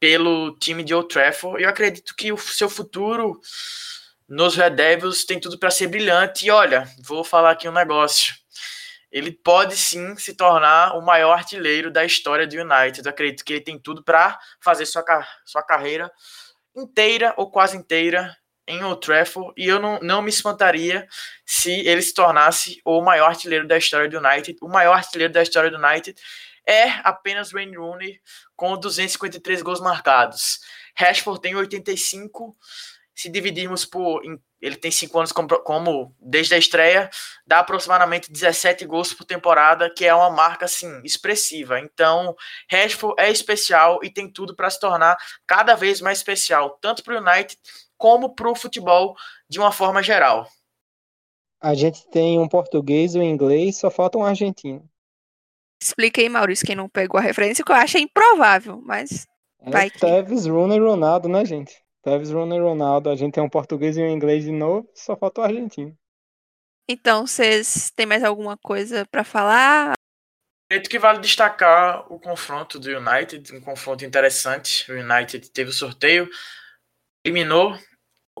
pelo 0.00 0.56
time 0.58 0.82
de 0.82 0.92
Old 0.92 1.08
Trafford. 1.08 1.62
Eu 1.62 1.68
acredito 1.68 2.16
que 2.16 2.32
o 2.32 2.38
seu 2.38 2.68
futuro 2.68 3.40
nos 4.26 4.56
Red 4.56 4.70
Devils 4.70 5.24
tem 5.24 5.38
tudo 5.38 5.58
para 5.58 5.70
ser 5.70 5.86
brilhante. 5.86 6.46
E 6.46 6.50
olha, 6.50 6.88
vou 7.04 7.22
falar 7.22 7.50
aqui 7.50 7.68
um 7.68 7.72
negócio. 7.72 8.39
Ele 9.10 9.32
pode 9.32 9.76
sim 9.76 10.16
se 10.16 10.34
tornar 10.34 10.96
o 10.96 11.02
maior 11.02 11.32
artilheiro 11.32 11.90
da 11.90 12.04
história 12.04 12.46
do 12.46 12.54
United. 12.54 13.04
Eu 13.04 13.10
acredito 13.10 13.44
que 13.44 13.54
ele 13.54 13.60
tem 13.60 13.78
tudo 13.78 14.04
para 14.04 14.38
fazer 14.60 14.86
sua, 14.86 15.04
sua 15.44 15.62
carreira 15.62 16.10
inteira 16.76 17.34
ou 17.36 17.50
quase 17.50 17.76
inteira 17.76 18.36
em 18.66 18.84
Old 18.84 19.00
Trafford 19.00 19.52
e 19.56 19.66
eu 19.66 19.80
não, 19.80 19.98
não 20.00 20.22
me 20.22 20.30
espantaria 20.30 21.08
se 21.44 21.72
ele 21.86 22.00
se 22.00 22.14
tornasse 22.14 22.80
o 22.84 23.02
maior 23.02 23.26
artilheiro 23.26 23.66
da 23.66 23.76
história 23.76 24.08
do 24.08 24.18
United. 24.18 24.56
O 24.62 24.68
maior 24.68 24.94
artilheiro 24.94 25.32
da 25.32 25.42
história 25.42 25.70
do 25.70 25.76
United 25.76 26.14
é 26.66 26.88
apenas 27.02 27.50
Wayne 27.50 27.76
Rooney 27.76 28.20
com 28.54 28.78
253 28.78 29.62
gols 29.62 29.80
marcados. 29.80 30.60
Rashford 30.94 31.40
tem 31.40 31.56
85. 31.56 32.56
Se 33.20 33.28
dividirmos 33.28 33.84
por 33.84 34.22
ele 34.62 34.76
tem 34.76 34.90
5 34.90 35.18
anos 35.18 35.30
como, 35.30 35.48
como, 35.60 36.16
desde 36.18 36.54
a 36.54 36.58
estreia, 36.58 37.10
dá 37.46 37.58
aproximadamente 37.58 38.32
17 38.32 38.86
gols 38.86 39.12
por 39.12 39.26
temporada, 39.26 39.92
que 39.92 40.06
é 40.06 40.14
uma 40.14 40.30
marca 40.30 40.64
assim 40.64 41.02
expressiva. 41.04 41.78
Então, 41.78 42.34
Rashford 42.70 43.20
é 43.20 43.30
especial 43.30 44.00
e 44.02 44.08
tem 44.08 44.26
tudo 44.26 44.56
para 44.56 44.70
se 44.70 44.80
tornar 44.80 45.18
cada 45.46 45.74
vez 45.74 46.00
mais 46.00 46.16
especial, 46.16 46.78
tanto 46.80 47.04
para 47.04 47.14
o 47.14 47.18
United 47.18 47.58
como 47.98 48.34
para 48.34 48.50
o 48.50 48.54
futebol 48.54 49.14
de 49.46 49.58
uma 49.58 49.70
forma 49.70 50.02
geral. 50.02 50.48
A 51.60 51.74
gente 51.74 52.08
tem 52.08 52.38
um 52.38 52.48
português, 52.48 53.14
um 53.14 53.22
inglês, 53.22 53.76
só 53.76 53.90
falta 53.90 54.16
um 54.16 54.24
argentino. 54.24 54.82
Explica 55.82 56.22
aí, 56.22 56.28
Maurício, 56.30 56.66
quem 56.66 56.74
não 56.74 56.88
pegou 56.88 57.18
a 57.18 57.22
referência, 57.22 57.62
que 57.62 57.70
eu 57.70 57.76
acho 57.76 57.98
improvável, 57.98 58.80
mas 58.82 59.26
é 59.60 59.70
vai 59.70 59.90
que... 59.90 59.98
Tevez, 59.98 60.46
Rooney 60.46 60.78
e 60.78 60.80
Ronaldo, 60.80 61.28
né, 61.28 61.44
gente? 61.44 61.82
Tevez, 62.02 62.30
Rooney 62.30 62.58
e 62.58 62.62
Ronaldo. 62.62 63.10
A 63.10 63.16
gente 63.16 63.34
tem 63.34 63.42
um 63.42 63.48
português 63.48 63.96
e 63.96 64.02
um 64.02 64.08
inglês 64.08 64.44
de 64.44 64.52
novo, 64.52 64.90
só 64.94 65.16
falta 65.16 65.40
o 65.40 65.44
argentino. 65.44 65.96
Então, 66.88 67.26
vocês 67.26 67.90
têm 67.94 68.06
mais 68.06 68.24
alguma 68.24 68.56
coisa 68.56 69.06
para 69.06 69.22
falar? 69.22 69.92
Acredito 70.66 70.90
que 70.90 70.98
vale 70.98 71.20
destacar 71.20 72.12
o 72.12 72.18
confronto 72.18 72.78
do 72.78 72.88
United, 72.88 73.54
um 73.54 73.60
confronto 73.60 74.04
interessante. 74.04 74.90
O 74.90 74.94
United 74.94 75.50
teve 75.50 75.70
o 75.70 75.72
sorteio, 75.72 76.28
eliminou 77.24 77.76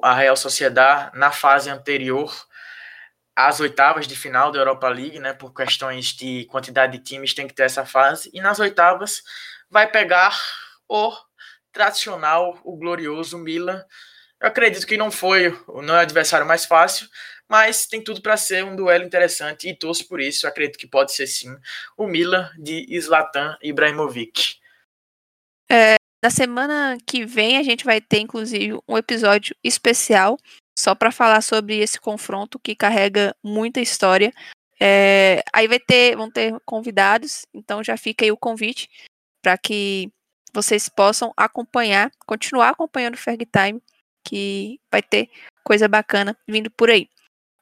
a 0.02 0.14
Real 0.14 0.36
Sociedad 0.36 1.12
na 1.14 1.30
fase 1.30 1.70
anterior 1.70 2.32
às 3.36 3.60
oitavas 3.60 4.06
de 4.06 4.16
final 4.16 4.50
da 4.50 4.58
Europa 4.58 4.88
League, 4.88 5.18
né? 5.18 5.32
Por 5.32 5.52
questões 5.52 6.06
de 6.06 6.44
quantidade 6.46 6.98
de 6.98 7.04
times 7.04 7.34
tem 7.34 7.46
que 7.46 7.54
ter 7.54 7.64
essa 7.64 7.84
fase. 7.84 8.30
E 8.32 8.40
nas 8.40 8.58
oitavas 8.58 9.22
vai 9.68 9.90
pegar 9.90 10.38
o 10.88 11.12
tradicional, 11.72 12.60
o 12.64 12.76
glorioso 12.76 13.38
Milan. 13.38 13.84
Eu 14.40 14.48
acredito 14.48 14.86
que 14.86 14.96
não 14.96 15.10
foi 15.10 15.50
não 15.82 15.94
é 15.94 15.98
o 15.98 16.02
adversário 16.02 16.46
mais 16.46 16.64
fácil, 16.64 17.06
mas 17.48 17.86
tem 17.86 18.02
tudo 18.02 18.22
para 18.22 18.36
ser 18.36 18.64
um 18.64 18.76
duelo 18.76 19.04
interessante 19.04 19.68
e 19.68 19.76
torço 19.76 20.06
por 20.06 20.20
isso. 20.20 20.46
Acredito 20.46 20.78
que 20.78 20.86
pode 20.86 21.12
ser 21.12 21.26
sim 21.26 21.54
o 21.96 22.06
Milan 22.06 22.50
de 22.58 22.86
Zlatan 23.00 23.56
Ibrahimovic. 23.62 24.56
É, 25.70 25.96
na 26.22 26.30
semana 26.30 26.98
que 27.06 27.24
vem 27.24 27.56
a 27.56 27.62
gente 27.62 27.84
vai 27.84 28.00
ter, 28.00 28.20
inclusive, 28.20 28.78
um 28.86 28.96
episódio 28.96 29.54
especial 29.64 30.38
só 30.78 30.94
para 30.94 31.10
falar 31.10 31.42
sobre 31.42 31.78
esse 31.78 32.00
confronto 32.00 32.58
que 32.58 32.74
carrega 32.74 33.34
muita 33.42 33.80
história. 33.80 34.32
É, 34.80 35.42
aí 35.52 35.68
vai 35.68 35.78
ter, 35.78 36.16
vão 36.16 36.30
ter 36.30 36.54
convidados, 36.64 37.44
então 37.52 37.84
já 37.84 37.96
fica 37.96 38.24
aí 38.24 38.32
o 38.32 38.36
convite 38.36 38.88
para 39.42 39.58
que 39.58 40.10
vocês 40.52 40.88
possam 40.88 41.32
acompanhar, 41.36 42.10
continuar 42.26 42.70
acompanhando 42.70 43.14
o 43.14 43.18
Ferg 43.18 43.46
Time, 43.46 43.82
que 44.24 44.80
vai 44.90 45.02
ter 45.02 45.30
coisa 45.64 45.88
bacana 45.88 46.36
vindo 46.48 46.70
por 46.70 46.90
aí. 46.90 47.08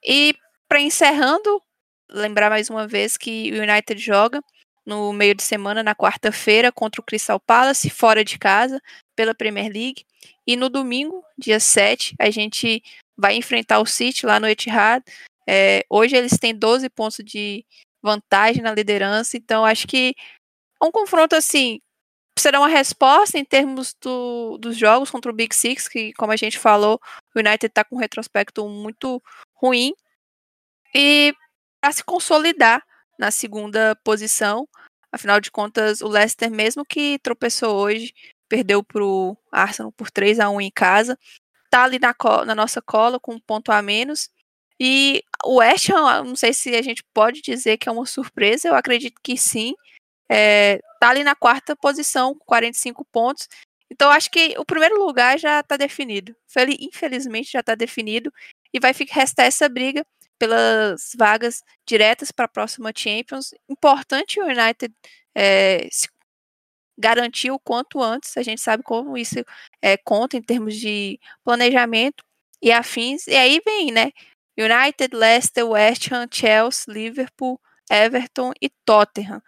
E 0.04 0.34
para 0.68 0.80
encerrando, 0.80 1.62
lembrar 2.10 2.50
mais 2.50 2.70
uma 2.70 2.86
vez 2.86 3.16
que 3.16 3.50
o 3.52 3.62
United 3.62 4.00
joga 4.00 4.40
no 4.84 5.12
meio 5.12 5.34
de 5.34 5.42
semana, 5.42 5.82
na 5.82 5.94
quarta-feira, 5.94 6.72
contra 6.72 7.00
o 7.00 7.04
Crystal 7.04 7.38
Palace, 7.38 7.90
fora 7.90 8.24
de 8.24 8.38
casa, 8.38 8.80
pela 9.14 9.34
Premier 9.34 9.70
League. 9.70 10.04
E 10.46 10.56
no 10.56 10.70
domingo, 10.70 11.22
dia 11.36 11.60
7, 11.60 12.14
a 12.18 12.30
gente 12.30 12.82
vai 13.16 13.34
enfrentar 13.34 13.80
o 13.80 13.86
City 13.86 14.24
lá 14.24 14.40
no 14.40 14.48
Etihad. 14.48 15.02
É, 15.46 15.84
hoje 15.90 16.16
eles 16.16 16.38
têm 16.38 16.54
12 16.54 16.88
pontos 16.88 17.18
de 17.22 17.66
vantagem 18.02 18.62
na 18.62 18.72
liderança, 18.72 19.36
então 19.36 19.64
acho 19.64 19.86
que 19.86 20.14
é 20.80 20.86
um 20.86 20.90
confronto 20.90 21.34
assim 21.34 21.80
será 22.38 22.60
uma 22.60 22.68
resposta 22.68 23.38
em 23.38 23.44
termos 23.44 23.94
do, 24.00 24.58
dos 24.58 24.76
jogos 24.76 25.10
contra 25.10 25.30
o 25.30 25.34
Big 25.34 25.54
Six, 25.54 25.88
que, 25.88 26.12
como 26.14 26.32
a 26.32 26.36
gente 26.36 26.58
falou, 26.58 27.00
o 27.34 27.38
United 27.38 27.66
está 27.66 27.84
com 27.84 27.96
um 27.96 27.98
retrospecto 27.98 28.68
muito 28.68 29.22
ruim. 29.54 29.92
E 30.94 31.34
para 31.80 31.92
se 31.92 32.04
consolidar 32.04 32.82
na 33.18 33.30
segunda 33.30 33.96
posição. 34.04 34.68
Afinal 35.10 35.40
de 35.40 35.50
contas, 35.50 36.00
o 36.00 36.08
Leicester, 36.08 36.50
mesmo 36.50 36.84
que 36.84 37.18
tropeçou 37.20 37.76
hoje, 37.76 38.12
perdeu 38.48 38.82
para 38.82 39.04
o 39.04 39.36
Arsenal 39.50 39.92
por 39.92 40.10
3 40.10 40.38
a 40.40 40.50
1 40.50 40.60
em 40.60 40.70
casa, 40.70 41.18
tá 41.70 41.84
ali 41.84 41.98
na, 41.98 42.14
na, 42.46 42.54
nossa 42.54 42.80
cola 42.80 43.18
com 43.18 43.34
um 43.34 43.40
ponto 43.40 43.72
a 43.72 43.82
menos. 43.82 44.30
E 44.80 45.22
o 45.44 45.56
West 45.56 45.90
Ham, 45.90 46.24
não 46.24 46.36
sei 46.36 46.52
se 46.52 46.74
a 46.76 46.82
gente 46.82 47.02
pode 47.12 47.42
dizer 47.42 47.78
que 47.78 47.88
é 47.88 47.92
uma 47.92 48.06
surpresa, 48.06 48.68
eu 48.68 48.74
acredito 48.74 49.20
que 49.22 49.36
sim. 49.36 49.74
É, 50.30 50.80
tá 51.00 51.10
ali 51.10 51.24
na 51.24 51.34
quarta 51.34 51.76
posição, 51.76 52.34
45 52.46 53.04
pontos. 53.06 53.48
Então, 53.90 54.10
acho 54.10 54.30
que 54.30 54.54
o 54.58 54.64
primeiro 54.64 54.98
lugar 54.98 55.38
já 55.38 55.60
está 55.60 55.76
definido. 55.76 56.34
Infelizmente, 56.80 57.52
já 57.52 57.60
está 57.60 57.74
definido. 57.74 58.32
E 58.72 58.78
vai 58.78 58.92
restar 59.10 59.46
essa 59.46 59.68
briga 59.68 60.04
pelas 60.38 61.12
vagas 61.16 61.62
diretas 61.86 62.30
para 62.30 62.44
a 62.44 62.48
próxima 62.48 62.92
Champions. 62.94 63.54
Importante 63.68 64.40
o 64.40 64.44
United 64.44 64.94
é, 65.34 65.88
se 65.90 66.08
garantir 66.98 67.50
o 67.50 67.58
quanto 67.58 68.02
antes. 68.02 68.36
A 68.36 68.42
gente 68.42 68.60
sabe 68.60 68.82
como 68.82 69.16
isso 69.16 69.36
é, 69.80 69.96
conta 69.96 70.36
em 70.36 70.42
termos 70.42 70.76
de 70.76 71.18
planejamento 71.44 72.24
e 72.62 72.72
afins. 72.72 73.26
E 73.26 73.36
aí 73.36 73.60
vem, 73.64 73.90
né? 73.92 74.12
United, 74.58 75.14
Leicester, 75.14 75.66
West 75.66 76.10
Ham, 76.12 76.26
Chelsea, 76.30 76.92
Liverpool, 76.92 77.60
Everton 77.90 78.52
e 78.60 78.68
Tottenham. 78.84 79.40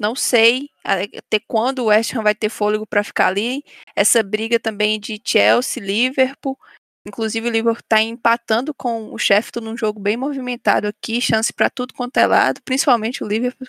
Não 0.00 0.14
sei 0.14 0.68
até 0.84 1.40
quando 1.46 1.80
o 1.80 1.84
West 1.86 2.14
Ham 2.14 2.22
vai 2.22 2.34
ter 2.34 2.48
fôlego 2.48 2.86
para 2.86 3.04
ficar 3.04 3.28
ali. 3.28 3.62
Essa 3.96 4.22
briga 4.22 4.58
também 4.58 4.98
de 4.98 5.20
Chelsea, 5.24 5.82
Liverpool 5.82 6.58
Inclusive, 7.06 7.48
o 7.48 7.50
Liverpool 7.50 7.80
está 7.80 8.00
empatando 8.00 8.72
com 8.72 9.12
o 9.12 9.18
Sheffield 9.18 9.60
num 9.60 9.76
jogo 9.76 10.00
bem 10.00 10.16
movimentado 10.16 10.86
aqui, 10.88 11.20
chance 11.20 11.52
para 11.52 11.68
tudo 11.68 11.92
quanto 11.92 12.16
é 12.16 12.26
lado, 12.26 12.62
principalmente 12.64 13.22
o 13.22 13.26
Liverpool. 13.26 13.68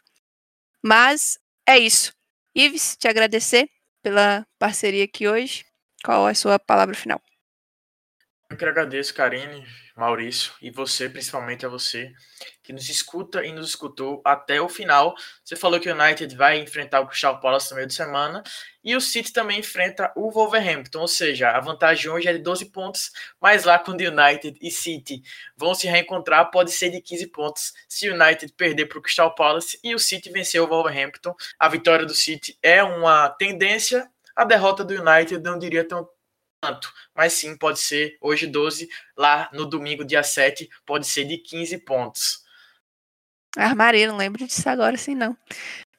Mas 0.83 1.39
é 1.67 1.77
isso. 1.77 2.13
Ives, 2.55 2.95
te 2.97 3.07
agradecer 3.07 3.69
pela 4.03 4.45
parceria 4.59 5.03
aqui 5.05 5.27
hoje. 5.27 5.65
Qual 6.03 6.27
é 6.27 6.31
a 6.31 6.35
sua 6.35 6.59
palavra 6.59 6.95
final? 6.95 7.21
Eu 8.47 8.57
que 8.57 8.63
agradeço, 8.63 9.11
Karine, 9.11 9.65
Maurício, 9.95 10.53
e 10.61 10.69
você, 10.69 11.09
principalmente 11.09 11.65
a 11.65 11.69
você, 11.69 12.13
que 12.61 12.71
nos 12.71 12.87
escuta 12.87 13.43
e 13.43 13.51
nos 13.51 13.69
escutou 13.69 14.21
até 14.23 14.61
o 14.61 14.69
final. 14.69 15.15
Você 15.43 15.55
falou 15.55 15.79
que 15.79 15.89
o 15.89 15.95
United 15.99 16.35
vai 16.35 16.59
enfrentar 16.59 17.01
o 17.01 17.07
Crystal 17.07 17.39
Palace 17.39 17.71
no 17.71 17.77
meio 17.77 17.87
de 17.87 17.95
semana, 17.95 18.43
e 18.83 18.95
o 18.95 19.01
City 19.01 19.33
também 19.33 19.59
enfrenta 19.59 20.13
o 20.15 20.29
Wolverhampton, 20.29 20.99
ou 20.99 21.07
seja, 21.07 21.49
a 21.49 21.59
vantagem 21.59 22.09
hoje 22.11 22.27
é 22.27 22.33
de 22.33 22.39
12 22.39 22.65
pontos, 22.65 23.11
mas 23.41 23.63
lá 23.63 23.79
quando 23.79 24.01
United 24.01 24.59
e 24.61 24.69
City 24.69 25.23
vão 25.57 25.73
se 25.73 25.87
reencontrar, 25.87 26.51
pode 26.51 26.71
ser 26.71 26.91
de 26.91 27.01
15 27.01 27.27
pontos 27.27 27.73
se 27.89 28.07
o 28.07 28.13
United 28.13 28.53
perder 28.53 28.85
para 28.85 28.99
o 28.99 29.01
Crystal 29.01 29.33
Palace 29.33 29.79
e 29.83 29.95
o 29.95 29.99
City 29.99 30.29
vencer 30.29 30.61
o 30.61 30.67
Wolverhampton. 30.67 31.35
A 31.57 31.67
vitória 31.67 32.05
do 32.05 32.13
City 32.13 32.55
é 32.61 32.83
uma 32.83 33.27
tendência, 33.27 34.07
a 34.35 34.45
derrota 34.45 34.83
do 34.83 34.93
United 34.93 35.41
não 35.41 35.57
diria 35.57 35.87
tão 35.87 36.07
tanto, 36.61 36.91
mas 37.15 37.33
sim 37.33 37.57
pode 37.57 37.79
ser 37.79 38.17
hoje 38.21 38.47
12, 38.47 38.87
lá 39.17 39.49
no 39.53 39.65
domingo, 39.65 40.03
dia 40.03 40.23
7, 40.23 40.69
pode 40.85 41.07
ser 41.07 41.25
de 41.25 41.37
15 41.37 41.77
pontos. 41.79 42.43
Armaria, 43.57 44.07
não 44.07 44.17
lembro 44.17 44.45
disso 44.45 44.67
agora, 44.67 44.95
assim 44.95 45.15
não. 45.15 45.37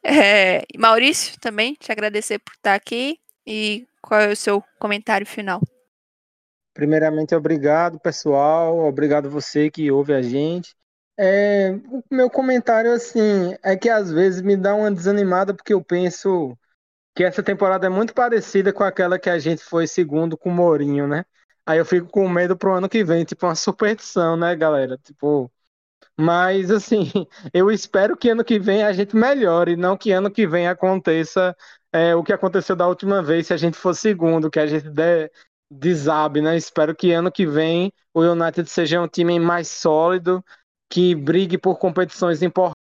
É, 0.02 0.64
Maurício, 0.78 1.38
também 1.40 1.74
te 1.74 1.90
agradecer 1.90 2.38
por 2.38 2.52
estar 2.52 2.74
aqui 2.74 3.18
e 3.46 3.86
qual 4.00 4.20
é 4.20 4.28
o 4.32 4.36
seu 4.36 4.62
comentário 4.78 5.26
final? 5.26 5.60
Primeiramente, 6.74 7.34
obrigado, 7.34 7.98
pessoal. 7.98 8.78
Obrigado 8.80 9.30
você 9.30 9.70
que 9.70 9.90
ouve 9.90 10.12
a 10.12 10.20
gente. 10.20 10.74
É, 11.18 11.70
o 11.88 12.02
meu 12.10 12.28
comentário, 12.28 12.92
assim, 12.92 13.56
é 13.64 13.74
que 13.74 13.88
às 13.88 14.12
vezes 14.12 14.42
me 14.42 14.56
dá 14.56 14.74
uma 14.74 14.92
desanimada 14.92 15.54
porque 15.54 15.72
eu 15.72 15.82
penso 15.82 16.56
que 17.16 17.24
essa 17.24 17.42
temporada 17.42 17.86
é 17.86 17.90
muito 17.90 18.12
parecida 18.12 18.74
com 18.74 18.84
aquela 18.84 19.18
que 19.18 19.30
a 19.30 19.38
gente 19.38 19.64
foi 19.64 19.86
segundo 19.86 20.36
com 20.36 20.50
o 20.50 20.52
Mourinho, 20.52 21.08
né? 21.08 21.24
Aí 21.64 21.78
eu 21.78 21.84
fico 21.86 22.08
com 22.08 22.28
medo 22.28 22.56
pro 22.58 22.74
ano 22.74 22.90
que 22.90 23.02
vem, 23.02 23.24
tipo 23.24 23.46
uma 23.46 23.54
superstição, 23.54 24.36
né, 24.36 24.54
galera? 24.54 24.98
Tipo, 24.98 25.50
mas 26.18 26.70
assim, 26.70 27.10
eu 27.54 27.70
espero 27.70 28.16
que 28.18 28.28
ano 28.28 28.44
que 28.44 28.58
vem 28.58 28.82
a 28.84 28.92
gente 28.92 29.16
melhore, 29.16 29.76
não 29.76 29.96
que 29.96 30.12
ano 30.12 30.30
que 30.30 30.46
vem 30.46 30.68
aconteça 30.68 31.56
é, 31.90 32.14
o 32.14 32.22
que 32.22 32.34
aconteceu 32.34 32.76
da 32.76 32.86
última 32.86 33.22
vez, 33.22 33.46
se 33.46 33.54
a 33.54 33.56
gente 33.56 33.78
for 33.78 33.94
segundo, 33.94 34.50
que 34.50 34.60
a 34.60 34.66
gente 34.66 34.90
der 34.90 35.32
desabe, 35.70 36.42
né? 36.42 36.54
Espero 36.56 36.94
que 36.94 37.12
ano 37.12 37.32
que 37.32 37.46
vem 37.46 37.90
o 38.12 38.20
United 38.20 38.68
seja 38.68 39.00
um 39.00 39.08
time 39.08 39.40
mais 39.40 39.68
sólido, 39.68 40.44
que 40.90 41.14
brigue 41.14 41.56
por 41.56 41.78
competições 41.78 42.42
importantes 42.42 42.76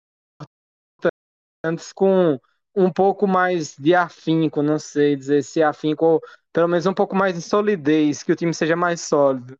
com 1.94 2.40
um 2.74 2.90
pouco 2.90 3.26
mais 3.26 3.76
de 3.76 3.94
afinco, 3.94 4.62
não 4.62 4.78
sei 4.78 5.16
dizer 5.16 5.42
se 5.42 5.62
afinco, 5.62 6.04
ou 6.04 6.22
pelo 6.52 6.68
menos 6.68 6.86
um 6.86 6.94
pouco 6.94 7.14
mais 7.14 7.34
de 7.34 7.42
solidez, 7.42 8.22
que 8.22 8.32
o 8.32 8.36
time 8.36 8.54
seja 8.54 8.76
mais 8.76 9.00
sólido. 9.00 9.58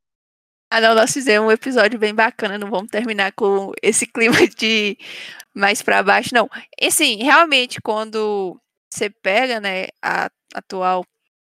Ah, 0.71 0.81
não, 0.81 0.95
nós 0.95 1.13
fizemos 1.13 1.47
um 1.47 1.53
episódio 1.53 1.99
bem 1.99 2.15
bacana, 2.15 2.57
não 2.57 2.71
vamos 2.71 2.91
terminar 2.91 3.33
com 3.33 3.73
esse 3.83 4.07
clima 4.11 4.47
de 4.57 4.97
mais 5.55 5.83
para 5.83 6.03
baixo, 6.03 6.31
não. 6.35 6.49
E 6.81 6.87
assim, 6.87 7.17
realmente, 7.23 7.81
quando 7.83 8.59
você 8.91 9.11
pega, 9.11 9.61
né, 9.61 9.89
a 10.03 10.31
atual 10.55 11.05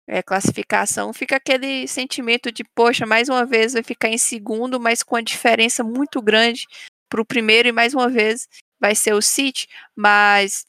é, 0.07 0.23
classificação, 0.23 1.12
fica 1.12 1.37
aquele 1.37 1.89
sentimento 1.89 2.53
de, 2.53 2.65
poxa, 2.75 3.07
mais 3.07 3.29
uma 3.31 3.47
vez 3.47 3.73
vai 3.73 3.83
ficar 3.83 4.09
em 4.09 4.19
segundo, 4.19 4.79
mas 4.79 5.03
com 5.03 5.17
a 5.17 5.23
diferença 5.23 5.83
muito 5.83 6.21
grande 6.21 6.67
para 7.09 7.21
o 7.21 7.25
primeiro, 7.25 7.69
e 7.69 7.73
mais 7.73 7.95
uma 7.95 8.11
vez 8.11 8.47
vai 8.79 8.95
ser 8.95 9.15
o 9.15 9.23
City, 9.23 9.67
mas 9.97 10.67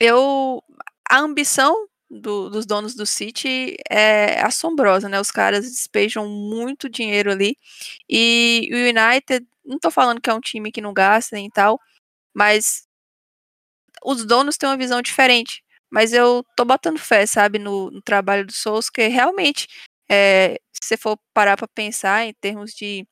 eu 0.00 0.62
a 1.08 1.18
ambição 1.20 1.88
do, 2.10 2.50
dos 2.50 2.66
donos 2.66 2.94
do 2.94 3.06
City 3.06 3.76
é 3.90 4.40
assombrosa, 4.42 5.08
né? 5.08 5.20
Os 5.20 5.30
caras 5.30 5.64
despejam 5.64 6.28
muito 6.28 6.88
dinheiro 6.88 7.30
ali. 7.32 7.56
E 8.08 8.68
o 8.72 8.76
United, 8.76 9.46
não 9.64 9.78
tô 9.78 9.90
falando 9.90 10.20
que 10.20 10.30
é 10.30 10.34
um 10.34 10.40
time 10.40 10.72
que 10.72 10.80
não 10.80 10.92
gasta 10.92 11.38
e 11.38 11.50
tal, 11.50 11.80
mas 12.34 12.86
os 14.04 14.24
donos 14.24 14.56
têm 14.56 14.68
uma 14.68 14.76
visão 14.76 15.00
diferente. 15.02 15.62
Mas 15.90 16.12
eu 16.12 16.44
tô 16.56 16.64
botando 16.64 16.98
fé, 16.98 17.26
sabe, 17.26 17.58
no, 17.58 17.90
no 17.90 18.02
trabalho 18.02 18.46
do 18.46 18.52
Souls, 18.52 18.88
que 18.90 19.08
realmente, 19.08 19.68
é, 20.10 20.54
se 20.72 20.88
você 20.88 20.96
for 20.96 21.18
parar 21.34 21.56
para 21.56 21.68
pensar 21.68 22.24
em 22.26 22.32
termos 22.34 22.72
de 22.72 23.06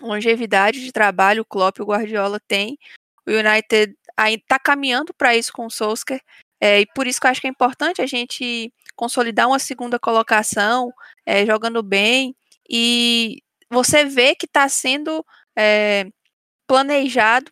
longevidade 0.00 0.80
de 0.82 0.92
trabalho, 0.92 1.42
o 1.42 1.44
Klopp 1.44 1.78
e 1.78 1.82
o 1.82 1.86
Guardiola 1.86 2.40
têm. 2.48 2.78
O 3.26 3.30
United 3.32 3.94
ainda 4.18 4.42
está 4.42 4.58
caminhando 4.58 5.14
para 5.14 5.36
isso 5.36 5.52
com 5.52 5.66
o 5.66 5.70
Solskjaer, 5.70 6.20
é, 6.60 6.80
e 6.80 6.86
por 6.94 7.06
isso 7.06 7.20
que 7.20 7.26
eu 7.26 7.30
acho 7.30 7.40
que 7.40 7.46
é 7.46 7.50
importante 7.50 8.02
a 8.02 8.06
gente 8.06 8.72
consolidar 8.96 9.46
uma 9.46 9.60
segunda 9.60 9.98
colocação, 9.98 10.92
é, 11.24 11.46
jogando 11.46 11.82
bem, 11.82 12.34
e 12.68 13.40
você 13.70 14.04
vê 14.04 14.34
que 14.34 14.46
está 14.46 14.68
sendo 14.68 15.24
é, 15.56 16.06
planejado, 16.66 17.50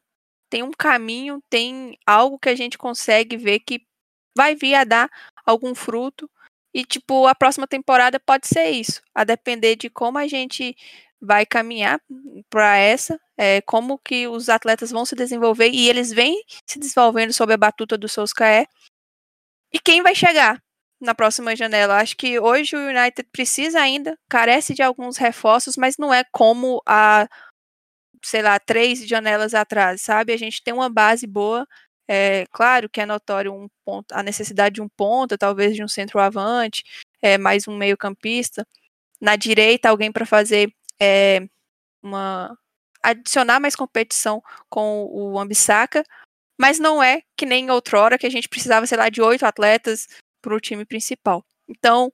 tem 0.50 0.62
um 0.62 0.72
caminho, 0.72 1.40
tem 1.50 1.96
algo 2.06 2.38
que 2.38 2.48
a 2.48 2.56
gente 2.56 2.78
consegue 2.78 3.36
ver 3.36 3.60
que 3.60 3.80
vai 4.36 4.54
vir 4.54 4.74
a 4.74 4.84
dar 4.84 5.08
algum 5.46 5.74
fruto, 5.74 6.28
e 6.74 6.84
tipo, 6.84 7.26
a 7.26 7.34
próxima 7.34 7.66
temporada 7.66 8.20
pode 8.20 8.46
ser 8.48 8.70
isso, 8.70 9.00
a 9.14 9.24
depender 9.24 9.76
de 9.76 9.88
como 9.88 10.18
a 10.18 10.26
gente 10.26 10.76
vai 11.27 11.45
caminhar 11.45 12.01
para 12.49 12.77
essa, 12.77 13.18
é, 13.37 13.61
como 13.62 13.99
que 13.99 14.29
os 14.29 14.49
atletas 14.49 14.91
vão 14.91 15.05
se 15.05 15.16
desenvolver 15.16 15.68
e 15.70 15.89
eles 15.89 16.12
vêm 16.12 16.43
se 16.66 16.79
desenvolvendo 16.79 17.33
sob 17.33 17.53
a 17.53 17.57
batuta 17.57 17.99
do 17.99 18.09
Solskjaer. 18.09 18.66
E 19.72 19.79
quem 19.79 20.03
vai 20.03 20.14
chegar 20.14 20.62
na 21.01 21.14
próxima 21.14 21.57
janela? 21.57 21.99
Acho 21.99 22.16
que 22.16 22.39
hoje 22.39 22.77
o 22.77 22.89
United 22.89 23.29
precisa 23.33 23.81
ainda, 23.81 24.16
carece 24.29 24.74
de 24.74 24.83
alguns 24.83 25.16
reforços, 25.16 25.77
mas 25.77 25.97
não 25.99 26.14
é 26.14 26.24
como 26.33 26.81
a, 26.87 27.29
sei 28.24 28.43
lá, 28.43 28.59
três 28.59 29.07
janelas 29.07 29.55
atrás, 29.55 30.03
sabe? 30.03 30.33
A 30.33 30.37
gente 30.37 30.62
tem 30.62 30.74
uma 30.74 30.89
base 30.91 31.27
boa. 31.27 31.66
É 32.09 32.47
claro 32.53 32.89
que 32.89 33.01
é 33.01 33.07
notório 33.07 33.53
um 33.53 33.68
ponto, 33.85 34.12
a 34.12 34.22
necessidade 34.22 34.77
de 34.77 34.83
um 34.83 34.89
ponta, 34.89 35.37
talvez 35.37 35.74
de 35.74 35.83
um 35.83 35.89
centroavante, 35.89 36.85
é, 37.20 37.37
mais 37.39 37.66
um 37.68 37.77
meio-campista. 37.77 38.66
Na 39.20 39.37
direita, 39.37 39.89
alguém 39.89 40.12
para 40.12 40.27
fazer 40.27 40.72
é, 41.01 41.49
uma 42.03 42.57
adicionar 43.03 43.61
mais 43.61 43.76
competição 43.76 44.42
com 44.68 45.07
o 45.11 45.38
Ambissaca, 45.38 46.05
mas 46.59 46.78
não 46.78 47.03
é 47.03 47.22
que 47.36 47.47
nem 47.47 47.70
outrora 47.70 48.18
que 48.18 48.26
a 48.26 48.30
gente 48.30 48.49
precisava, 48.49 48.86
sei 48.86 48.99
lá, 48.99 49.09
de 49.09 49.22
oito 49.22 49.44
atletas 49.47 50.09
para 50.42 50.55
o 50.55 50.61
time 50.61 50.84
principal. 50.84 51.44
Então, 51.68 52.12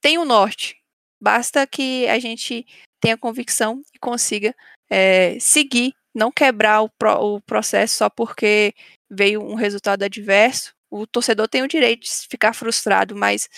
tem 0.00 0.18
o 0.18 0.24
norte. 0.24 0.76
Basta 1.20 1.66
que 1.66 2.06
a 2.08 2.18
gente 2.18 2.64
tenha 3.00 3.16
convicção 3.16 3.82
e 3.92 3.98
consiga 3.98 4.54
é, 4.88 5.38
seguir, 5.40 5.94
não 6.14 6.30
quebrar 6.30 6.82
o, 6.82 6.88
pro, 6.90 7.36
o 7.36 7.40
processo 7.40 7.96
só 7.96 8.10
porque 8.10 8.74
veio 9.10 9.42
um 9.42 9.54
resultado 9.54 10.04
adverso. 10.04 10.72
O 10.90 11.06
torcedor 11.06 11.48
tem 11.48 11.62
o 11.62 11.68
direito 11.68 12.02
de 12.02 12.10
ficar 12.28 12.52
frustrado, 12.52 13.16
mas 13.16 13.48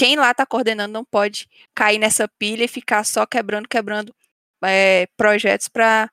quem 0.00 0.16
lá 0.16 0.30
está 0.30 0.46
coordenando 0.46 0.94
não 0.94 1.04
pode 1.04 1.46
cair 1.74 1.98
nessa 1.98 2.26
pilha 2.26 2.64
e 2.64 2.68
ficar 2.68 3.04
só 3.04 3.26
quebrando, 3.26 3.68
quebrando 3.68 4.14
é, 4.64 5.06
projetos 5.14 5.68
para 5.68 6.10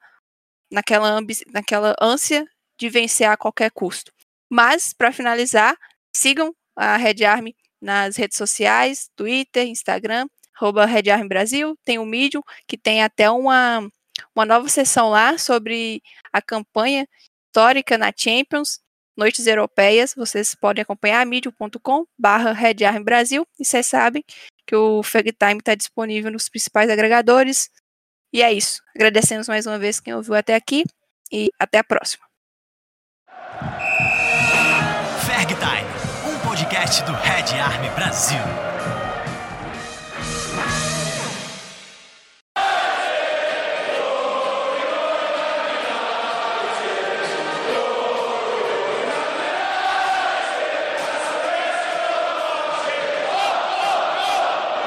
naquela, 0.70 1.22
naquela 1.54 1.96
ânsia 2.02 2.46
de 2.78 2.90
vencer 2.90 3.30
a 3.30 3.38
qualquer 3.38 3.72
custo. 3.72 4.12
Mas, 4.50 4.92
para 4.92 5.14
finalizar, 5.14 5.78
sigam 6.14 6.54
a 6.76 6.98
Red 6.98 7.24
Army 7.24 7.56
nas 7.82 8.18
redes 8.18 8.38
sociais, 8.38 9.10
Twitter, 9.16 9.66
Instagram, 9.66 10.28
arroba 10.54 10.86
Red 10.86 11.10
Army 11.10 11.30
Brasil, 11.30 11.78
tem 11.86 11.98
o 11.98 12.06
Medium, 12.06 12.44
que 12.68 12.78
tem 12.78 13.02
até 13.02 13.32
uma, 13.32 13.90
uma 14.36 14.46
nova 14.46 14.68
sessão 14.68 15.12
lá 15.12 15.38
sobre 15.38 16.04
a 16.34 16.42
campanha 16.42 17.08
histórica 17.46 17.98
na 17.98 18.12
Champions, 18.14 18.82
noites 19.18 19.48
europeias, 19.48 20.14
vocês 20.16 20.54
podem 20.54 20.82
acompanhar 20.82 21.26
medium.com 21.26 22.06
barra 22.18 22.54
Brasil 23.04 23.46
e 23.60 23.66
vocês 23.66 23.86
sabem 23.88 24.24
que 24.66 24.76
o 24.76 25.02
Fag 25.02 25.32
Time 25.34 25.60
está 25.60 25.74
disponível 25.74 26.32
nos 26.32 26.48
principais 26.48 26.90
agregadores. 26.90 27.70
E 28.32 28.44
é 28.44 28.54
isso. 28.54 28.82
Agradecemos 28.96 29.48
mais 29.48 29.66
uma 29.66 29.80
vez 29.80 30.00
quem 30.00 30.14
ouviu 30.14 30.36
até 30.36 30.54
aqui 30.54 30.84
e 31.32 31.50
até 31.58 31.80
a 31.80 31.84
próxima. 31.84 32.26
Ferg 35.26 35.56
Time, 35.56 36.34
um 36.34 36.48
podcast 36.48 37.04
do 37.04 37.14
Red 37.14 37.60
Army 37.60 37.90
Brasil. 37.90 38.77